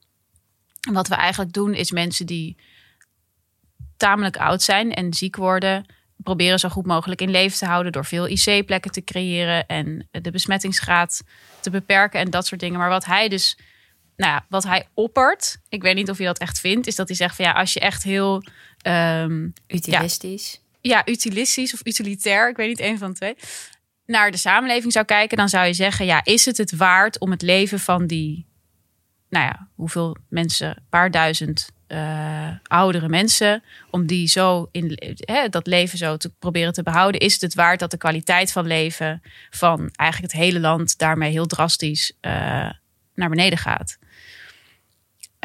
En 0.87 0.93
wat 0.93 1.07
we 1.07 1.15
eigenlijk 1.15 1.53
doen, 1.53 1.73
is 1.73 1.91
mensen 1.91 2.25
die 2.25 2.57
tamelijk 3.97 4.37
oud 4.37 4.61
zijn 4.61 4.93
en 4.93 5.13
ziek 5.13 5.35
worden, 5.35 5.85
proberen 6.17 6.59
zo 6.59 6.69
goed 6.69 6.85
mogelijk 6.85 7.21
in 7.21 7.29
leven 7.31 7.57
te 7.57 7.65
houden 7.65 7.91
door 7.91 8.05
veel 8.05 8.27
IC-plekken 8.27 8.91
te 8.91 9.03
creëren 9.03 9.67
en 9.67 10.07
de 10.11 10.31
besmettingsgraad 10.31 11.23
te 11.59 11.69
beperken 11.69 12.19
en 12.19 12.29
dat 12.29 12.47
soort 12.47 12.61
dingen. 12.61 12.79
Maar 12.79 12.89
wat 12.89 13.05
hij 13.05 13.29
dus, 13.29 13.57
nou 14.15 14.31
ja, 14.31 14.45
wat 14.49 14.63
hij 14.63 14.87
oppert, 14.93 15.57
ik 15.69 15.81
weet 15.81 15.95
niet 15.95 16.09
of 16.09 16.17
hij 16.17 16.25
dat 16.25 16.37
echt 16.37 16.59
vindt, 16.59 16.87
is 16.87 16.95
dat 16.95 17.07
hij 17.07 17.17
zegt 17.17 17.35
van 17.35 17.45
ja, 17.45 17.51
als 17.51 17.73
je 17.73 17.79
echt 17.79 18.03
heel 18.03 18.43
ehm, 18.81 19.49
Utilistisch. 19.67 20.61
ja, 20.81 21.07
utilistisch 21.07 21.73
of 21.73 21.85
utilitair, 21.85 22.49
ik 22.49 22.57
weet 22.57 22.67
niet, 22.67 22.79
één 22.79 22.97
van 22.97 23.09
de 23.09 23.15
twee, 23.15 23.35
naar 24.05 24.31
de 24.31 24.37
samenleving 24.37 24.91
zou 24.91 25.05
kijken, 25.05 25.37
dan 25.37 25.49
zou 25.49 25.65
je 25.65 25.73
zeggen, 25.73 26.05
ja, 26.05 26.23
is 26.23 26.45
het 26.45 26.57
het 26.57 26.75
waard 26.75 27.19
om 27.19 27.31
het 27.31 27.41
leven 27.41 27.79
van 27.79 28.07
die, 28.07 28.45
nou 29.29 29.45
ja, 29.45 29.67
hoeveel 29.75 30.17
mensen, 30.29 30.83
paar 30.89 31.11
duizend 31.11 31.69
eh, 31.93 32.49
oudere 32.67 33.09
mensen, 33.09 33.63
om 33.89 34.05
die 34.05 34.27
zo 34.27 34.69
in 34.71 34.99
dat 35.49 35.67
leven 35.67 35.97
zo 35.97 36.17
te 36.17 36.29
proberen 36.39 36.73
te 36.73 36.83
behouden, 36.83 37.21
is 37.21 37.41
het 37.41 37.53
waard 37.53 37.79
dat 37.79 37.91
de 37.91 37.97
kwaliteit 37.97 38.51
van 38.51 38.67
leven 38.67 39.21
van 39.49 39.89
eigenlijk 39.95 40.33
het 40.33 40.41
hele 40.41 40.59
land 40.59 40.97
daarmee 40.97 41.31
heel 41.31 41.45
drastisch 41.45 42.11
uh, 42.21 42.31
naar 43.15 43.29
beneden 43.29 43.57
gaat. 43.57 43.97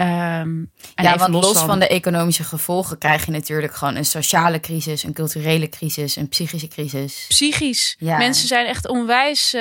Um, 0.01 0.71
ja, 0.95 1.17
want 1.17 1.33
los, 1.33 1.59
van... 1.59 1.79
de 1.79 1.89
economische 1.89 2.45
gevolgen 2.45 2.99
krijg 2.99 3.25
je 3.25 3.31
natuurlijk 3.31 3.75
gewoon 3.75 3.97
een 3.97 4.05
sociale 4.05 4.61
crisis, 4.61 5.03
een 5.03 5.13
culturele 5.13 5.69
crisis, 5.69 6.17
een 6.17 6.29
psychische 6.29 6.69
crisis. 6.69 7.25
Psychisch. 7.29 7.97
Ja. 7.99 8.17
Mensen 8.17 8.49
zijn 8.49 8.67
echt 8.67 8.89
onwijs, 8.89 9.55
uh, 9.55 9.61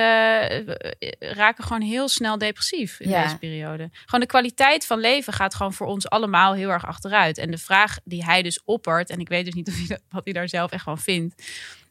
raken 1.19 1.63
gewoon 1.63 1.82
heel 1.82 2.10
snel 2.10 2.38
depressief 2.38 3.00
in 3.00 3.10
deze 3.10 3.38
periode. 3.38 3.89
Gewoon 3.91 4.19
de 4.19 4.26
kwaliteit 4.26 4.86
van 4.86 5.00
leven 5.00 5.34
gaat 5.34 5.56
gewoon 5.56 5.73
voor 5.73 5.88
ons 5.88 6.10
allemaal 6.10 6.54
heel 6.54 6.69
erg 6.69 6.86
achteruit. 6.86 7.38
En 7.38 7.52
de 7.52 7.58
vraag 7.58 8.00
die 8.04 8.23
hij 8.23 8.41
dus 8.41 8.63
oppert, 8.63 9.10
en 9.10 9.19
ik 9.19 9.30
weet 9.30 9.45
dus 9.45 9.54
niet 9.54 9.67
of 9.71 9.88
hij, 9.88 10.00
wat 10.10 10.23
hij 10.23 10.34
daar 10.34 10.50
zelf 10.50 10.71
echt 10.71 10.84
van 10.84 11.00
vindt, 11.00 11.43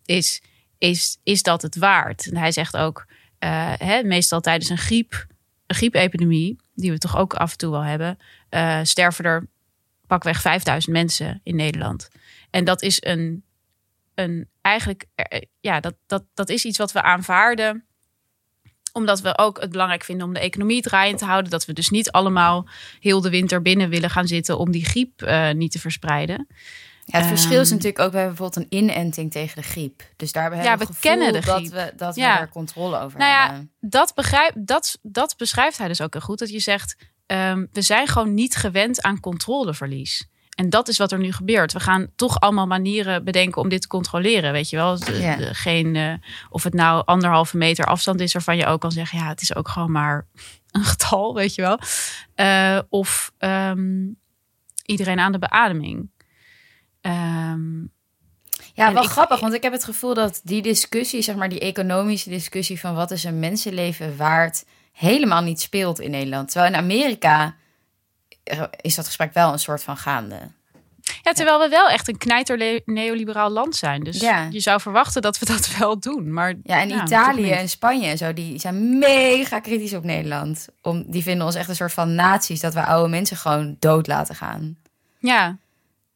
is, 0.05 0.43
is, 0.79 1.19
is 1.23 1.43
dat 1.43 1.63
het 1.63 1.77
waard? 1.77 2.27
En 2.27 2.37
hij 2.37 2.53
zegt 2.53 2.77
ook, 2.77 3.07
uh, 3.41 3.73
hè, 3.77 4.03
meestal 4.03 4.41
tijdens 4.41 4.71
een 4.71 4.79
griep, 4.79 5.27
een 5.67 5.77
griepepidemie, 5.77 6.57
die 6.75 6.91
we 6.91 6.99
toch 6.99 7.17
ook 7.17 7.35
af 7.35 7.53
en 7.53 7.59
toe 7.59 7.71
wel 7.71 7.85
hebben, 7.85 8.19
uh, 8.57 8.81
sterven 8.83 9.25
er 9.25 9.47
pakweg 10.07 10.41
5000 10.41 10.93
mensen 10.93 11.41
in 11.43 11.57
Nederland. 11.57 12.09
En 12.51 12.65
dat 12.65 12.83
is 12.83 13.05
een, 13.05 13.45
een 14.15 14.49
eigenlijk, 14.61 15.07
eh, 15.15 15.41
ja, 15.61 15.81
dat, 15.81 15.95
dat, 16.07 16.25
dat 16.35 16.49
is 16.49 16.65
iets 16.65 16.79
wat 16.79 16.93
we 16.93 17.03
aanvaarden 17.03 17.85
omdat 18.93 19.21
we 19.21 19.39
ook 19.39 19.61
het 19.61 19.71
belangrijk 19.71 20.05
vinden 20.05 20.27
om 20.27 20.35
de 20.35 20.41
economie 20.41 20.83
draaiend 20.83 21.19
te 21.19 21.25
houden. 21.25 21.51
Dat 21.51 21.65
we 21.65 21.73
dus 21.73 21.91
niet 21.91 22.11
allemaal 22.11 22.69
heel 23.01 23.21
de 23.21 23.31
winter 23.31 23.63
binnen 23.63 23.89
willen 23.89 24.11
gaan 24.11 24.27
zitten 24.27 24.59
om 24.59 24.71
die 24.71 24.85
griep 24.85 25.23
uh, 25.23 25.51
niet 25.51 25.73
te 25.73 25.79
verspreiden. 25.79 26.47
Ja, 27.05 27.19
het 27.19 27.27
verschil 27.27 27.61
is 27.61 27.71
ehm, 27.71 27.77
natuurlijk 27.77 27.99
ook, 27.99 28.13
we 28.13 28.19
hebben 28.19 28.37
bijvoorbeeld 28.37 28.71
een 28.71 28.79
inenting 28.79 29.31
tegen 29.31 29.57
de 29.57 29.69
griep. 29.69 30.03
Dus 30.17 30.33
daar 30.33 30.43
hebben 30.43 30.63
ja, 30.63 30.77
we, 30.77 30.87
kennen 31.01 31.33
de 31.33 31.43
griep. 31.43 31.71
dat 31.71 31.73
we, 31.73 31.93
dat 31.97 32.15
we 32.15 32.21
daar 32.21 32.49
controle 32.49 33.01
over 33.01 33.19
nou 33.19 33.31
hebben. 33.33 33.71
Ja, 33.81 33.89
dat, 33.89 34.15
begrijp, 34.15 34.53
dat, 34.59 34.99
dat 35.03 35.35
beschrijft 35.37 35.79
hij 35.79 35.89
dus 35.89 36.01
ook 36.01 36.13
heel 36.13 36.23
goed. 36.23 36.39
Dat 36.39 36.51
je 36.51 36.61
zegt, 36.61 36.97
um, 37.27 37.69
we 37.73 37.83
zijn 37.83 38.07
gewoon 38.07 38.35
niet 38.35 38.57
gewend 38.57 39.03
aan 39.03 39.21
controleverlies. 39.21 40.29
En 40.57 40.71
dat 40.71 40.89
is 40.89 40.99
wat 40.99 41.13
er 41.13 41.19
nu 41.19 41.33
gebeurt. 41.33 41.73
We 41.73 41.81
gaan 41.81 42.07
toch 42.17 42.41
allemaal 42.41 42.67
manieren 42.67 43.25
bedenken 43.25 43.63
om 43.63 43.69
dit 43.69 43.83
te 43.83 43.89
controleren. 43.89 44.53
Weet 44.53 44.71
je 44.71 44.77
wel? 44.77 44.99
geen, 45.53 45.95
uh, 45.95 46.15
of 46.51 46.63
het 46.63 46.75
nou 46.75 47.03
anderhalve 47.05 47.57
meter 47.57 47.85
afstand 47.85 48.21
is, 48.21 48.33
waarvan 48.33 48.57
je 48.57 48.67
ook 48.67 48.81
kan 48.81 48.93
zeggen: 48.93 49.19
ja, 49.19 49.29
het 49.29 49.43
is 49.43 49.55
ook 49.55 49.69
gewoon 49.69 49.91
maar 49.91 50.27
een 50.71 50.85
getal, 50.85 51.35
weet 51.35 51.55
je 51.55 51.63
wel. 51.63 51.79
Uh, 52.37 52.81
of 52.89 53.33
um, 53.39 54.17
iedereen 54.85 55.19
aan 55.19 55.33
de 55.33 55.39
beademing. 55.39 56.11
Um, 57.01 57.93
ja, 58.75 58.93
wel 58.93 59.03
grappig, 59.03 59.41
want 59.41 59.55
ik 59.55 59.63
heb 59.63 59.73
het 59.73 59.85
gevoel 59.85 60.15
dat 60.15 60.41
die 60.45 60.63
discussie, 60.63 61.23
zeg 61.23 61.37
maar 61.37 61.49
die 61.49 61.61
economische 61.61 62.29
discussie 62.29 62.81
van 62.81 62.95
wat 62.95 63.11
is 63.11 63.25
een 63.25 63.39
mensenleven 63.39 64.17
waard, 64.17 64.65
helemaal 64.97 65.43
niet 65.43 65.61
speelt 65.61 66.01
in 66.01 66.11
Nederland. 66.11 66.51
Terwijl 66.51 66.73
in 66.73 66.79
Amerika 66.79 67.55
is 68.81 68.95
dat 68.95 69.07
gesprek 69.07 69.33
wel 69.33 69.53
een 69.53 69.59
soort 69.59 69.83
van 69.83 69.97
gaande. 69.97 70.39
Ja, 71.23 71.33
terwijl 71.33 71.59
we 71.59 71.69
wel 71.69 71.89
echt 71.89 72.09
een 72.09 72.19
knijter 72.19 72.83
neoliberaal 72.85 73.51
land 73.51 73.77
zijn. 73.77 74.03
Dus 74.03 74.21
ja. 74.21 74.49
je 74.51 74.61
zou 74.61 74.81
verwachten 74.81 75.23
dat 75.23 75.39
we 75.39 75.47
dat 75.47 75.71
wel 75.79 75.99
doen. 75.99 76.33
Maar, 76.33 76.55
ja, 76.63 76.81
en 76.81 76.91
Italië 76.91 77.51
en 77.51 77.69
Spanje 77.69 78.07
en 78.07 78.19
zo, 78.19 78.33
die 78.33 78.59
zijn 78.59 78.99
mega 78.99 79.61
kritisch 79.61 79.95
op 79.95 80.05
Nederland. 80.05 80.69
Om, 80.83 81.05
die 81.07 81.23
vinden 81.23 81.47
ons 81.47 81.55
echt 81.55 81.69
een 81.69 81.77
soort 81.77 81.93
van 81.93 82.15
naties 82.15 82.61
dat 82.61 82.75
we 82.75 82.85
oude 82.85 83.09
mensen 83.09 83.37
gewoon 83.37 83.77
dood 83.79 84.07
laten 84.07 84.35
gaan. 84.35 84.79
Ja, 85.19 85.57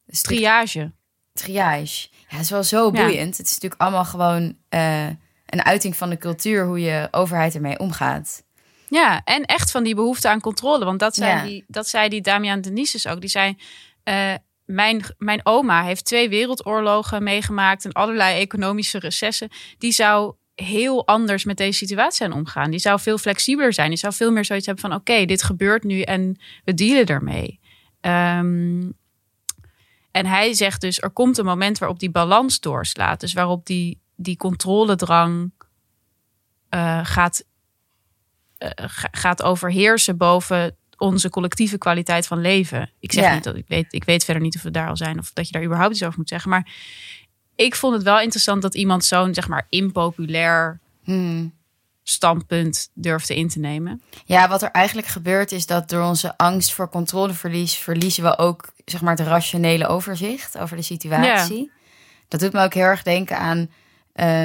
dus 0.05 0.21
triage. 0.21 0.91
Triage. 1.33 2.07
Ja, 2.11 2.35
het 2.37 2.45
is 2.45 2.49
wel 2.49 2.63
zo 2.63 2.91
boeiend. 2.91 3.37
Het 3.37 3.47
is 3.47 3.53
natuurlijk 3.53 3.81
allemaal 3.81 4.05
gewoon 4.05 4.55
uh, 4.69 5.07
een 5.45 5.63
uiting 5.63 5.97
van 5.97 6.09
de 6.09 6.17
cultuur, 6.17 6.65
hoe 6.65 6.79
je 6.79 7.07
overheid 7.11 7.55
ermee 7.55 7.79
omgaat. 7.79 8.43
Ja, 8.91 9.21
en 9.23 9.45
echt 9.45 9.71
van 9.71 9.83
die 9.83 9.95
behoefte 9.95 10.29
aan 10.29 10.39
controle. 10.39 10.85
Want 10.85 10.99
dat 10.99 11.15
zei, 11.15 11.47
die, 11.47 11.63
dat 11.67 11.87
zei 11.87 12.09
die 12.09 12.21
Damian 12.21 12.61
Denises 12.61 13.07
ook. 13.07 13.19
Die 13.21 13.29
zei, 13.29 13.55
uh, 14.03 14.33
mijn, 14.65 15.03
mijn 15.17 15.39
oma 15.43 15.83
heeft 15.83 16.05
twee 16.05 16.29
wereldoorlogen 16.29 17.23
meegemaakt... 17.23 17.85
en 17.85 17.91
allerlei 17.91 18.39
economische 18.39 18.99
recessen. 18.99 19.49
Die 19.77 19.91
zou 19.91 20.33
heel 20.55 21.07
anders 21.07 21.43
met 21.43 21.57
deze 21.57 21.77
situatie 21.77 22.17
zijn 22.17 22.33
omgaan. 22.33 22.71
Die 22.71 22.79
zou 22.79 22.99
veel 22.99 23.17
flexibeler 23.17 23.73
zijn. 23.73 23.89
Die 23.89 23.97
zou 23.97 24.13
veel 24.13 24.31
meer 24.31 24.45
zoiets 24.45 24.65
hebben 24.65 24.89
van... 24.89 24.99
oké, 24.99 25.25
dit 25.25 25.43
gebeurt 25.43 25.83
nu 25.83 26.01
en 26.01 26.41
we 26.63 26.73
dealen 26.73 27.05
ermee. 27.05 27.59
Um, 28.01 28.93
en 30.11 30.25
hij 30.25 30.53
zegt 30.53 30.81
dus, 30.81 31.01
er 31.01 31.11
komt 31.11 31.37
een 31.37 31.45
moment 31.45 31.77
waarop 31.77 31.99
die 31.99 32.11
balans 32.11 32.59
doorslaat. 32.59 33.19
Dus 33.19 33.33
waarop 33.33 33.65
die, 33.65 34.01
die 34.15 34.37
controledrang 34.37 35.51
uh, 36.69 36.99
gaat, 37.03 37.45
gaat 39.11 39.43
overheersen 39.43 40.17
boven 40.17 40.75
onze 40.97 41.29
collectieve 41.29 41.77
kwaliteit 41.77 42.27
van 42.27 42.41
leven. 42.41 42.91
Ik 42.99 43.11
zeg 43.11 43.33
niet 43.33 43.43
dat 43.43 43.55
ik 43.55 43.65
weet, 43.67 43.93
ik 43.93 44.03
weet 44.03 44.23
verder 44.23 44.43
niet 44.43 44.55
of 44.55 44.61
we 44.61 44.71
daar 44.71 44.87
al 44.87 44.97
zijn 44.97 45.19
of 45.19 45.31
dat 45.33 45.45
je 45.45 45.51
daar 45.51 45.63
überhaupt 45.63 45.93
iets 45.93 46.03
over 46.03 46.17
moet 46.17 46.29
zeggen. 46.29 46.49
Maar 46.49 46.71
ik 47.55 47.75
vond 47.75 47.93
het 47.93 48.03
wel 48.03 48.19
interessant 48.19 48.61
dat 48.61 48.75
iemand 48.75 49.05
zo'n 49.05 49.33
zeg 49.33 49.47
maar 49.47 49.65
impopulair 49.69 50.79
hmm 51.03 51.59
standpunt 52.03 52.89
durfde 52.93 53.35
in 53.35 53.47
te 53.47 53.59
nemen. 53.59 54.01
Ja, 54.25 54.47
wat 54.47 54.61
er 54.61 54.71
eigenlijk 54.71 55.07
gebeurt 55.07 55.51
is 55.51 55.65
dat 55.65 55.89
door 55.89 56.03
onze 56.03 56.37
angst 56.37 56.73
voor 56.73 56.89
controleverlies 56.89 57.75
verliezen 57.75 58.23
we 58.23 58.37
ook 58.37 58.73
zeg 58.85 59.01
maar 59.01 59.15
het 59.17 59.27
rationele 59.27 59.87
overzicht 59.87 60.57
over 60.57 60.75
de 60.77 60.83
situatie. 60.83 61.71
Dat 62.27 62.39
doet 62.39 62.53
me 62.53 62.63
ook 62.63 62.73
heel 62.73 62.83
erg 62.83 63.03
denken 63.03 63.37
aan, 63.37 63.69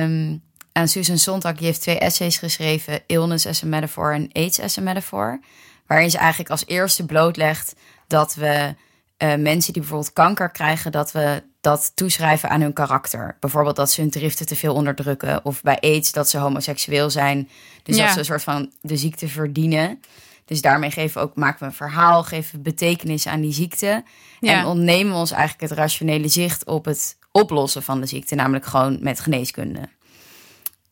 um, 0.02 0.42
aan 0.76 0.88
Susan 0.88 1.18
Sontag. 1.18 1.54
Die 1.54 1.66
heeft 1.66 1.80
twee 1.80 1.98
essays 1.98 2.38
geschreven, 2.38 3.00
Illness 3.06 3.46
as 3.46 3.62
a 3.62 3.66
Metaphor 3.66 4.14
en 4.14 4.30
AIDS 4.32 4.60
as 4.60 4.78
a 4.78 4.82
Metaphor. 4.82 5.40
Waarin 5.86 6.10
ze 6.10 6.18
eigenlijk 6.18 6.50
als 6.50 6.66
eerste 6.66 7.06
blootlegt 7.06 7.74
dat 8.06 8.34
we 8.34 8.74
uh, 9.18 9.34
mensen 9.34 9.72
die 9.72 9.82
bijvoorbeeld 9.82 10.12
kanker 10.12 10.50
krijgen, 10.50 10.92
dat 10.92 11.12
we 11.12 11.42
dat 11.60 11.92
toeschrijven 11.94 12.48
aan 12.48 12.60
hun 12.60 12.72
karakter. 12.72 13.36
Bijvoorbeeld 13.40 13.76
dat 13.76 13.90
ze 13.90 14.00
hun 14.00 14.10
driften 14.10 14.46
te 14.46 14.56
veel 14.56 14.74
onderdrukken. 14.74 15.44
Of 15.44 15.62
bij 15.62 15.80
aids 15.80 16.12
dat 16.12 16.28
ze 16.28 16.38
homoseksueel 16.38 17.10
zijn. 17.10 17.48
Dus 17.82 17.96
dat 17.96 18.10
ze 18.10 18.18
een 18.18 18.24
soort 18.24 18.42
van 18.42 18.72
de 18.80 18.96
ziekte 18.96 19.28
verdienen. 19.28 20.00
Dus 20.44 20.60
daarmee 20.60 20.90
geven 20.90 21.20
we 21.20 21.26
ook, 21.26 21.36
maken 21.36 21.58
we 21.58 21.64
een 21.64 21.72
verhaal, 21.72 22.22
geven 22.22 22.56
we 22.56 22.62
betekenis 22.62 23.26
aan 23.26 23.40
die 23.40 23.52
ziekte. 23.52 24.04
En 24.40 24.64
ontnemen 24.64 25.12
we 25.12 25.18
ons 25.18 25.30
eigenlijk 25.30 25.70
het 25.70 25.78
rationele 25.78 26.28
zicht 26.28 26.64
op 26.64 26.84
het 26.84 27.16
oplossen 27.32 27.82
van 27.82 28.00
de 28.00 28.06
ziekte. 28.06 28.34
Namelijk 28.34 28.66
gewoon 28.66 28.98
met 29.00 29.20
geneeskunde. 29.20 29.80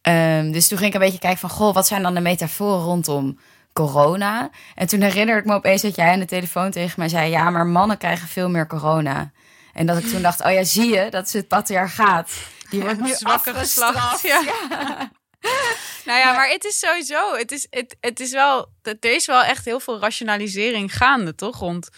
Um, 0.08 0.52
dus 0.52 0.68
toen 0.68 0.78
ging 0.78 0.88
ik 0.88 0.94
een 0.94 1.04
beetje 1.04 1.18
kijken 1.18 1.38
van, 1.38 1.50
goh, 1.50 1.74
wat 1.74 1.86
zijn 1.86 2.02
dan 2.02 2.14
de 2.14 2.20
metaforen 2.20 2.84
rondom 2.84 3.38
corona? 3.72 4.50
En 4.74 4.86
toen 4.86 5.00
herinnerde 5.00 5.40
ik 5.40 5.46
me 5.46 5.54
opeens 5.54 5.82
dat 5.82 5.96
jij 5.96 6.12
aan 6.12 6.18
de 6.18 6.24
telefoon 6.24 6.70
tegen 6.70 6.94
mij 6.96 7.08
zei... 7.08 7.30
ja, 7.30 7.50
maar 7.50 7.66
mannen 7.66 7.98
krijgen 7.98 8.28
veel 8.28 8.50
meer 8.50 8.66
corona. 8.66 9.32
En 9.72 9.86
dat 9.86 9.98
ik 9.98 10.06
toen 10.06 10.22
dacht, 10.22 10.44
oh 10.44 10.52
ja, 10.52 10.64
zie 10.64 10.94
je, 10.94 11.10
dat 11.10 11.26
is 11.26 11.32
het 11.32 11.48
patriarchaat. 11.48 12.32
Die 12.70 12.80
wordt 12.80 13.00
nu 13.00 13.14
zwakke 13.14 13.54
geslacht. 13.54 14.22
Ja. 14.32 14.42
nou 16.04 16.18
ja, 16.18 16.32
maar 16.32 16.48
het 16.48 16.64
is 16.64 16.78
sowieso, 16.78 17.34
het 17.34 17.52
is, 17.52 17.66
het, 17.70 17.96
het 18.00 18.20
is 18.20 18.30
wel, 18.30 18.68
er 18.82 19.14
is 19.14 19.26
wel 19.26 19.42
echt 19.42 19.64
heel 19.64 19.80
veel 19.80 20.00
rationalisering 20.00 20.96
gaande, 20.96 21.34
toch? 21.34 21.58
Rond, 21.58 21.88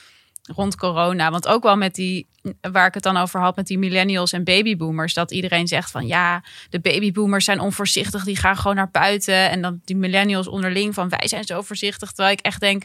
rond 0.46 0.76
corona. 0.76 1.30
Want 1.30 1.48
ook 1.48 1.62
wel 1.62 1.76
met 1.76 1.94
die, 1.94 2.26
waar 2.60 2.86
ik 2.86 2.94
het 2.94 3.02
dan 3.02 3.16
over 3.16 3.40
had, 3.40 3.56
met 3.56 3.66
die 3.66 3.78
millennials 3.78 4.32
en 4.32 4.44
babyboomers. 4.44 5.14
Dat 5.14 5.30
iedereen 5.30 5.68
zegt 5.68 5.90
van 5.90 6.06
ja, 6.06 6.42
de 6.70 6.80
babyboomers 6.80 7.44
zijn 7.44 7.60
onvoorzichtig, 7.60 8.24
die 8.24 8.36
gaan 8.36 8.56
gewoon 8.56 8.76
naar 8.76 8.90
buiten. 8.90 9.50
En 9.50 9.62
dan 9.62 9.80
die 9.84 9.96
millennials 9.96 10.46
onderling 10.46 10.94
van 10.94 11.08
wij 11.08 11.28
zijn 11.28 11.44
zo 11.44 11.62
voorzichtig. 11.62 12.12
Terwijl 12.12 12.36
ik 12.36 12.44
echt 12.44 12.60
denk, 12.60 12.84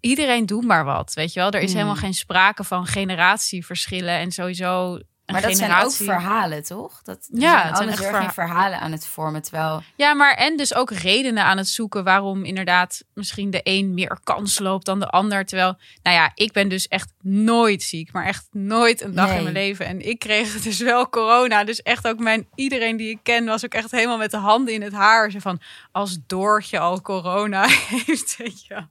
iedereen 0.00 0.46
doet 0.46 0.64
maar 0.64 0.84
wat. 0.84 1.14
Weet 1.14 1.32
je 1.32 1.40
wel, 1.40 1.50
er 1.50 1.60
is 1.60 1.72
helemaal 1.72 1.92
hmm. 1.92 2.02
geen 2.02 2.14
sprake 2.14 2.64
van 2.64 2.86
generatieverschillen 2.86 4.18
en 4.18 4.32
sowieso. 4.32 4.98
Maar 5.26 5.42
dat 5.42 5.56
zijn 5.56 5.84
ook 5.84 5.92
verhalen, 5.92 6.64
toch? 6.64 7.02
Dat, 7.02 7.28
ja, 7.32 7.66
het 7.66 7.76
zijn 7.76 7.88
echt 7.88 7.98
verha 7.98 8.20
geen 8.20 8.32
verhalen 8.32 8.80
aan 8.80 8.92
het 8.92 9.06
vormen. 9.06 9.42
Terwijl... 9.42 9.82
Ja, 9.96 10.14
maar 10.14 10.34
en 10.34 10.56
dus 10.56 10.74
ook 10.74 10.90
redenen 10.90 11.44
aan 11.44 11.56
het 11.56 11.68
zoeken 11.68 12.04
waarom 12.04 12.44
inderdaad 12.44 13.04
misschien 13.14 13.50
de 13.50 13.60
een 13.62 13.94
meer 13.94 14.18
kans 14.24 14.58
loopt 14.58 14.86
dan 14.86 15.00
de 15.00 15.08
ander. 15.08 15.44
Terwijl, 15.44 15.76
nou 16.02 16.16
ja, 16.16 16.30
ik 16.34 16.52
ben 16.52 16.68
dus 16.68 16.88
echt 16.88 17.12
nooit 17.22 17.82
ziek, 17.82 18.12
maar 18.12 18.24
echt 18.24 18.46
nooit 18.50 19.00
een 19.00 19.14
dag 19.14 19.30
in 19.30 19.42
mijn 19.42 19.54
leven. 19.54 19.86
En 19.86 20.08
ik 20.08 20.18
kreeg 20.18 20.62
dus 20.62 20.78
wel 20.78 21.08
corona. 21.08 21.64
Dus 21.64 21.82
echt 21.82 22.06
ook 22.06 22.18
mijn, 22.18 22.48
iedereen 22.54 22.96
die 22.96 23.10
ik 23.10 23.20
ken 23.22 23.44
was 23.44 23.64
ook 23.64 23.74
echt 23.74 23.90
helemaal 23.90 24.18
met 24.18 24.30
de 24.30 24.36
handen 24.36 24.74
in 24.74 24.82
het 24.82 24.92
haar. 24.92 25.30
Zo 25.30 25.38
van, 25.38 25.60
als 25.92 26.18
Doortje 26.26 26.78
al 26.78 27.00
corona 27.00 27.66
heeft, 27.88 28.36
weet 28.36 28.66
je 28.66 28.86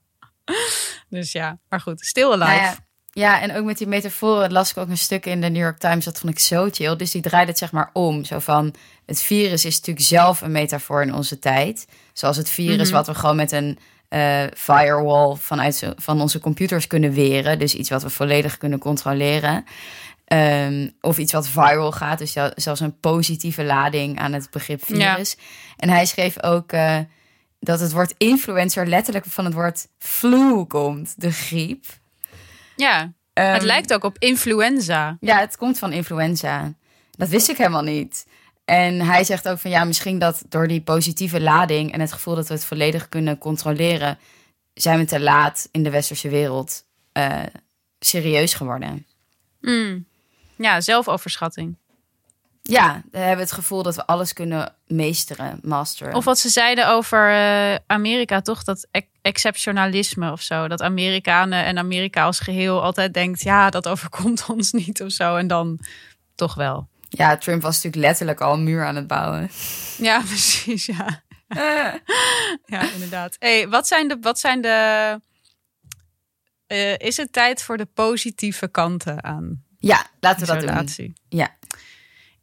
dus 1.10 1.32
ja, 1.32 1.60
maar 1.70 1.82
goed, 1.82 2.06
stil 2.06 2.32
alive. 2.32 2.52
Nou 2.52 2.62
ja, 2.62 2.78
ja, 3.16 3.42
en 3.42 3.56
ook 3.56 3.66
met 3.66 3.78
die 3.78 3.88
metaforen 3.88 4.52
las 4.52 4.72
ik 4.72 4.78
ook 4.78 4.90
een 4.90 4.98
stuk 4.98 5.26
in 5.26 5.42
de 5.42 5.50
New 5.50 5.62
York 5.62 5.78
Times. 5.78 6.06
Dat 6.06 6.20
vond 6.20 6.34
ik 6.34 6.40
zo 6.40 6.68
chill. 6.72 6.96
Dus 6.96 7.12
die 7.12 7.22
draait 7.22 7.48
het 7.48 7.58
zeg 7.58 7.72
maar 7.72 7.90
om. 7.94 8.24
Zo 8.24 8.40
van, 8.40 8.74
het 9.06 9.22
virus 9.22 9.66
is 9.66 9.76
natuurlijk 9.76 10.06
zelf 10.06 10.42
een 10.42 10.52
metafoor 10.52 11.02
in 11.02 11.14
onze 11.14 11.40
tijd. 11.40 11.88
Zoals 12.14 12.38
het 12.38 12.50
virus 12.50 12.88
mhm. 12.88 12.98
wat 12.98 13.08
we 13.08 13.16
gewoon 13.16 13.36
met 13.36 13.52
een 13.52 13.80
eh, 14.10 14.44
firewall 14.56 15.36
vanuit 15.36 15.94
van 15.96 16.22
onze 16.22 16.40
computers 16.40 16.88
kunnen 16.88 17.14
weren. 17.14 17.60
Dus 17.60 17.76
iets 17.76 17.90
wat 17.90 18.04
we 18.04 18.10
volledig 18.10 18.58
kunnen 18.58 18.80
controleren. 18.80 19.66
Ehm, 20.26 20.90
of 21.02 21.18
iets 21.18 21.34
wat 21.34 21.48
viral 21.48 21.92
gaat. 21.92 22.18
Dus 22.18 22.32
zel- 22.32 22.52
zelfs 22.56 22.80
een 22.80 23.00
positieve 23.00 23.64
lading 23.64 24.20
aan 24.20 24.34
het 24.34 24.48
begrip 24.52 24.86
virus. 24.86 25.38
En 25.78 25.90
hij 25.90 26.06
schreef 26.06 26.44
ook 26.44 26.72
eh, 26.72 26.98
dat 27.60 27.80
het 27.80 27.92
woord 27.92 28.14
influencer 28.18 28.88
letterlijk 28.88 29.26
van 29.26 29.46
het 29.46 29.54
woord 29.54 29.88
flu 29.98 30.64
komt. 30.64 31.14
De 31.18 31.32
griep. 31.32 31.86
Ja, 32.84 33.14
Ehm, 33.34 33.54
het 33.54 33.64
lijkt 33.64 33.94
ook 33.94 34.04
op 34.04 34.16
influenza. 34.20 35.18
Ja, 35.20 35.40
het 35.40 35.58
komt 35.58 35.80
van 35.80 35.94
influenza. 35.94 36.74
Dat 37.12 37.30
wist 37.30 37.50
ik 37.50 37.58
helemaal 37.58 37.84
niet. 37.84 38.28
En 38.66 39.02
hij 39.02 39.24
zegt 39.24 39.50
ook 39.50 39.60
van 39.60 39.72
ja, 39.72 39.84
misschien 39.84 40.20
dat 40.20 40.44
door 40.50 40.68
die 40.68 40.82
positieve 40.82 41.42
lading 41.42 41.92
en 41.92 42.00
het 42.00 42.12
gevoel 42.12 42.36
dat 42.36 42.48
we 42.48 42.54
het 42.54 42.66
volledig 42.66 43.10
kunnen 43.10 43.38
controleren, 43.38 44.18
zijn 44.74 45.00
we 45.00 45.06
te 45.06 45.20
laat 45.20 45.68
in 45.72 45.84
de 45.84 45.90
westerse 45.90 46.30
wereld 46.30 46.86
eh, 47.12 47.44
serieus 48.00 48.54
geworden. 48.54 49.06
Mm. 49.62 50.06
Ja, 50.56 50.82
zelfoverschatting. 50.82 51.78
Ja, 52.70 53.02
we 53.12 53.18
hebben 53.18 53.46
het 53.46 53.52
gevoel 53.54 53.84
dat 53.84 53.96
we 53.96 54.06
alles 54.06 54.34
kunnen 54.34 54.76
meesteren, 54.88 55.60
masteren. 55.62 56.14
Of 56.14 56.26
wat 56.26 56.40
ze 56.40 56.50
zeiden 56.50 56.88
over 56.88 57.30
eh, 57.30 57.76
Amerika, 57.88 58.42
toch? 58.42 58.64
Dat 58.64 58.88
ex- 58.92 59.08
exceptionalisme 59.22 60.32
of 60.32 60.42
zo. 60.42 60.68
Dat 60.68 60.82
Amerikanen 60.82 61.66
en 61.66 61.78
Amerika 61.78 62.24
als 62.24 62.40
geheel 62.40 62.84
altijd 62.84 63.14
denkt... 63.14 63.42
ja, 63.42 63.70
dat 63.70 63.88
overkomt 63.88 64.46
ons 64.56 64.72
niet 64.72 65.02
of 65.02 65.12
zo. 65.12 65.36
En 65.36 65.48
dan 65.48 65.80
toch 66.36 66.56
wel. 66.56 66.88
Ja, 67.10 67.38
Trump 67.38 67.62
was 67.62 67.76
natuurlijk 67.76 68.04
letterlijk 68.04 68.42
al 68.42 68.54
een 68.54 68.64
muur 68.64 68.86
aan 68.86 68.96
het 68.96 69.08
bouwen. 69.08 69.50
Ja, 69.98 70.20
precies, 70.20 70.86
ja. 70.86 71.24
ja, 72.66 72.92
inderdaad. 72.94 73.36
Hey, 73.40 73.70
wat 73.70 73.88
zijn 73.88 74.08
de... 74.08 74.18
Wat 74.22 74.40
zijn 74.40 74.62
de 74.62 75.20
eh, 76.68 76.98
is 76.98 77.18
het 77.18 77.34
tijd 77.34 77.64
voor 77.64 77.78
de 77.78 77.86
positieve 77.86 78.68
kanten 78.68 79.24
aan 79.24 79.64
Ja, 79.80 80.06
laten 80.20 80.48
we 80.48 80.66
dat 80.66 80.88
doen. 80.98 81.16
Ja. 81.30 81.56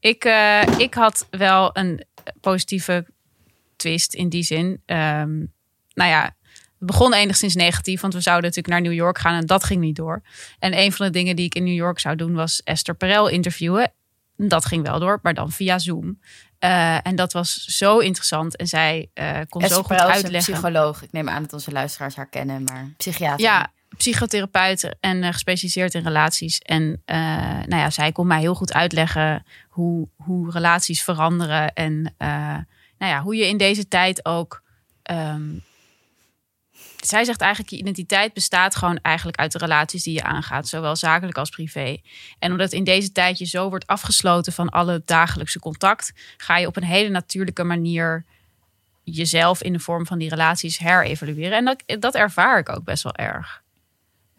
Ik, 0.01 0.24
eh, 0.24 0.62
ik 0.76 0.94
had 0.94 1.26
wel 1.30 1.70
een 1.72 2.05
positieve 2.40 3.07
twist 3.76 4.14
in 4.14 4.28
die 4.28 4.42
zin. 4.42 4.82
Ehm, 4.86 5.36
nou 5.94 6.11
ja, 6.11 6.36
het 6.80 6.88
begon 6.88 7.14
enigszins 7.14 7.55
negatief, 7.55 8.01
want 8.01 8.14
we 8.14 8.20
zouden 8.20 8.51
natuurlijk 8.51 8.74
naar 8.74 8.90
New 8.90 8.98
York 9.01 9.18
gaan 9.18 9.34
en 9.34 9.46
dat 9.46 9.64
ging 9.64 9.80
niet 9.80 9.96
door. 9.96 10.22
En 10.59 10.78
een 10.78 10.92
van 10.92 11.07
de 11.07 11.12
dingen 11.12 11.36
die 11.36 11.44
ik 11.44 11.55
in 11.55 11.64
New 11.64 11.74
York 11.74 11.98
zou 11.98 12.16
doen 12.16 12.34
was 12.34 12.62
Esther 12.62 12.94
Perel 12.94 13.28
interviewen. 13.28 13.92
Dat 14.36 14.64
ging 14.64 14.82
wel 14.82 14.98
door, 14.98 15.18
maar 15.22 15.34
dan 15.34 15.53
via 15.53 15.78
Zoom. 15.78 16.20
Eh, 16.59 17.07
en 17.07 17.16
dat 17.16 17.32
was 17.32 17.64
zo 17.64 17.98
interessant 17.98 18.57
en 18.57 18.66
zij 18.66 19.11
eh, 19.14 19.38
kon 19.48 19.62
Esther 19.62 19.76
zo 19.76 19.82
goed 19.82 19.96
Perel 19.96 20.09
is 20.09 20.16
een 20.16 20.22
uitleggen. 20.22 20.53
psycholoog. 20.53 21.03
Ik 21.03 21.12
neem 21.12 21.28
aan 21.28 21.42
dat 21.42 21.53
onze 21.53 21.72
luisteraars 21.72 22.16
haar 22.16 22.28
kennen, 22.28 22.64
maar 22.64 22.88
psychiater. 22.96 23.40
Ja, 23.40 23.72
psychotherapeut 23.97 24.97
en 25.01 25.22
eh, 25.22 25.32
gespecialiseerd 25.32 25.95
in 25.95 26.03
relaties. 26.03 26.59
En 26.59 27.03
eh, 27.05 27.16
nou 27.66 27.76
ja, 27.76 27.91
zij 27.91 28.12
kon 28.12 28.26
mij 28.26 28.41
heel 28.41 28.55
goed 28.55 28.72
uitleggen 28.72 29.45
hoe, 29.68 30.09
hoe 30.16 30.51
relaties 30.51 31.03
veranderen. 31.03 31.72
En 31.72 32.14
eh, 32.16 32.28
nou 32.99 33.12
ja, 33.12 33.22
hoe 33.22 33.36
je 33.36 33.47
in 33.47 33.57
deze 33.57 33.88
tijd 33.88 34.24
ook. 34.24 34.62
ehm, 35.03 35.49
zij 37.01 37.24
zegt 37.24 37.41
eigenlijk, 37.41 37.70
je 37.70 37.78
identiteit 37.78 38.32
bestaat 38.32 38.76
gewoon 38.76 38.99
eigenlijk 39.03 39.38
uit 39.38 39.53
de 39.53 39.59
relaties 39.59 40.03
die 40.03 40.14
je 40.14 40.22
aangaat, 40.22 40.68
zowel 40.68 40.97
zakelijk 40.97 41.38
als 41.38 41.51
privé. 41.51 41.99
En 42.38 42.51
omdat 42.51 42.72
in 42.72 42.84
deze 42.84 43.12
tijd 43.12 43.38
je 43.38 43.45
zo 43.45 43.68
wordt 43.68 43.86
afgesloten 43.86 44.53
van 44.53 44.68
alle 44.68 45.03
dagelijkse 45.05 45.59
contact, 45.59 46.12
ga 46.36 46.57
je 46.57 46.66
op 46.66 46.76
een 46.76 46.84
hele 46.84 47.09
natuurlijke 47.09 47.64
manier 47.64 48.24
jezelf 49.05 49.62
in 49.62 49.72
de 49.72 49.78
vorm 49.78 50.07
van 50.07 50.18
die 50.18 50.28
relaties 50.28 50.78
herevalueren. 50.78 51.59
En 51.59 51.64
dat, 51.64 51.82
dat 52.01 52.14
ervaar 52.14 52.59
ik 52.59 52.68
ook 52.68 52.84
best 52.84 53.03
wel 53.03 53.14
erg. 53.14 53.59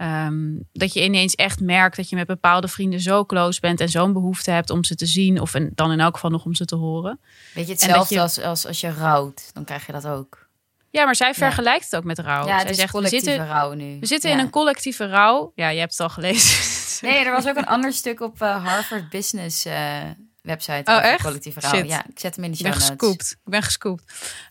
Ehm, 0.02 0.56
dat 0.72 0.94
je 0.94 1.04
ineens 1.04 1.36
echt 1.36 1.60
merkt 1.60 1.96
dat 1.96 2.10
je 2.10 2.16
met 2.16 2.28
bepaalde 2.28 2.68
vrienden 2.68 3.00
zo 3.00 3.26
close 3.26 3.60
bent 3.60 3.80
en 3.80 3.90
zo'n 3.90 4.14
behoefte 4.14 4.52
hebt 4.52 4.70
om 4.70 4.84
ze 4.84 4.96
te 4.96 5.06
zien, 5.06 5.42
of 5.42 5.54
en 5.54 5.72
dan 5.76 5.92
in 5.92 6.00
elk 6.00 6.14
geval 6.14 6.30
nog 6.30 6.46
om 6.46 6.56
ze 6.56 6.66
te 6.66 6.76
horen. 6.76 7.20
Weet 7.54 7.66
je, 7.66 7.72
hetzelfde 7.72 8.16
je- 8.16 8.22
als, 8.22 8.40
als 8.42 8.66
als 8.68 8.82
je 8.82 8.92
rouwt, 8.92 9.50
dan 9.54 9.64
krijg 9.64 9.86
je 9.86 9.92
dat 9.92 10.08
ook. 10.08 10.50
Ja, 10.90 11.06
maar 11.06 11.16
zij 11.16 11.34
vergelijkt 11.34 11.84
het 11.84 11.96
ook 11.96 12.04
met 12.04 12.20
rouw. 12.20 12.42
ja, 12.46 12.48
zij 12.48 12.58
het 12.60 12.70
is 12.70 12.76
zegt, 12.76 12.88
we 12.88 12.94
collectieve 12.96 13.26
zitten, 13.26 13.48
rouw 13.48 13.74
nu. 13.74 13.98
we 14.00 14.06
zitten 14.06 14.30
Ja. 14.30 14.36
in 14.38 14.42
een 14.44 14.50
collectieve 14.50 15.08
rouw. 15.08 15.52
Ja, 15.56 15.70
je 15.70 15.80
hebt 15.80 15.92
het 15.92 16.00
al 16.02 16.10
gelezen. 16.10 16.60
Nee, 17.10 17.26
er 17.26 17.32
was 17.32 17.48
ook 17.48 17.56
een 17.58 17.66
ander 17.66 17.94
stuk 17.94 18.20
op 18.22 18.42
eh, 18.42 18.66
Harvard 18.66 19.10
Business 19.10 19.66
eh, 19.66 19.98
website. 20.42 20.92
Oh, 20.92 21.04
echt? 21.04 21.24
Collectieve 21.24 21.60
rouw. 21.60 21.72
Shit. 21.74 21.88
Ja, 21.88 22.06
ik 22.10 22.20
zet 22.20 22.36
hem 22.36 22.44
in 22.46 22.52
de 22.52 22.58
Ik 22.58 22.64
show 22.66 22.72
ben 22.78 22.82
notes. 22.82 22.98
gescoopt. 23.00 23.32
Ik 23.46 23.52
ben 23.52 23.62
gescoopt. 23.64 24.04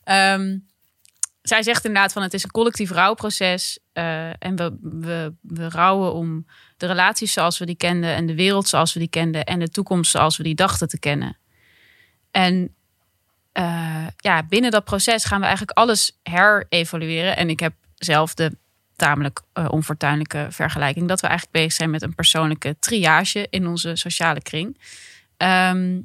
Ehm, 0.04 0.58
zij 1.42 1.62
zegt 1.62 1.84
inderdaad 1.84 2.12
van 2.12 2.22
het 2.22 2.34
is 2.34 2.42
een 2.42 2.50
collectief 2.50 2.90
rouwproces. 2.90 3.78
eh, 3.92 4.28
en 4.28 4.56
we, 4.56 4.76
we, 4.80 5.34
we 5.40 5.68
rouwen 5.68 6.12
om 6.12 6.46
de 6.76 6.86
relaties 6.86 7.32
zoals 7.32 7.58
we 7.58 7.66
die 7.66 7.76
kenden. 7.76 8.14
En 8.14 8.26
de 8.26 8.34
wereld 8.34 8.68
zoals 8.68 8.92
we 8.92 8.98
die 8.98 9.08
kenden. 9.08 9.44
En 9.44 9.58
de 9.58 9.68
toekomst 9.68 10.10
zoals 10.10 10.36
we 10.36 10.42
die 10.42 10.54
dachten 10.54 10.88
te 10.88 10.98
kennen. 10.98 11.36
En 12.30 12.74
eh, 13.52 14.06
ja, 14.16 14.42
binnen 14.42 14.70
dat 14.70 14.84
proces 14.84 15.24
gaan 15.24 15.38
we 15.38 15.46
eigenlijk 15.46 15.78
alles 15.78 16.18
herevalueren. 16.22 17.36
En 17.36 17.50
ik 17.50 17.60
heb 17.60 17.72
zelf 17.94 18.34
de 18.34 18.56
tamelijk 18.96 19.42
eh, 19.52 19.66
onfortuinlijke 19.70 20.46
vergelijking... 20.50 21.08
dat 21.08 21.20
we 21.20 21.26
eigenlijk 21.26 21.56
bezig 21.56 21.72
zijn 21.72 21.90
met 21.90 22.02
een 22.02 22.14
persoonlijke 22.14 22.76
triage 22.78 23.46
in 23.50 23.66
onze 23.66 23.96
sociale 23.96 24.42
kring. 24.42 24.78
Ehm, 25.36 26.00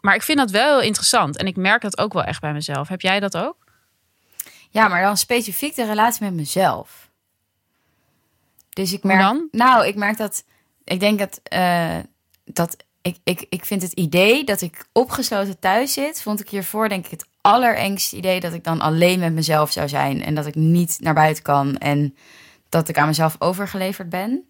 maar 0.00 0.14
ik 0.14 0.22
vind 0.22 0.38
dat 0.38 0.50
wel 0.50 0.80
interessant. 0.80 1.36
En 1.36 1.46
ik 1.46 1.56
merk 1.56 1.82
dat 1.82 1.98
ook 1.98 2.12
wel 2.12 2.24
echt 2.24 2.40
bij 2.40 2.52
mezelf. 2.52 2.88
Heb 2.88 3.00
jij 3.00 3.20
dat 3.20 3.36
ook? 3.36 3.63
Ja, 4.74 4.88
maar 4.88 5.02
dan 5.02 5.16
specifiek 5.16 5.74
de 5.74 5.84
relatie 5.84 6.24
met 6.24 6.34
mezelf. 6.34 7.10
Dus 8.68 8.92
ik 8.92 9.02
merk. 9.02 9.20
dan? 9.20 9.48
Nou, 9.50 9.86
ik 9.86 9.94
merk 9.94 10.16
dat. 10.16 10.44
Ik 10.84 11.00
denk 11.00 11.18
dat. 11.18 11.40
eh, 11.42 11.98
dat 12.44 12.76
ik, 13.02 13.16
ik, 13.24 13.46
ik 13.48 13.64
vind 13.64 13.82
het 13.82 13.92
idee 13.92 14.44
dat 14.44 14.60
ik 14.60 14.86
opgesloten 14.92 15.58
thuis 15.58 15.92
zit. 15.92 16.22
Vond 16.22 16.40
ik 16.40 16.48
hiervoor, 16.48 16.88
denk 16.88 17.04
ik, 17.04 17.10
het 17.10 17.26
allerengste 17.40 18.16
idee 18.16 18.40
dat 18.40 18.52
ik 18.52 18.64
dan 18.64 18.80
alleen 18.80 19.18
met 19.20 19.32
mezelf 19.32 19.72
zou 19.72 19.88
zijn. 19.88 20.24
En 20.24 20.34
dat 20.34 20.46
ik 20.46 20.54
niet 20.54 20.96
naar 21.00 21.14
buiten 21.14 21.42
kan. 21.42 21.76
En 21.78 22.16
dat 22.68 22.88
ik 22.88 22.98
aan 22.98 23.06
mezelf 23.06 23.36
overgeleverd 23.38 24.08
ben. 24.08 24.48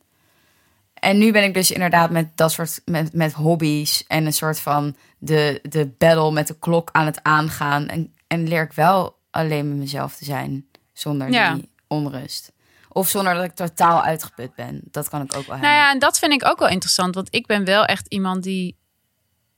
En 0.94 1.18
nu 1.18 1.32
ben 1.32 1.44
ik 1.44 1.54
dus 1.54 1.70
inderdaad 1.70 2.10
met 2.10 2.36
dat 2.36 2.52
soort 2.52 2.80
met, 2.84 3.12
met 3.12 3.32
hobby's 3.32 4.04
en 4.06 4.26
een 4.26 4.32
soort 4.32 4.60
van 4.60 4.96
de, 5.18 5.60
de 5.62 5.86
battle 5.98 6.32
met 6.32 6.46
de 6.46 6.58
klok 6.58 6.88
aan 6.92 7.06
het 7.06 7.22
aangaan. 7.22 7.86
En, 7.88 8.14
en 8.26 8.48
leer 8.48 8.62
ik 8.62 8.72
wel 8.72 9.13
alleen 9.34 9.68
met 9.68 9.76
mezelf 9.78 10.16
te 10.16 10.24
zijn 10.24 10.66
zonder 10.92 11.30
Ja. 11.30 11.54
die 11.54 11.70
onrust. 11.86 12.52
Of 12.88 13.08
zonder 13.08 13.34
dat 13.34 13.44
ik 13.44 13.54
totaal 13.54 14.02
uitgeput 14.02 14.54
ben. 14.54 14.80
Dat 14.90 15.08
kan 15.08 15.20
ik 15.22 15.26
ook 15.36 15.46
wel 15.46 15.56
hebben. 15.56 15.60
Nou 15.70 15.74
ja, 15.74 15.90
en 15.90 15.98
dat 15.98 16.18
vind 16.18 16.32
ik 16.32 16.44
ook 16.46 16.58
wel 16.58 16.68
interessant. 16.68 17.14
Want 17.14 17.34
ik 17.34 17.46
ben 17.46 17.64
wel 17.64 17.84
echt 17.84 18.06
iemand 18.08 18.42
die... 18.42 18.76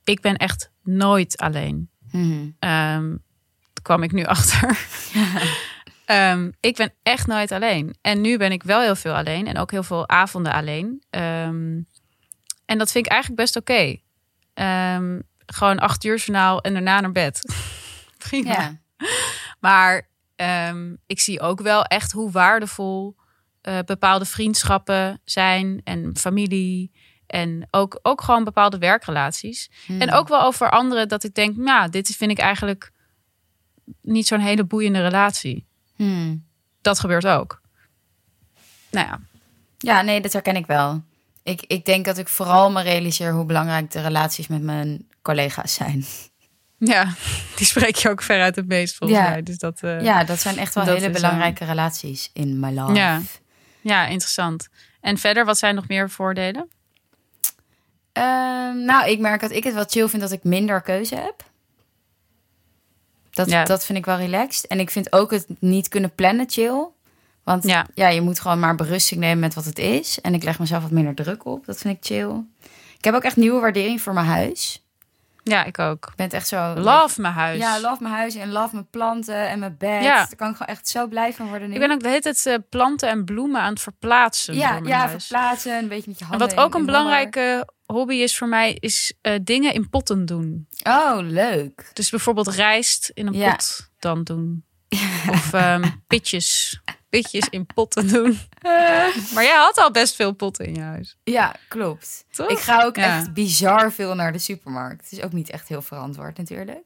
Ik 0.04 0.20
ben 0.20 0.36
echt 0.36 0.70
nooit 0.82 1.36
alleen. 1.36 1.90
Daar 2.58 3.82
kwam 3.82 4.02
ik 4.02 4.12
nu 4.12 4.24
achter. 4.36 4.78
Ehm, 6.04 6.50
ik 6.60 6.76
ben 6.76 6.92
echt 7.02 7.26
nooit 7.26 7.52
alleen. 7.52 7.96
En 8.00 8.20
nu 8.20 8.36
ben 8.38 8.52
ik 8.52 8.62
wel 8.62 8.80
heel 8.80 8.96
veel 8.96 9.14
alleen. 9.14 9.46
En 9.46 9.58
ook 9.58 9.70
heel 9.70 9.82
veel 9.82 10.08
avonden 10.08 10.52
alleen. 10.52 11.02
Ehm, 11.10 11.80
en 12.64 12.78
dat 12.78 12.90
vind 12.90 13.06
ik 13.06 13.12
eigenlijk 13.12 13.40
best 13.40 13.56
oké. 13.56 13.96
Gewoon 15.46 15.78
acht 15.78 16.04
uur 16.04 16.16
journaal 16.16 16.60
en 16.60 16.72
daarna 16.72 17.00
naar 17.00 17.12
bed. 17.12 17.54
Prima. 18.28 18.52
Ja. 18.52 18.76
Maar 19.66 20.08
ehm, 20.36 20.94
ik 21.06 21.20
zie 21.20 21.40
ook 21.40 21.60
wel 21.60 21.84
echt 21.84 22.12
hoe 22.12 22.30
waardevol 22.30 23.16
eh, 23.60 23.78
bepaalde 23.86 24.24
vriendschappen 24.24 25.20
zijn 25.24 25.80
en 25.84 26.16
familie. 26.16 26.92
En 27.26 27.68
ook, 27.70 27.98
ook 28.02 28.22
gewoon 28.22 28.44
bepaalde 28.44 28.78
werkrelaties. 28.78 29.70
Hmm. 29.86 30.00
En 30.00 30.12
ook 30.12 30.28
wel 30.28 30.42
over 30.42 30.70
anderen 30.70 31.08
dat 31.08 31.24
ik 31.24 31.34
denk, 31.34 31.56
nou, 31.56 31.90
dit 31.90 32.16
vind 32.16 32.30
ik 32.30 32.38
eigenlijk 32.38 32.92
niet 34.02 34.26
zo'n 34.26 34.40
hele 34.40 34.64
boeiende 34.64 35.02
relatie. 35.02 35.66
Hmm. 35.96 36.44
Dat 36.80 37.00
gebeurt 37.00 37.26
ook. 37.26 37.60
Nou 38.90 39.06
ja, 39.06 39.20
Ja, 39.78 40.02
nee, 40.02 40.20
dat 40.20 40.32
herken 40.32 40.56
ik 40.56 40.66
wel. 40.66 41.02
Ik, 41.42 41.62
ik 41.66 41.84
denk 41.84 42.04
dat 42.04 42.18
ik 42.18 42.28
vooral 42.28 42.70
me 42.70 42.82
realiseer 42.82 43.32
hoe 43.32 43.44
belangrijk 43.44 43.90
de 43.90 44.00
relaties 44.00 44.46
met 44.46 44.62
mijn 44.62 45.08
collega's 45.22 45.74
zijn. 45.74 46.04
Ja 46.78 47.14
die 47.56 47.66
spreek 47.66 47.96
je 47.96 48.08
ook 48.10 48.22
ver 48.22 48.40
uit 48.40 48.56
het 48.56 48.66
meest 48.66 48.96
volgens 48.96 49.18
Ja. 49.20 49.28
mij. 49.28 49.42
Dus 49.42 49.58
dat, 49.58 49.80
eh, 49.82 50.00
Ja, 50.02 50.24
dat 50.24 50.40
zijn 50.40 50.58
echt 50.58 50.74
wel 50.74 50.84
hele 50.84 51.06
is, 51.06 51.12
belangrijke 51.12 51.64
relaties 51.64 52.30
in 52.32 52.60
my 52.60 52.68
life. 52.80 52.92
Ja. 52.92 53.20
ja, 53.80 54.06
interessant. 54.06 54.68
En 55.00 55.18
verder, 55.18 55.44
wat 55.44 55.58
zijn 55.58 55.74
nog 55.74 55.88
meer 55.88 56.10
voordelen? 56.10 56.68
Ehm, 58.12 58.84
nou, 58.84 59.10
ik 59.10 59.18
merk 59.18 59.40
dat 59.40 59.50
ik 59.50 59.64
het 59.64 59.74
wel 59.74 59.84
chill 59.86 60.08
vind 60.08 60.22
dat 60.22 60.32
ik 60.32 60.44
minder 60.44 60.80
keuze 60.82 61.14
heb. 61.14 61.44
Dat, 63.30 63.50
Ja. 63.50 63.64
dat 63.64 63.84
vind 63.84 63.98
ik 63.98 64.04
wel 64.04 64.16
relaxed. 64.16 64.66
En 64.66 64.80
ik 64.80 64.90
vind 64.90 65.12
ook 65.12 65.30
het 65.30 65.46
niet 65.60 65.88
kunnen 65.88 66.14
plannen 66.14 66.50
chill. 66.50 66.88
Want 67.44 67.64
Ja. 67.64 67.86
ja. 67.94 68.08
je 68.08 68.20
moet 68.20 68.40
gewoon 68.40 68.58
maar 68.58 68.74
berusting 68.74 69.20
nemen 69.20 69.38
met 69.38 69.54
wat 69.54 69.64
het 69.64 69.78
is. 69.78 70.20
En 70.20 70.34
ik 70.34 70.42
leg 70.42 70.58
mezelf 70.58 70.82
wat 70.82 70.90
minder 70.90 71.14
druk 71.14 71.44
op. 71.44 71.66
Dat 71.66 71.78
vind 71.78 71.96
ik 71.96 72.04
chill. 72.04 72.44
Ik 72.98 73.04
heb 73.04 73.14
ook 73.14 73.22
echt 73.24 73.36
nieuwe 73.36 73.60
waardering 73.60 74.00
voor 74.02 74.12
mijn 74.14 74.26
huis. 74.26 74.85
Ja, 75.50 75.64
ik 75.64 75.78
ook. 75.78 76.06
Ik 76.10 76.16
ben 76.16 76.28
echt 76.30 76.48
zo... 76.48 76.74
Love 76.74 77.20
mijn 77.20 77.34
huis. 77.34 77.58
Ja, 77.58 77.80
love 77.80 78.02
mijn 78.02 78.14
huis 78.14 78.34
en 78.34 78.50
love 78.52 78.68
mijn 78.74 78.90
planten 78.90 79.48
en 79.48 79.58
mijn 79.58 79.76
bed. 79.78 80.02
Ja. 80.02 80.16
Daar 80.16 80.36
kan 80.36 80.50
ik 80.50 80.56
gewoon 80.56 80.74
echt 80.74 80.88
zo 80.88 81.06
blij 81.06 81.32
van 81.32 81.48
worden 81.48 81.68
nu. 81.68 81.74
Ik 81.74 81.80
ben 81.80 81.90
ook 81.90 82.00
de 82.02 82.08
hele 82.08 82.20
tijd 82.20 82.46
eh, 82.46 82.54
planten 82.68 83.08
en 83.08 83.24
bloemen 83.24 83.60
aan 83.60 83.72
het 83.72 83.80
verplaatsen. 83.82 84.54
ja, 84.54 84.80
ja, 84.84 84.98
huis. 85.06 85.26
verplaatsen, 85.26 85.78
een 85.78 85.88
beetje 85.88 86.08
met 86.10 86.18
je 86.18 86.24
En 86.24 86.30
handen 86.30 86.48
wat 86.48 86.58
ook 86.64 86.74
een 86.74 86.86
belangrijke 86.86 87.68
hobby 87.86 88.14
is 88.14 88.36
voor 88.38 88.48
mij, 88.48 88.72
is 88.80 89.14
eh, 89.20 89.34
dingen 89.42 89.72
in 89.74 89.88
potten 89.90 90.26
doen. 90.26 90.68
Oh, 90.82 91.16
leuk. 91.20 91.90
Dus 91.92 92.10
bijvoorbeeld 92.10 92.48
rijst 92.48 93.10
in 93.14 93.26
een 93.26 93.32
Ja. 93.34 93.50
pot 93.50 93.90
dan 93.98 94.22
doen. 94.22 94.64
Of 95.30 95.52
ehm, 95.52 95.84
pitjes. 96.06 96.80
Pitjes 97.08 97.48
in 97.48 97.66
potten 97.66 98.08
doen. 98.08 98.38
Maar 99.34 99.42
jij 99.44 99.56
had 99.56 99.78
al 99.78 99.90
best 99.90 100.14
veel 100.14 100.32
potten 100.32 100.66
in 100.66 100.74
je 100.74 100.80
huis. 100.80 101.16
Ja, 101.24 101.54
klopt. 101.68 102.24
Toch? 102.30 102.48
Ik 102.48 102.58
ga 102.58 102.82
ook 102.84 102.96
Ja. 102.96 103.16
echt 103.16 103.32
bizar 103.32 103.92
veel 103.92 104.14
naar 104.14 104.32
de 104.32 104.38
supermarkt. 104.38 105.02
Het 105.10 105.12
is 105.18 105.22
ook 105.24 105.32
niet 105.32 105.50
echt 105.50 105.68
heel 105.68 105.82
verantwoord 105.82 106.38
natuurlijk. 106.38 106.78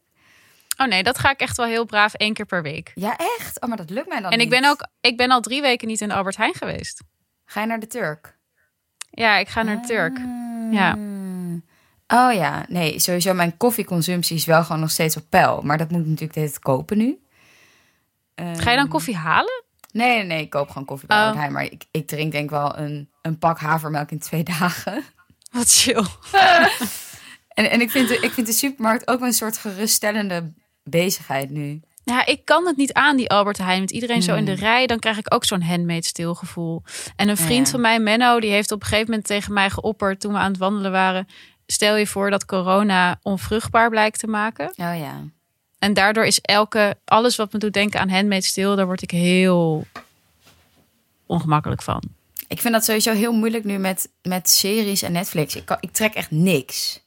Oh 0.76 0.86
nee, 0.86 1.02
dat 1.02 1.18
ga 1.18 1.30
ik 1.30 1.40
echt 1.40 1.56
wel 1.56 1.66
heel 1.66 1.84
braaf 1.84 2.14
één 2.14 2.34
keer 2.34 2.46
per 2.46 2.62
week. 2.62 2.90
Ja, 2.94 3.16
echt? 3.38 3.60
Oh, 3.60 3.68
maar 3.68 3.76
dat 3.76 3.90
lukt 3.90 4.08
mij 4.08 4.20
dan 4.20 4.30
En 4.30 4.40
ik 4.40 4.50
ben 4.50 4.64
ook, 4.64 4.86
ik 5.00 5.16
ben 5.16 5.30
al 5.30 5.40
drie 5.40 5.60
weken 5.60 5.88
niet 5.88 6.00
in 6.00 6.08
de 6.08 6.14
Albert 6.14 6.36
Heijn 6.36 6.54
geweest. 6.54 7.02
Ga 7.44 7.60
je 7.60 7.66
naar 7.66 7.80
de 7.80 7.86
Turk? 7.86 8.38
Ja, 9.10 9.36
ik 9.36 9.48
ga 9.48 9.62
naar 9.62 9.80
de 9.80 9.86
Turk. 9.86 10.18
Ja. 10.70 10.98
Oh 12.06 12.32
ja, 12.32 12.64
nee, 12.68 12.98
sowieso 12.98 13.34
mijn 13.34 13.56
koffieconsumptie 13.56 14.36
is 14.36 14.44
wel 14.44 14.64
gewoon 14.64 14.80
nog 14.80 14.90
steeds 14.90 15.16
op 15.16 15.24
peil. 15.28 15.60
Maar 15.62 15.78
dat 15.78 15.90
moet 15.90 16.00
ik 16.00 16.06
natuurlijk 16.06 16.32
tijd 16.32 16.58
kopen 16.58 16.98
nu. 16.98 17.18
Ga 18.56 18.70
je 18.70 18.76
dan 18.76 18.88
koffie 18.88 19.16
halen? 19.16 19.62
Nee, 19.92 20.16
nee, 20.16 20.24
nee, 20.24 20.40
ik 20.42 20.50
koop 20.50 20.68
gewoon 20.68 20.84
koffie 20.84 21.08
bij 21.08 21.16
Oh. 21.16 21.22
Albert 21.22 21.38
Heijn. 21.40 21.52
Maar 21.52 21.64
ik, 21.64 21.84
ik 21.90 22.06
drink 22.06 22.32
denk 22.32 22.50
wel 22.50 22.78
een, 22.78 23.10
een 23.22 23.38
pak 23.38 23.58
havermelk 23.58 24.10
in 24.10 24.18
twee 24.18 24.42
dagen. 24.58 25.04
Wat 25.52 25.68
chill. 25.72 26.04
En, 27.50 27.70
en 27.70 27.80
ik, 27.80 27.90
vind 27.90 28.08
de, 28.08 28.18
ik 28.20 28.30
vind 28.30 28.46
de 28.46 28.52
supermarkt 28.52 29.08
ook 29.08 29.20
een 29.20 29.32
soort 29.32 29.58
geruststellende 29.58 30.52
bezigheid 30.84 31.50
nu. 31.50 31.80
Ja, 32.04 32.26
ik 32.26 32.44
kan 32.44 32.66
het 32.66 32.76
niet 32.76 32.92
aan, 32.92 33.16
die 33.16 33.28
Albert 33.30 33.58
Heijn. 33.58 33.80
Met 33.80 33.90
iedereen 33.90 34.22
zo 34.22 34.34
in 34.34 34.44
de 34.44 34.50
Hmm. 34.52 34.60
rij, 34.60 34.86
dan 34.86 34.98
krijg 34.98 35.18
ik 35.18 35.34
ook 35.34 35.44
zo'n 35.44 35.62
handmade 35.62 36.04
stilgevoel. 36.06 36.82
En 37.16 37.28
een 37.28 37.36
vriend 37.36 37.66
Ja. 37.66 37.72
van 37.72 37.80
mij, 37.80 37.98
Menno, 38.00 38.40
die 38.40 38.50
heeft 38.50 38.72
op 38.72 38.80
een 38.80 38.86
gegeven 38.86 39.10
moment 39.10 39.26
tegen 39.26 39.52
mij 39.52 39.70
geopperd 39.70 40.20
toen 40.20 40.32
we 40.32 40.38
aan 40.38 40.50
het 40.50 40.58
wandelen 40.60 40.90
waren. 40.92 41.26
Stel 41.66 41.96
je 41.96 42.06
voor 42.06 42.30
dat 42.30 42.44
corona 42.44 43.18
onvruchtbaar 43.22 43.90
blijkt 43.90 44.18
te 44.18 44.26
maken. 44.26 44.66
Oh 44.76 44.98
ja. 44.98 45.24
En 45.80 45.94
daardoor 45.94 46.24
is 46.26 46.40
elke, 46.40 46.96
alles 47.04 47.36
wat 47.36 47.52
me 47.52 47.58
doet 47.58 47.72
denken 47.72 48.00
aan 48.00 48.08
handmade 48.08 48.42
stil, 48.44 48.76
daar 48.76 48.86
word 48.86 49.02
ik 49.02 49.10
heel 49.10 49.86
ongemakkelijk 51.26 51.82
van. 51.82 52.02
Ik 52.48 52.60
vind 52.60 52.74
dat 52.74 52.84
sowieso 52.84 53.12
heel 53.12 53.32
moeilijk 53.32 53.64
nu 53.64 53.78
met, 53.78 54.08
met 54.22 54.50
series 54.50 55.02
en 55.02 55.12
Netflix. 55.12 55.56
Ik, 55.56 55.64
kan, 55.64 55.76
ik 55.80 55.92
trek 55.92 56.14
echt 56.14 56.30
niks. 56.30 57.00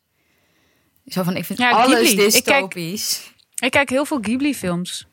Zo 1.07 1.23
van, 1.23 1.35
ik 1.35 1.45
vind 1.45 1.59
Ja, 1.59 1.69
alles 1.69 1.85
Ghibli. 2.07 2.11
Ik 2.11 2.17
kijk- 2.17 2.33
dystopisch. 2.33 3.31
Ik 3.55 3.71
kijk 3.71 3.89
heel 3.89 4.05
veel 4.05 4.19
Ghibli-films. 4.21 5.05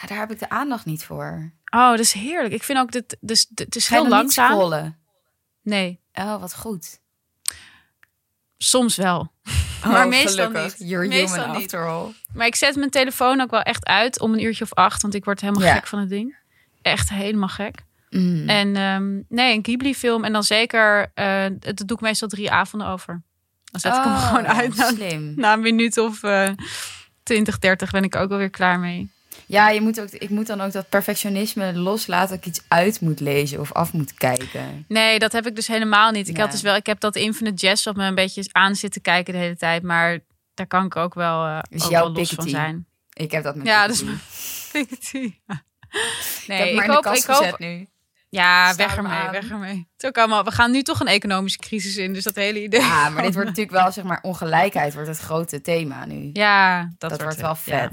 Ja, 0.00 0.06
daar 0.06 0.18
heb 0.18 0.30
ik 0.30 0.38
de 0.38 0.48
aandacht 0.50 0.84
niet 0.84 1.04
voor. 1.04 1.50
Oh, 1.70 1.90
dat 1.90 1.98
is 1.98 2.12
heerlijk. 2.12 2.52
Ik 2.54 2.62
vind 2.62 2.78
ook 2.78 2.92
dit, 2.92 3.16
dus 3.20 3.46
het 3.54 3.76
is 3.76 3.88
heel 3.88 4.00
niet 4.02 4.10
langzaam. 4.10 4.50
scrollen? 4.50 4.98
Nee, 5.62 5.98
Oh, 6.14 6.40
wat 6.40 6.54
goed. 6.56 6.98
soms 8.58 8.96
wel. 8.96 9.32
Oh, 9.84 9.90
maar 9.92 10.08
meestal 10.08 10.46
gelukkig. 10.46 10.78
niet. 10.78 10.88
You're 10.88 11.08
Meestal 11.08 11.38
human 11.38 11.56
niet. 11.56 11.64
after 11.74 11.88
all. 11.88 12.12
Maar 12.34 12.46
ik 12.46 12.54
zet 12.54 12.76
mijn 12.76 12.90
telefoon 12.90 13.40
ook 13.40 13.50
wel 13.50 13.62
echt 13.62 13.86
uit 13.86 14.20
om 14.20 14.32
een 14.32 14.42
uurtje 14.42 14.64
of 14.64 14.74
acht, 14.74 15.02
want 15.02 15.14
ik 15.14 15.24
word 15.24 15.40
helemaal 15.40 15.74
gek 15.74 15.86
van 15.86 15.98
het 15.98 16.08
ding. 16.08 16.36
Echt 16.82 17.08
helemaal 17.08 17.48
gek. 17.48 17.74
Mm. 18.10 18.48
En 18.48 18.76
ehm, 18.76 19.20
nee, 19.28 19.54
een 19.56 19.64
Ghibli-film 19.64 20.24
en 20.24 20.32
dan 20.32 20.42
zeker, 20.44 21.10
eh 21.14 21.44
dat 21.58 21.76
doe 21.76 21.96
ik 21.96 22.00
meestal 22.00 22.28
drie 22.28 22.50
avonden 22.50 22.88
over. 22.88 23.22
Dan 23.64 23.80
zet 23.80 23.96
ik 23.96 24.02
hem 24.02 24.12
Oh, 24.12 24.26
gewoon 24.28 24.46
uit. 24.46 24.76
Na, 24.76 24.88
Slim. 24.88 25.32
na 25.36 25.52
een 25.52 25.60
minuut 25.60 25.98
of 25.98 26.22
eh 26.22 26.48
20, 27.22 27.58
30 27.58 27.90
ben 27.90 28.02
ik 28.04 28.16
ook 28.16 28.30
alweer 28.30 28.50
klaar 28.50 28.78
mee. 28.78 29.10
Ja, 29.48 29.68
je 29.68 29.80
moet 29.80 30.00
ook, 30.00 30.08
ik 30.08 30.30
moet 30.30 30.46
dan 30.46 30.60
ook 30.60 30.72
dat 30.72 30.88
perfectionisme 30.88 31.74
loslaten 31.74 32.28
dat 32.28 32.38
ik 32.38 32.46
iets 32.46 32.62
uit 32.68 33.00
moet 33.00 33.20
lezen 33.20 33.60
of 33.60 33.72
af 33.72 33.92
moet 33.92 34.14
kijken. 34.14 34.84
Nee, 34.88 35.18
dat 35.18 35.32
heb 35.32 35.46
ik 35.46 35.54
dus 35.56 35.66
helemaal 35.66 36.10
niet. 36.10 36.28
Ik 36.28 36.36
had 36.36 36.50
dus 36.50 36.62
wel, 36.62 36.76
ik 36.76 36.86
heb 36.86 37.00
dat 37.00 37.16
Infinite 37.16 37.66
Jest 37.66 37.84
wat 37.84 37.96
me 37.96 38.04
een 38.04 38.14
beetje 38.14 38.48
aan 38.52 38.76
zitten 38.76 39.00
kijken 39.00 39.32
de 39.32 39.38
hele 39.40 39.56
tijd, 39.56 39.82
maar 39.82 40.18
daar 40.54 40.66
kan 40.66 40.84
ik 40.84 40.96
ook 40.96 41.14
wel, 41.14 41.62
ook 41.70 41.90
wel 41.90 42.12
los 42.12 42.30
van 42.30 42.48
zijn. 42.48 42.86
Ik 43.12 43.30
heb 43.30 43.42
dat 43.42 43.54
met 43.54 43.66
Ja, 43.66 43.86
Piketty. 44.72 45.16
is 45.16 45.32
Nee, 46.46 46.72
ik 46.72 46.82
ik 46.82 46.90
hoop, 46.90 47.06
ik 47.06 47.24
hoop, 47.24 47.58
nu. 47.58 47.88
Ja, 48.28 48.74
weg 48.74 48.96
ermee, 48.96 49.30
weg 49.30 49.50
ermee. 49.50 49.76
Het 49.76 50.02
is 50.02 50.08
ook 50.08 50.18
allemaal, 50.18 50.44
we 50.44 50.50
gaan 50.50 50.70
nu 50.70 50.82
toch 50.82 51.00
een 51.00 51.06
economische 51.06 51.58
crisis 51.58 51.96
in, 51.96 52.12
dus 52.12 52.24
dat 52.24 52.34
hele 52.34 52.62
idee. 52.62 52.80
Ja, 52.80 53.08
maar 53.10 53.22
dit 53.22 53.34
wordt 53.34 53.48
natuurlijk 53.48 53.76
wel, 53.76 53.92
zeg 53.92 54.04
maar, 54.04 54.18
ongelijkheid 54.22 54.94
wordt 54.94 55.08
het 55.08 55.18
grote 55.18 55.60
thema 55.60 56.04
nu. 56.04 56.30
Ja, 56.32 56.92
dat, 56.98 57.10
dat, 57.10 57.22
wordt 57.22 57.40
wel 57.40 57.56
ja. 57.64 57.90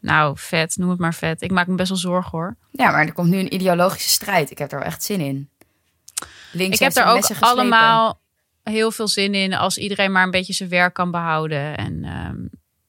Nou, 0.00 0.38
vet, 0.38 0.76
noem 0.76 0.90
het 0.90 0.98
maar 0.98 1.14
vet. 1.14 1.42
Ik 1.42 1.50
maak 1.50 1.66
me 1.66 1.74
best 1.74 1.88
wel 1.88 1.98
zorgen 1.98 2.30
hoor. 2.30 2.56
Ja. 2.70 2.90
maar 2.90 3.06
er 3.06 3.12
komt 3.12 3.28
nu 3.28 3.38
een 3.38 3.54
ideologische 3.54 4.08
strijd. 4.08 4.50
Ik 4.50 4.58
heb 4.58 4.72
er 4.72 4.78
wel 4.78 4.86
echt 4.86 5.02
zin 5.02 5.20
in. 5.20 5.48
Links 6.52 6.74
ik 6.74 6.82
heb 6.82 6.92
zijn 6.92 7.06
ook 7.06 7.30
allemaal 7.40 8.20
heel 8.62 8.90
veel 8.90 9.08
zin 9.08 9.34
in 9.34 9.54
als 9.54 9.78
iedereen 9.78 10.12
maar 10.12 10.24
een 10.24 10.30
beetje 10.30 10.52
zijn 10.52 10.68
werk 10.68 10.94
kan 10.94 11.10
behouden. 11.10 11.76
En 11.76 12.04
ehm, 12.04 12.36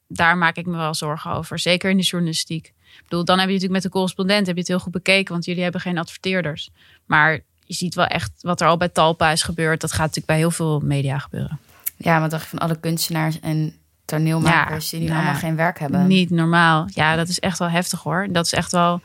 daar 0.08 0.36
maak 0.36 0.56
ik 0.56 0.66
me 0.66 0.76
wel 0.76 0.94
zorgen 0.94 1.30
over. 1.30 1.58
Zeker 1.58 1.90
in 1.90 1.96
de 1.96 2.02
journalistiek. 2.02 2.66
Ik 2.66 3.02
bedoel, 3.02 3.24
dan 3.24 3.38
heb 3.38 3.46
je 3.46 3.54
natuurlijk 3.54 3.82
met 3.82 3.92
de 3.92 3.98
correspondent 3.98 4.46
heb 4.46 4.54
je 4.54 4.60
het 4.60 4.70
heel 4.70 4.78
goed 4.78 4.92
bekeken, 4.92 5.32
want 5.32 5.44
jullie 5.44 5.62
hebben 5.62 5.80
geen 5.80 5.98
adverteerders. 5.98 6.70
Maar 7.06 7.32
je 7.64 7.74
ziet 7.74 7.94
wel 7.94 8.06
echt 8.06 8.32
wat 8.40 8.60
er 8.60 8.66
al 8.66 8.76
bij 8.76 8.88
Talpa 8.88 9.30
is 9.30 9.42
gebeurd. 9.42 9.80
Dat 9.80 9.90
gaat 9.90 10.00
natuurlijk 10.00 10.26
bij 10.26 10.36
heel 10.36 10.50
veel 10.50 10.80
media 10.80 11.18
gebeuren. 11.18 11.58
Ja, 11.96 12.20
wat 12.20 12.30
dacht 12.30 12.42
je 12.42 12.48
van 12.48 12.58
alle 12.58 12.80
kunstenaars 12.80 13.40
en 13.40 13.77
toneelmakers 14.08 14.88
die 14.90 15.00
nu 15.00 15.06
nou, 15.06 15.16
allemaal 15.18 15.34
geen 15.40 15.56
werk 15.56 15.78
hebben? 15.78 16.06
Niet 16.06 16.30
normaal. 16.30 16.86
Ja, 16.94 17.16
dat 17.16 17.28
is 17.28 17.40
echt 17.40 17.58
wel 17.58 17.68
heftig 17.70 18.02
hoor. 18.02 18.28
Dat 18.30 18.44
is 18.46 18.52
echt 18.52 18.72
wel, 18.72 19.00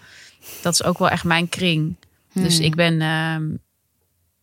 dat 0.62 0.74
is 0.74 0.84
ook 0.84 0.97
wel 0.97 1.10
echt 1.10 1.24
mijn 1.24 1.49
kring. 1.49 1.95
Dus 2.34 2.56
Hmm. 2.58 2.66
ik 2.66 2.76
ben, 2.76 3.01
ehm, 3.01 3.43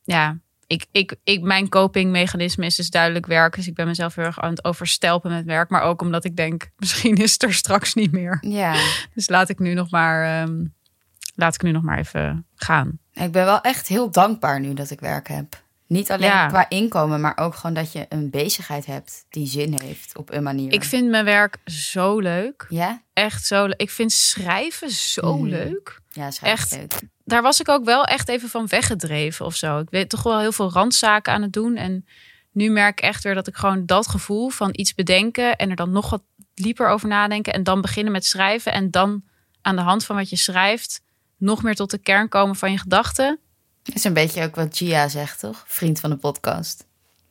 ja, 0.05 0.37
ik, 0.67 0.87
ik, 0.93 1.15
ik, 1.25 1.43
mijn 1.43 1.69
copingmechanisme 1.69 2.67
is 2.67 2.77
dus 2.77 2.91
duidelijk 2.91 3.27
werk. 3.27 3.55
Dus 3.57 3.67
ik 3.67 3.75
ben 3.75 3.87
mezelf 3.87 4.15
heel 4.15 4.25
erg 4.25 4.41
aan 4.41 4.51
het 4.51 4.65
overstelpen 4.65 5.31
met 5.31 5.45
werk. 5.45 5.69
Maar 5.71 5.83
ook 5.83 6.01
omdat 6.03 6.25
ik 6.25 6.37
denk, 6.37 6.71
misschien 6.79 7.17
is 7.17 7.33
het 7.33 7.43
er 7.43 7.55
straks 7.55 7.95
niet 7.95 8.13
meer. 8.13 8.39
Ja, 8.41 8.75
Dus 9.15 9.29
laat 9.29 9.49
ik 9.49 9.59
nu 9.59 9.75
nog 9.75 9.91
maar, 9.91 10.43
ehm, 10.43 10.65
laat 11.35 11.55
ik 11.55 11.63
nu 11.63 11.71
nog 11.71 11.83
maar 11.83 11.99
even 11.99 12.47
gaan. 12.55 12.99
ik 13.13 13.33
ben 13.33 13.45
wel 13.45 13.61
echt 13.61 13.87
heel 13.89 14.11
dankbaar 14.11 14.61
nu 14.61 14.75
dat 14.75 14.91
ik 14.91 15.01
werk 15.01 15.29
heb. 15.29 15.63
Niet 15.91 16.11
alleen 16.11 16.29
Ja. 16.29 16.47
qua 16.47 16.69
inkomen, 16.69 17.21
maar 17.21 17.37
ook 17.37 17.55
gewoon 17.55 17.75
dat 17.75 17.93
je 17.93 18.07
een 18.09 18.31
bezigheid 18.31 18.87
hebt 18.87 19.25
die 19.31 19.47
zin 19.47 19.81
heeft 19.83 20.17
op 20.17 20.33
een 20.33 20.43
manier. 20.43 20.73
Ik 20.73 20.85
vind 20.85 21.09
mijn 21.09 21.25
werk 21.25 21.57
zo 21.65 22.19
leuk. 22.19 22.67
Ja? 22.69 23.03
Echt 23.13 23.47
zo 23.47 23.67
leuk. 23.67 23.81
Ik 23.81 23.91
vind 23.91 24.13
schrijven 24.13 24.91
zo 24.91 25.37
Mhm. 25.39 25.49
leuk. 25.49 26.01
Ja, 26.09 26.29
Echt? 26.43 26.71
leuk. 26.77 27.01
daar 27.25 27.43
was 27.43 27.61
ik 27.61 27.69
ook 27.69 27.85
wel 27.85 28.05
echt 28.05 28.29
even 28.29 28.49
van 28.49 28.67
weggedreven 28.67 29.47
of 29.47 29.55
zo. 29.55 29.79
Ik 29.79 29.91
weet 29.91 30.09
toch 30.09 30.23
wel 30.23 30.39
heel 30.41 30.53
veel 30.53 30.73
randzaken 30.73 31.33
aan 31.33 31.43
het 31.43 31.53
doen. 31.53 31.77
En 31.77 32.07
nu 32.53 32.71
merk 32.71 32.99
ik 33.01 33.05
echt 33.05 33.25
weer 33.25 33.35
dat 33.35 33.47
ik 33.47 33.57
gewoon 33.57 33.87
dat 33.87 34.09
gevoel 34.09 34.49
van 34.49 34.69
iets 34.73 34.95
bedenken 34.95 35.57
en 35.57 35.71
er 35.71 35.77
dan 35.77 35.91
nog 35.91 36.11
wat 36.11 36.23
dieper 36.55 36.89
over 36.89 37.09
nadenken 37.09 37.53
en 37.53 37.63
dan 37.63 37.81
beginnen 37.81 38.13
met 38.13 38.25
schrijven 38.25 38.73
en 38.73 38.91
dan 38.91 39.23
aan 39.63 39.77
de 39.77 39.83
hand 39.83 40.05
van 40.05 40.17
wat 40.17 40.31
je 40.31 40.37
schrijft 40.37 41.01
nog 41.37 41.63
meer 41.63 41.75
tot 41.75 41.91
de 41.91 41.99
kern 41.99 42.29
komen 42.29 42.57
van 42.57 42.71
je 42.73 42.79
gedachten. 42.79 43.39
Dat 43.91 43.99
is 43.99 44.05
een 44.05 44.13
beetje 44.15 44.43
ook 44.45 44.55
wat 44.55 44.77
Gia 44.77 45.09
zegt, 45.09 45.41
toch? 45.41 45.65
Vriend 45.67 46.01
van 46.01 46.11
de 46.11 46.17
podcast. 46.17 46.87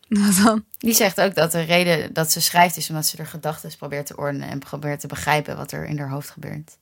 Wat 0.08 0.36
dan? 0.44 0.66
Die 0.78 0.94
zegt 0.94 1.22
ook 1.22 1.36
dat 1.36 1.52
de 1.52 1.62
reden 1.62 2.14
dat 2.14 2.32
ze 2.32 2.42
schrijft 2.42 2.78
is 2.78 2.90
omdat 2.90 3.06
ze 3.06 3.18
haar 3.18 3.26
gedachten 3.26 3.78
probeert 3.78 4.06
te 4.06 4.18
ordenen 4.18 4.50
en 4.50 4.60
probeert 4.60 5.00
te 5.00 5.08
begrijpen 5.08 5.58
wat 5.58 5.72
er 5.72 5.86
in 5.86 6.00
haar 6.00 6.10
hoofd 6.10 6.30
gebeurt. 6.30 6.78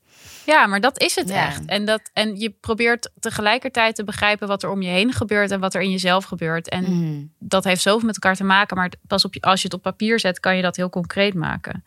Ja, 0.45 0.67
maar 0.67 0.81
dat 0.81 0.99
is 1.01 1.15
het 1.15 1.29
Ja. 1.29 1.45
echt. 1.47 1.65
En, 1.65 1.85
dat, 1.85 2.01
en 2.13 2.35
je 2.39 2.49
probeert 2.49 3.09
tegelijkertijd 3.19 3.95
te 3.95 4.03
begrijpen 4.03 4.47
wat 4.47 4.63
er 4.63 4.69
om 4.69 4.81
je 4.81 4.89
heen 4.89 5.13
gebeurt 5.13 5.51
en 5.51 5.59
wat 5.59 5.73
er 5.73 5.81
in 5.81 5.91
jezelf 5.91 6.25
gebeurt. 6.25 6.69
En 6.69 6.83
Mhm. 6.83 7.25
dat 7.39 7.63
heeft 7.63 7.81
zoveel 7.81 8.05
met 8.05 8.15
elkaar 8.15 8.35
te 8.35 8.43
maken. 8.43 8.77
Maar 8.77 8.91
pas 9.07 9.25
op 9.25 9.35
als 9.43 9.61
je 9.61 9.67
het 9.67 9.75
op 9.75 9.81
papier 9.81 10.19
zet, 10.19 10.39
kan 10.39 10.55
je 10.55 10.61
dat 10.61 10.75
heel 10.75 10.89
concreet 10.89 11.33
maken. 11.33 11.83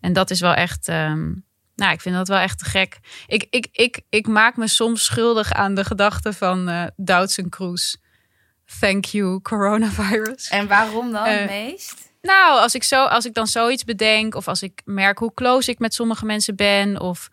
En 0.00 0.12
dat 0.12 0.30
is 0.30 0.40
wel 0.40 0.54
echt. 0.54 0.88
ehm, 0.88 1.32
nou, 1.76 1.92
ik 1.92 2.00
vind 2.00 2.14
dat 2.14 2.28
wel 2.28 2.38
echt 2.38 2.58
te 2.58 2.64
gek. 2.64 2.98
Ik, 3.26 3.46
ik, 3.50 3.68
ik, 3.72 4.00
ik 4.08 4.26
maak 4.26 4.56
me 4.56 4.68
soms 4.68 5.04
schuldig 5.04 5.52
aan 5.52 5.74
de 5.74 5.84
gedachte 5.84 6.32
van 6.32 6.68
eh 6.68 6.84
Doutzen 6.96 7.48
Kroes. 7.48 7.96
Thank 8.80 9.04
you, 9.04 9.40
coronavirus. 9.40 10.48
En 10.48 10.66
waarom 10.68 11.12
dan 11.12 11.24
Eh, 11.24 11.38
het 11.38 11.48
meest? 11.48 12.10
Nou, 12.22 12.60
als 12.60 12.74
ik, 12.74 12.82
zo, 12.84 13.04
als 13.04 13.24
ik 13.24 13.34
dan 13.34 13.46
zoiets 13.46 13.84
bedenk, 13.84 14.34
of 14.34 14.48
als 14.48 14.62
ik 14.62 14.82
merk 14.84 15.18
hoe 15.18 15.34
close 15.34 15.70
ik 15.70 15.78
met 15.78 15.94
sommige 15.94 16.24
mensen 16.24 16.56
ben, 16.56 17.00
of 17.00 17.28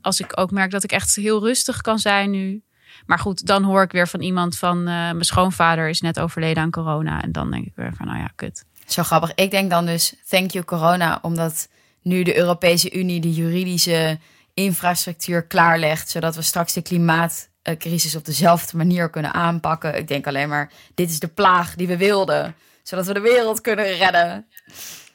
als 0.00 0.20
ik 0.20 0.32
ook 0.40 0.50
merk 0.50 0.70
dat 0.70 0.84
ik 0.84 0.92
echt 0.92 1.14
heel 1.16 1.40
rustig 1.40 1.80
kan 1.80 1.98
zijn 1.98 2.30
nu. 2.30 2.62
Maar 3.06 3.18
goed, 3.18 3.46
dan 3.46 3.62
hoor 3.62 3.82
ik 3.82 3.92
weer 3.92 4.08
van 4.08 4.20
iemand 4.20 4.58
van 4.58 4.78
eh, 4.78 4.84
mijn 4.84 5.24
schoonvader 5.24 5.88
is 5.88 6.00
net 6.00 6.20
overleden 6.20 6.62
aan 6.62 6.70
corona. 6.70 7.22
En 7.22 7.32
dan 7.32 7.50
denk 7.50 7.66
ik 7.66 7.72
weer 7.74 7.92
van, 7.96 8.06
nou 8.06 8.18
ja, 8.18 8.30
kut. 8.34 8.64
Zo 8.86 9.02
grappig. 9.02 9.34
Ik 9.34 9.50
denk 9.50 9.70
dan 9.70 9.86
dus 9.86 10.14
thank 10.28 10.50
you 10.50 10.64
corona, 10.64 11.18
omdat 11.22 11.68
nu 12.08 12.22
de 12.22 12.36
Europese 12.36 12.92
Unie 12.92 13.20
de 13.20 13.32
juridische 13.32 14.18
infrastructuur 14.54 15.46
klaarlegt, 15.46 16.10
zodat 16.10 16.36
we 16.36 16.42
straks 16.42 16.72
de 16.72 16.82
klimaatcrisis 16.82 18.14
op 18.14 18.24
dezelfde 18.24 18.76
manier 18.76 19.10
kunnen 19.10 19.32
aanpakken. 19.32 19.96
Ik 19.96 20.08
denk 20.08 20.26
alleen 20.26 20.48
maar, 20.48 20.72
dit 20.94 21.10
is 21.10 21.18
de 21.18 21.28
plaag 21.28 21.74
die 21.74 21.86
we 21.86 21.96
wilden, 21.96 22.54
zodat 22.82 23.06
we 23.06 23.14
de 23.14 23.20
wereld 23.20 23.60
kunnen 23.60 23.96
redden. 23.96 24.46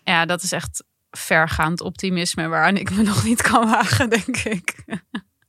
Ja, 0.03 0.25
dat 0.25 0.43
is 0.43 0.51
echt 0.51 0.83
vergaand 1.11 1.81
optimisme 1.81 2.47
waaraan 2.47 2.77
ik 2.77 2.91
me 2.91 3.03
nog 3.03 3.23
niet 3.23 3.41
kan 3.41 3.69
wagen, 3.69 4.09
denk 4.09 4.37
ik. 4.37 4.83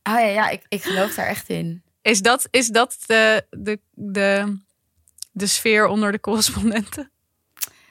Oh 0.03 0.19
ja, 0.19 0.19
ja 0.19 0.49
ik, 0.49 0.65
ik 0.67 0.83
geloof 0.83 1.13
daar 1.13 1.27
echt 1.27 1.49
in. 1.49 1.83
Is 2.01 2.21
dat, 2.21 2.47
is 2.51 2.67
dat 2.67 2.97
de, 3.05 3.45
de, 3.49 3.79
de, 3.91 4.57
de 5.31 5.47
sfeer 5.47 5.87
onder 5.87 6.11
de 6.11 6.19
correspondenten? 6.19 7.11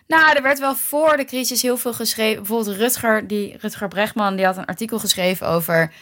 Nou, 0.07 0.37
er 0.37 0.43
werd 0.43 0.59
wel 0.59 0.75
voor 0.75 1.17
de 1.17 1.25
crisis 1.25 1.63
heel 1.63 1.77
veel 1.77 1.93
geschreven. 1.93 2.37
Bijvoorbeeld 2.37 2.77
Rutger, 2.77 3.27
die, 3.27 3.57
Rutger 3.61 3.89
Bregman, 3.89 4.37
die 4.37 4.45
had 4.45 4.57
een 4.57 4.65
artikel 4.65 4.99
geschreven 4.99 5.49
over 5.49 5.93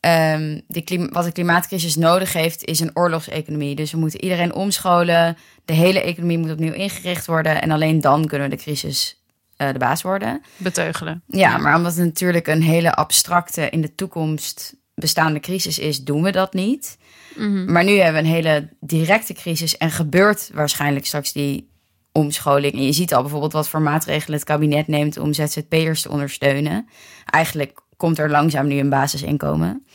um, 0.00 0.60
de 0.66 1.08
wat 1.12 1.24
de 1.24 1.32
klimaatcrisis 1.32 1.96
nodig 1.96 2.32
heeft, 2.32 2.64
is 2.64 2.80
een 2.80 2.90
oorlogseconomie. 2.94 3.74
Dus 3.74 3.92
we 3.92 3.98
moeten 3.98 4.22
iedereen 4.22 4.54
omscholen. 4.54 5.36
De 5.64 5.72
hele 5.72 6.02
economie 6.02 6.38
moet 6.38 6.50
opnieuw 6.50 6.72
ingericht 6.72 7.26
worden. 7.26 7.62
En 7.62 7.70
alleen 7.70 8.00
dan 8.00 8.26
kunnen 8.26 8.50
we 8.50 8.56
de 8.56 8.62
crisis 8.62 9.22
uh, 9.58 9.72
de 9.72 9.78
baas 9.78 10.02
worden. 10.02 10.42
Beteugelen. 10.56 11.22
Ja, 11.26 11.58
maar 11.58 11.76
omdat 11.76 11.94
het 11.94 12.04
natuurlijk 12.04 12.46
een 12.46 12.62
hele 12.62 12.94
abstracte, 12.94 13.70
in 13.70 13.80
de 13.80 13.94
toekomst 13.94 14.78
bestaande 14.94 15.40
crisis 15.40 15.78
is, 15.78 16.04
doen 16.04 16.22
we 16.22 16.30
dat 16.30 16.54
niet. 16.54 16.98
Mhm. 17.36 17.72
Maar 17.72 17.84
nu 17.84 17.98
hebben 17.98 18.22
we 18.22 18.28
een 18.28 18.34
hele 18.34 18.68
directe 18.80 19.32
crisis 19.32 19.76
en 19.76 19.90
gebeurt 19.90 20.50
waarschijnlijk 20.54 21.06
straks 21.06 21.32
die 21.32 21.69
omscholing. 22.12 22.72
En 22.72 22.84
je 22.84 22.92
ziet 22.92 23.14
al 23.14 23.22
bijvoorbeeld 23.22 23.52
wat 23.52 23.68
voor 23.68 23.82
maatregelen 23.82 24.38
het 24.38 24.48
kabinet 24.48 24.86
neemt 24.86 25.16
om 25.16 25.32
ZZP'ers 25.32 26.02
te 26.02 26.10
ondersteunen. 26.10 26.88
Eigenlijk 27.24 27.80
komt 27.96 28.18
er 28.18 28.30
langzaam 28.30 28.66
nu 28.66 28.78
een 28.78 28.90
basisinkomen. 28.90 29.86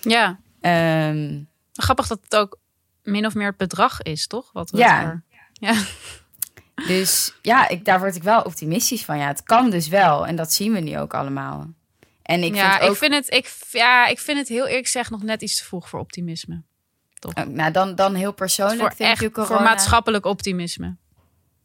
Ja. 0.00 0.38
Um, 1.08 1.48
Grappig 1.72 2.06
dat 2.06 2.20
het 2.22 2.36
ook 2.36 2.58
min 3.02 3.26
of 3.26 3.34
meer 3.34 3.46
het 3.46 3.56
bedrag 3.56 4.02
is, 4.02 4.26
toch? 4.26 4.50
Wat 4.52 4.70
ja. 4.74 5.22
ja. 5.52 5.74
Dus 6.86 7.34
ja, 7.42 7.68
ik, 7.68 7.84
daar 7.84 7.98
word 7.98 8.16
ik 8.16 8.22
wel 8.22 8.42
optimistisch 8.42 9.04
van. 9.04 9.18
Ja, 9.18 9.26
het 9.26 9.42
kan 9.42 9.70
dus 9.70 9.88
wel. 9.88 10.26
En 10.26 10.36
dat 10.36 10.52
zien 10.52 10.72
we 10.72 10.80
nu 10.80 10.98
ook 10.98 11.14
allemaal. 11.14 11.70
En 12.22 12.42
ik 12.42 12.54
ja, 12.54 12.70
vind 12.70 12.82
ook... 12.82 12.90
ik 12.90 12.96
vind 12.96 13.14
het, 13.14 13.34
ik, 13.34 13.56
ja, 13.70 14.06
ik 14.06 14.18
vind 14.18 14.38
het 14.38 14.48
heel 14.48 14.66
eerlijk 14.66 14.84
gezegd 14.84 15.10
nog 15.10 15.22
net 15.22 15.42
iets 15.42 15.56
te 15.56 15.64
vroeg 15.64 15.88
voor 15.88 16.00
optimisme. 16.00 16.62
Toch? 17.18 17.34
Oh, 17.34 17.46
nou, 17.46 17.72
dan, 17.72 17.94
dan 17.94 18.14
heel 18.14 18.32
persoonlijk. 18.32 18.80
Voor, 18.80 19.06
denk 19.06 19.20
echt, 19.20 19.46
voor 19.46 19.62
maatschappelijk 19.62 20.26
optimisme. 20.26 20.96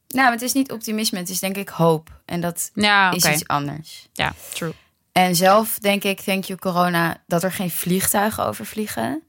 Nou, 0.07 0.31
het 0.31 0.41
is 0.41 0.53
niet 0.53 0.71
optimisme, 0.71 1.19
het 1.19 1.29
is 1.29 1.39
denk 1.39 1.57
ik 1.57 1.69
hoop. 1.69 2.09
En 2.25 2.41
dat 2.41 2.71
ja, 2.73 3.11
is 3.11 3.25
iets 3.25 3.47
anders. 3.47 4.07
Ja, 4.13 4.33
true. 4.53 4.73
En 5.11 5.35
zelf 5.35 5.79
denk 5.79 6.03
ik, 6.03 6.21
thank 6.21 6.43
you 6.43 6.59
corona, 6.59 7.23
dat 7.27 7.43
er 7.43 7.51
geen 7.51 7.71
vliegtuigen 7.71 8.45
overvliegen. 8.45 9.21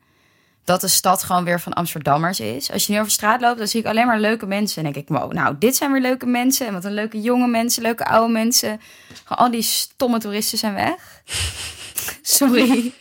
Dat 0.64 0.80
de 0.80 0.88
stad 0.88 1.22
gewoon 1.22 1.44
weer 1.44 1.60
van 1.60 1.72
Amsterdammers 1.72 2.40
is. 2.40 2.70
Als 2.70 2.86
je 2.86 2.92
nu 2.92 2.98
over 2.98 3.10
straat 3.10 3.40
loopt, 3.40 3.58
dan 3.58 3.66
zie 3.68 3.80
ik 3.80 3.86
alleen 3.86 4.06
maar 4.06 4.20
leuke 4.20 4.46
mensen. 4.46 4.84
En 4.84 4.92
denk 4.92 5.08
ik, 5.08 5.16
wow, 5.16 5.32
nou, 5.32 5.56
dit 5.58 5.76
zijn 5.76 5.92
weer 5.92 6.00
leuke 6.00 6.26
mensen. 6.26 6.66
En 6.66 6.72
wat 6.72 6.84
een 6.84 6.94
leuke 6.94 7.20
jonge 7.20 7.46
mensen, 7.46 7.82
leuke 7.82 8.04
oude 8.04 8.32
mensen. 8.32 8.80
Gewoon 9.24 9.44
al 9.44 9.50
die 9.50 9.62
stomme 9.62 10.18
toeristen 10.18 10.58
zijn 10.58 10.74
weg. 10.74 11.22
Sorry. 12.22 12.92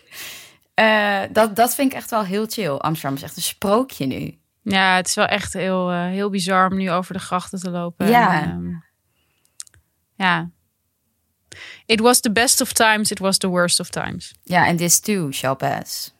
Uh, 0.79 1.21
dat, 1.31 1.55
dat 1.55 1.75
vind 1.75 1.91
ik 1.91 1.97
echt 1.97 2.09
wel 2.09 2.23
heel 2.23 2.45
chill. 2.45 2.71
Amsterdam 2.71 3.17
is 3.17 3.23
echt 3.23 3.35
een 3.35 3.41
sprookje 3.41 4.05
nu. 4.05 4.37
Ja, 4.69 4.95
het 4.95 5.07
is 5.07 5.15
wel 5.15 5.25
echt 5.25 5.53
heel, 5.53 5.91
uh, 5.91 6.05
heel 6.05 6.29
bizar 6.29 6.71
om 6.71 6.77
nu 6.77 6.91
over 6.91 7.13
de 7.13 7.19
grachten 7.19 7.59
te 7.59 7.69
lopen. 7.69 8.07
Ja. 8.07 8.41
En, 8.41 8.49
um, 8.49 8.83
ja. 10.15 10.49
It 11.85 11.99
was 11.99 12.19
the 12.19 12.31
best 12.31 12.61
of 12.61 12.73
times, 12.73 13.11
it 13.11 13.19
was 13.19 13.37
the 13.37 13.47
worst 13.47 13.79
of 13.79 13.89
times. 13.89 14.33
Ja, 14.43 14.65
en 14.65 14.77
this 14.77 14.99
too 14.99 15.31
shall 15.31 15.55
pass. 15.55 16.13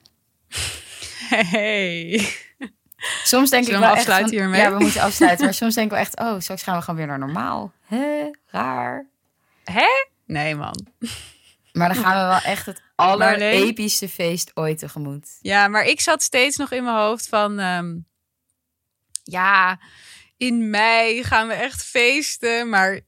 Hey. 1.29 2.27
Soms 3.23 3.49
denk 3.49 3.65
Zullen 3.65 3.79
ik 3.79 3.85
we 3.85 3.89
wel 3.89 3.95
afsluiten 3.95 4.15
echt 4.15 4.43
van, 4.43 4.53
hiermee? 4.53 4.61
Ja, 4.61 4.71
we 4.71 4.83
moeten 4.83 5.01
afsluiten. 5.01 5.45
maar 5.45 5.53
soms 5.53 5.75
denk 5.75 5.85
ik 5.85 5.91
wel 5.91 6.01
echt, 6.01 6.19
oh, 6.19 6.39
straks 6.39 6.63
gaan 6.63 6.75
we 6.75 6.81
gewoon 6.81 6.95
weer 6.95 7.07
naar 7.07 7.19
normaal. 7.19 7.73
Hè? 7.85 8.31
Raar. 8.45 9.07
Hè? 9.63 9.87
Nee, 10.25 10.55
man. 10.55 10.87
Maar 11.71 11.93
dan 11.93 12.03
gaan 12.03 12.21
we 12.21 12.27
wel 12.27 12.53
echt 12.53 12.65
het 12.65 12.81
allerepischste 12.95 14.09
feest 14.09 14.51
ooit 14.53 14.77
tegemoet. 14.77 15.37
Ja, 15.41 15.67
maar 15.67 15.83
ik 15.83 16.01
zat 16.01 16.21
steeds 16.21 16.57
nog 16.57 16.71
in 16.71 16.83
mijn 16.83 16.95
hoofd 16.95 17.27
van... 17.27 17.59
Um, 17.59 18.05
ja, 19.31 19.79
in 20.37 20.69
mei 20.69 21.23
gaan 21.23 21.47
we 21.47 21.53
echt 21.53 21.83
feesten. 21.83 22.69
Maar 22.69 22.99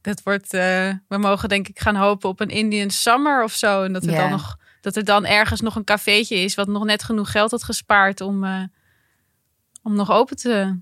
dat 0.00 0.22
wordt... 0.22 0.54
Uh, 0.54 0.92
we 1.08 1.18
mogen 1.18 1.48
denk 1.48 1.68
ik 1.68 1.80
gaan 1.80 1.96
hopen 1.96 2.28
op 2.28 2.40
een 2.40 2.48
Indian 2.48 2.90
Summer 2.90 3.42
of 3.42 3.52
zo. 3.52 3.82
En 3.82 3.92
dat 3.92 4.04
er, 4.04 4.14
dan, 4.14 4.30
nog, 4.30 4.56
dat 4.80 4.96
er 4.96 5.04
dan 5.04 5.24
ergens 5.24 5.60
nog 5.60 5.76
een 5.76 5.84
cafeetje 5.84 6.36
is... 6.36 6.54
wat 6.54 6.68
nog 6.68 6.84
net 6.84 7.02
genoeg 7.02 7.30
geld 7.30 7.50
had 7.50 7.62
gespaard 7.62 8.20
om, 8.20 8.44
uh, 8.44 8.62
om 9.82 9.94
nog 9.94 10.10
open 10.10 10.36
te. 10.36 10.80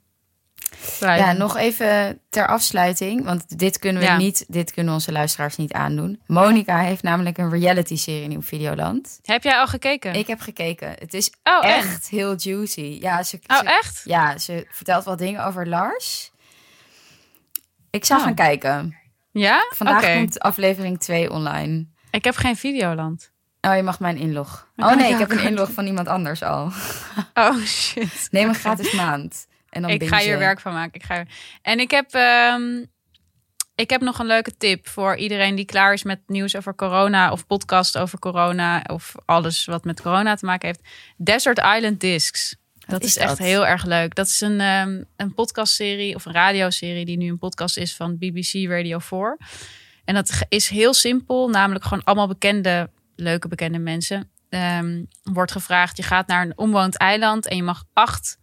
Ja, 1.01 1.33
nog 1.33 1.57
even 1.57 2.21
ter 2.31 2.47
afsluiting, 2.47 3.25
want 3.25 3.59
dit 3.59 3.79
kunnen 3.79 4.03
we 4.03 4.09
Ja. 4.09 4.17
niet, 4.17 4.45
dit 4.49 4.73
kunnen 4.73 4.95
onze 4.95 5.13
luisteraars 5.13 5.57
niet 5.57 5.73
aandoen. 5.73 6.21
Monica 6.27 6.79
heeft 6.79 7.03
namelijk 7.03 7.39
een 7.39 7.51
reality-serie 7.51 8.31
in 8.31 8.43
Videoland. 8.43 9.19
Heb 9.23 9.43
jij 9.43 9.59
al 9.59 9.67
gekeken? 9.67 10.15
Ik 10.15 10.27
heb 10.27 10.41
gekeken. 10.41 10.95
Het 10.99 11.15
is 11.15 11.33
oh, 11.43 11.65
en? 11.67 11.75
echt 11.75 12.09
heel 12.09 12.35
juicy. 12.37 12.99
Ja, 13.01 13.23
ze, 13.23 13.39
Oh, 13.47 13.59
ze- 13.59 13.65
echt? 13.65 14.01
ja, 14.05 14.39
ze 14.39 14.67
vertelt 14.71 15.05
wat 15.05 15.19
dingen 15.19 15.45
over 15.45 15.69
Lars. 15.69 16.31
Ik 17.91 18.05
zou 18.05 18.21
Oh. 18.21 18.27
gaan 18.27 18.35
kijken. 18.35 18.97
Ja? 19.33 19.67
Vandaag 19.75 20.15
komt 20.15 20.41
aflevering 20.41 21.01
2 21.01 21.31
online. 21.31 21.87
Ik 22.11 22.25
heb 22.25 22.37
geen 22.37 22.57
Videoland. 22.57 23.31
Oh, 23.61 23.77
je 23.77 23.83
mag 23.83 24.01
mijn 24.01 24.17
inlog. 24.17 24.69
Oh 24.77 24.85
mag 24.87 24.95
nee, 24.97 25.13
ik 25.13 25.19
heb 25.19 25.31
een 25.31 25.43
inlog 25.43 25.71
van 25.73 25.87
iemand 25.87 26.09
anders 26.09 26.43
al. 26.43 26.71
Oh, 27.35 27.57
shit. 27.65 28.29
Neem 28.31 28.49
een 28.49 28.55
gratis 28.55 28.93
maand. 28.93 29.47
En 29.73 29.83
dan 29.83 29.91
ik 29.91 30.09
ga 30.09 30.19
hier 30.19 30.39
werk 30.39 30.61
van 30.61 30.73
maken. 30.73 30.95
Ik 30.95 31.03
ga... 31.03 31.25
En 31.63 31.81
ik 31.81 31.91
heb, 31.91 32.13
ehm, 32.13 32.85
ik 33.75 33.91
heb 33.91 34.01
nog 34.01 34.19
een 34.19 34.27
leuke 34.27 34.57
tip 34.57 34.89
voor 34.89 35.17
iedereen 35.17 35.55
die 35.55 35.65
klaar 35.65 35.93
is 35.93 36.03
met 36.03 36.21
nieuws 36.27 36.57
over 36.57 36.75
corona 36.75 37.33
of 37.33 37.47
podcast 37.47 37.99
over 37.99 38.19
corona 38.19 38.85
of 38.87 39.15
alles 39.25 39.65
wat 39.65 39.85
met 39.85 40.03
corona 40.03 40.35
te 40.35 40.47
maken 40.47 40.67
heeft. 40.69 40.81
Desert 41.17 41.59
Island 41.59 42.01
Discs. 42.01 42.57
Dat 42.87 43.03
is 43.03 43.17
is, 43.17 43.23
echt 43.23 43.39
heel 43.39 43.67
erg 43.67 43.85
leuk. 43.85 44.15
Dat 44.15 44.27
is 44.27 44.41
een, 44.41 44.61
ehm, 44.61 45.03
een 45.17 45.35
podcastserie 45.35 46.15
of 46.15 46.25
een 46.25 46.33
radioserie 46.33 47.05
die 47.05 47.17
nu 47.17 47.29
een 47.29 47.39
podcast 47.39 47.77
is 47.77 47.97
van 47.97 48.19
BBC 48.19 48.69
Radio 48.69 48.99
4. 48.99 49.39
En 50.05 50.15
dat 50.15 50.43
is 50.49 50.69
heel 50.69 50.95
simpel, 50.95 51.49
namelijk 51.49 51.85
gewoon 51.85 52.05
allemaal 52.05 52.29
bekende, 52.29 52.91
leuke 53.17 53.49
bekende 53.49 53.79
mensen. 53.79 54.31
Ehm, 54.49 55.05
wordt 55.23 55.53
gevraagd, 55.53 55.97
je 55.97 56.03
gaat 56.03 56.27
naar 56.27 56.45
een 56.45 56.59
onbewoond 56.59 56.97
eiland 56.97 57.47
en 57.47 57.57
je 57.57 57.63
mag 57.63 57.85
acht 57.93 58.41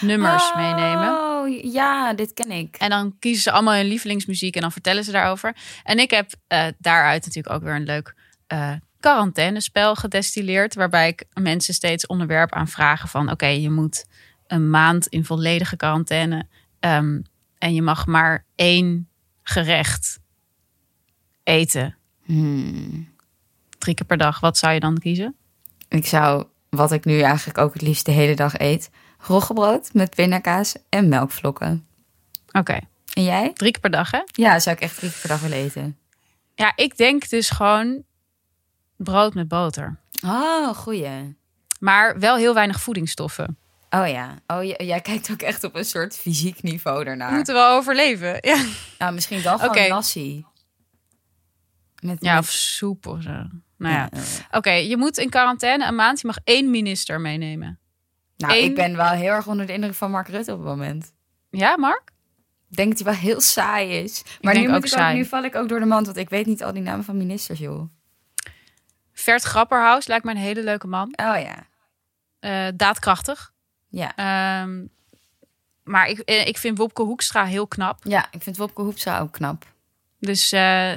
nummers 0.00 0.54
meenemen. 0.54 1.08
Oh, 1.08 1.72
ja, 1.72 2.14
dit 2.14 2.32
ken 2.32 2.50
ik. 2.50 2.76
En 2.76 2.90
dan 2.90 3.16
kiezen 3.18 3.42
ze 3.42 3.50
allemaal 3.50 3.74
hun 3.74 3.86
lievelingsmuziek 3.86 4.54
en 4.54 4.60
dan 4.60 4.72
vertellen 4.72 5.04
ze 5.04 5.12
daarover. 5.12 5.56
En 5.82 5.98
ik 5.98 6.10
heb 6.10 6.30
eh, 6.46 6.66
daaruit 6.78 7.24
natuurlijk 7.24 7.54
ook 7.54 7.62
weer 7.62 7.74
een 7.74 7.84
leuk 7.84 8.14
eh 8.46 8.72
quarantainespel 9.02 9.94
gedestilleerd. 9.94 10.74
Waarbij 10.74 11.08
ik 11.08 11.24
mensen 11.32 11.74
steeds 11.74 12.06
onderwerp 12.06 12.52
aan 12.52 12.68
vragen 12.68 13.08
van... 13.08 13.30
oké, 13.30 13.46
je 13.46 13.70
moet 13.70 14.06
een 14.46 14.70
maand 14.70 15.06
in 15.06 15.24
volledige 15.24 15.76
quarantaine. 15.76 16.46
ehm, 16.80 17.20
en 17.58 17.74
je 17.74 17.82
mag 17.82 18.06
maar 18.06 18.44
één 18.54 19.08
gerecht 19.42 20.18
eten. 21.42 21.96
Hmm. 22.24 23.08
Drie 23.78 23.94
keer 23.94 24.06
per 24.06 24.16
dag. 24.16 24.40
Wat 24.40 24.58
zou 24.58 24.72
je 24.72 24.80
dan 24.80 24.98
kiezen? 24.98 25.36
Ik 25.88 26.06
zou, 26.06 26.46
wat 26.68 26.92
ik 26.92 27.04
nu 27.04 27.20
eigenlijk 27.20 27.58
ook 27.58 27.72
het 27.72 27.82
liefst 27.82 28.06
de 28.06 28.12
hele 28.12 28.34
dag 28.34 28.58
eet, 28.58 28.90
roggebrood 29.26 29.92
met 29.94 30.14
pindakaas 30.14 30.74
en 30.88 31.08
melkvlokken. 31.08 31.86
Oké, 32.52 32.78
En 33.14 33.22
jij? 33.24 33.52
drie 33.52 33.70
keer 33.70 33.80
per 33.80 33.90
dag 33.90 34.10
hè? 34.10 34.20
Ja, 34.26 34.58
zou 34.58 34.76
ik 34.76 34.82
echt 34.82 34.96
drie 34.96 35.10
keer 35.10 35.20
per 35.20 35.28
dag 35.28 35.40
willen 35.40 35.56
eten. 35.58 35.96
Ja, 36.54 36.72
ik 36.76 36.96
denk 36.96 37.28
dus 37.28 37.50
gewoon 37.50 38.02
brood 38.96 39.34
met 39.34 39.48
boter. 39.48 39.98
Oh, 40.24 40.68
goeie. 40.68 41.36
Maar 41.80 42.18
wel 42.18 42.36
heel 42.36 42.54
weinig 42.54 42.80
voedingsstoffen. 42.80 43.56
Oh 43.90 44.08
ja. 44.08 44.34
Oh, 44.46 44.62
jij 44.76 45.00
kijkt 45.00 45.30
ook 45.30 45.42
echt 45.42 45.64
op 45.64 45.74
een 45.74 45.84
soort 45.84 46.16
fysiek 46.16 46.62
niveau 46.62 46.98
We 46.98 47.10
ernaar. 47.10 47.32
moeten 47.32 47.54
wel 47.54 47.76
overleven. 47.76 48.36
Ja. 48.40 48.64
Nou, 48.98 49.14
misschien 49.14 49.42
dan 49.42 49.58
gewoon 49.58 49.76
Oké. 49.76 49.88
nasi. 49.88 50.44
Met, 52.02 52.18
Ja, 52.20 52.34
met- 52.34 52.42
of 52.42 52.50
soep 52.50 53.06
of 53.06 53.22
zo. 53.22 53.46
Nou 53.78 53.94
ja. 53.94 54.08
Oké, 54.50 54.70
je 54.70 54.96
moet 54.96 55.18
in 55.18 55.30
quarantaine 55.30 55.86
een 55.86 55.94
maand. 55.94 56.20
Je 56.20 56.26
mag 56.26 56.38
één 56.44 56.70
minister 56.70 57.20
meenemen. 57.20 57.78
Nou, 58.46 58.58
Eén- 58.58 58.64
ik 58.64 58.74
ben 58.74 58.96
wel 58.96 59.08
heel 59.10 59.32
erg 59.32 59.46
onder 59.46 59.66
de 59.66 59.72
indruk 59.72 59.94
van 59.94 60.10
Mark 60.10 60.28
Rutte 60.28 60.52
op 60.52 60.58
het 60.58 60.66
moment. 60.66 61.12
Ja, 61.50 61.76
Mark? 61.76 62.10
Ik 62.70 62.76
denk 62.76 62.88
dat 62.88 62.98
hij 63.06 63.12
wel 63.12 63.22
heel 63.22 63.40
saai 63.40 63.90
is. 63.90 64.22
Maar 64.40 64.54
nu, 64.54 64.66
moet 64.66 64.76
ook 64.76 64.84
ik 64.84 64.90
saai. 64.90 65.16
nu 65.16 65.24
val 65.24 65.44
ik 65.44 65.54
ook 65.54 65.68
door 65.68 65.80
de 65.80 65.86
mand, 65.86 66.06
want 66.06 66.18
ik 66.18 66.28
weet 66.30 66.46
niet 66.46 66.62
al 66.62 66.72
die 66.72 66.82
namen 66.82 67.04
van 67.04 67.16
ministers, 67.16 67.58
joh. 67.58 67.82
Vert 69.12 69.42
Grapperhaus 69.42 70.06
lijkt 70.06 70.24
me 70.24 70.30
een 70.30 70.36
hele 70.36 70.62
leuke 70.62 70.86
man. 70.86 71.06
Oh 71.16 71.36
ja. 71.40 71.66
Eh, 72.40 72.72
daadkrachtig. 72.76 73.52
Ja. 73.88 74.16
Ehm, 74.16 74.84
maar 75.82 76.08
ik, 76.08 76.18
eh, 76.18 76.46
ik 76.46 76.58
vind 76.58 76.78
Wopke 76.78 77.02
Hoekstra 77.02 77.44
heel 77.44 77.66
knap. 77.66 77.98
Ja, 78.02 78.26
ik 78.30 78.42
vind 78.42 78.56
Wopke 78.56 78.82
Hoepstra 78.82 79.20
ook 79.20 79.32
knap. 79.32 79.64
Dus 80.18 80.52
eh, 80.52 80.92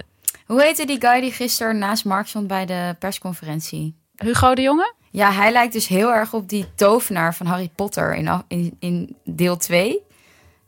Hoe 0.45 0.61
heette 0.61 0.85
die 0.85 0.99
guy 1.01 1.19
die 1.21 1.31
gisteren 1.31 1.77
naast 1.77 2.05
Mark 2.05 2.27
stond 2.27 2.47
bij 2.47 2.65
de 2.65 2.95
persconferentie? 2.99 3.95
Hugo 4.15 4.55
de 4.55 4.61
Jonge? 4.61 4.93
Ja, 5.15 5.31
hij 5.31 5.51
lijkt 5.51 5.73
dus 5.73 5.87
heel 5.87 6.13
erg 6.13 6.33
op 6.33 6.49
die 6.49 6.73
tovenaar 6.75 7.35
van 7.35 7.45
Harry 7.45 7.69
Potter 7.75 8.13
in, 8.15 8.43
in, 8.47 8.75
in 8.79 9.17
deel 9.23 9.57
2. 9.57 10.03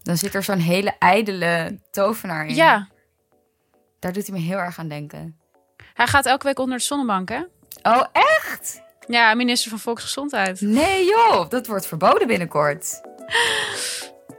Dan 0.02 0.18
zit 0.18 0.34
er 0.34 0.44
zo'n 0.44 0.60
hele 0.60 0.94
ijdele 1.00 1.80
tovenaar 1.92 2.46
in. 2.48 2.56
Ja. 2.56 2.88
Daar 4.00 4.14
doet 4.14 4.28
hij 4.28 4.36
me 4.38 4.42
heel 4.46 4.58
erg 4.58 4.80
aan 4.80 4.88
denken. 4.88 5.38
Hij 5.94 6.08
gaat 6.08 6.26
elke 6.26 6.46
week 6.46 6.60
onder 6.60 6.78
de 6.78 6.84
zonnebank, 6.84 7.30
hè? 7.30 7.42
Oh, 7.84 8.04
echt? 8.12 8.82
Ja, 9.08 9.34
minister 9.34 9.70
van 9.70 9.80
Volksgezondheid. 9.80 10.62
Nee 10.62 11.06
joh, 11.06 11.50
dat 11.50 11.68
wordt 11.68 11.88
verboden 11.88 12.28
binnenkort. 12.28 13.02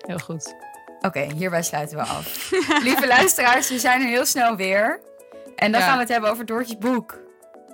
Heel 0.07 0.19
goed. 0.19 0.55
Oké, 1.01 1.21
hierbij 1.37 1.63
sluiten 1.63 1.97
we 1.97 2.03
af. 2.03 2.51
Lieve 2.87 3.07
luisteraars, 3.07 3.69
we 3.69 3.79
zijn 3.79 4.01
er 4.01 4.07
heel 4.09 4.27
snel 4.27 4.57
weer. 4.57 5.01
En 5.57 5.73
dan 5.73 5.81
Ja. 5.81 5.87
gaan 5.87 5.95
we 5.97 6.01
het 6.03 6.13
hebben 6.13 6.31
over 6.31 6.47
Doortjes 6.47 6.79
boek. 6.79 7.21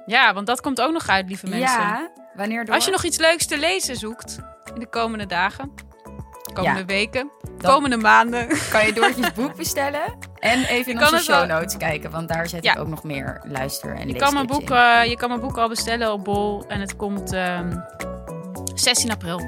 Ja, 0.07 0.35
want 0.35 0.47
dat 0.47 0.61
komt 0.61 0.81
ook 0.81 0.93
nog 0.93 1.09
uit, 1.09 1.29
lieve 1.29 1.47
mensen. 1.49 1.81
Ja, 1.81 2.11
wanneer 2.37 2.65
door? 2.65 2.75
Als 2.75 2.85
je 2.85 2.91
nog 2.91 3.05
iets 3.05 3.19
leuks 3.19 3.47
te 3.47 3.59
lezen 3.59 3.97
zoekt 3.97 4.39
in 4.75 4.81
de 4.81 4.87
komende 4.89 5.27
dagen, 5.27 5.73
komende 6.55 6.79
Ja. 6.81 6.85
weken, 6.87 7.31
Dan- 7.59 7.73
komende 7.73 7.97
maanden. 7.97 8.49
kan 8.73 8.87
je 8.87 8.93
Doortjes 8.93 9.33
boek 9.41 9.57
bestellen. 9.57 10.01
En 10.39 10.65
even 10.65 10.93
in 10.93 11.01
onze 11.03 11.19
show 11.19 11.47
notes 11.47 11.77
kijken, 11.77 12.11
want 12.11 12.29
daar 12.29 12.49
zet 12.49 12.65
Ja. 12.65 12.73
ik 12.73 12.79
ook 12.79 12.89
nog 12.89 13.03
meer 13.05 13.41
luister- 13.49 13.95
en 13.95 14.09
Je 14.09 14.15
kan, 14.17 14.35
mijn 14.35 14.47
boek, 14.47 14.71
in. 14.71 14.77
eh, 14.77 15.05
je 15.05 15.17
kan 15.17 15.29
mijn 15.29 15.41
boek 15.41 15.59
al 15.59 15.69
bestellen 15.69 16.13
op 16.13 16.25
Bol 16.25 16.65
en 16.69 16.81
het 16.81 16.97
komt 16.97 17.33
ehm 17.33 17.77
16 18.75 19.11
april. 19.11 19.41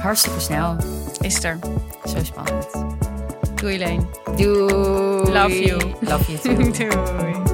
Hartstikke 0.00 0.40
snel. 0.40 0.76
Is 1.20 1.44
er. 1.44 1.58
Zo 2.04 2.16
spannend. 2.24 2.66
Doei 3.54 3.78
Leen. 3.78 4.08
Doei. 4.36 4.72
Love 5.32 5.62
you. 5.64 5.92
Love 6.00 6.32
you 6.32 6.70
too. 6.72 6.88
Doei. 7.18 7.45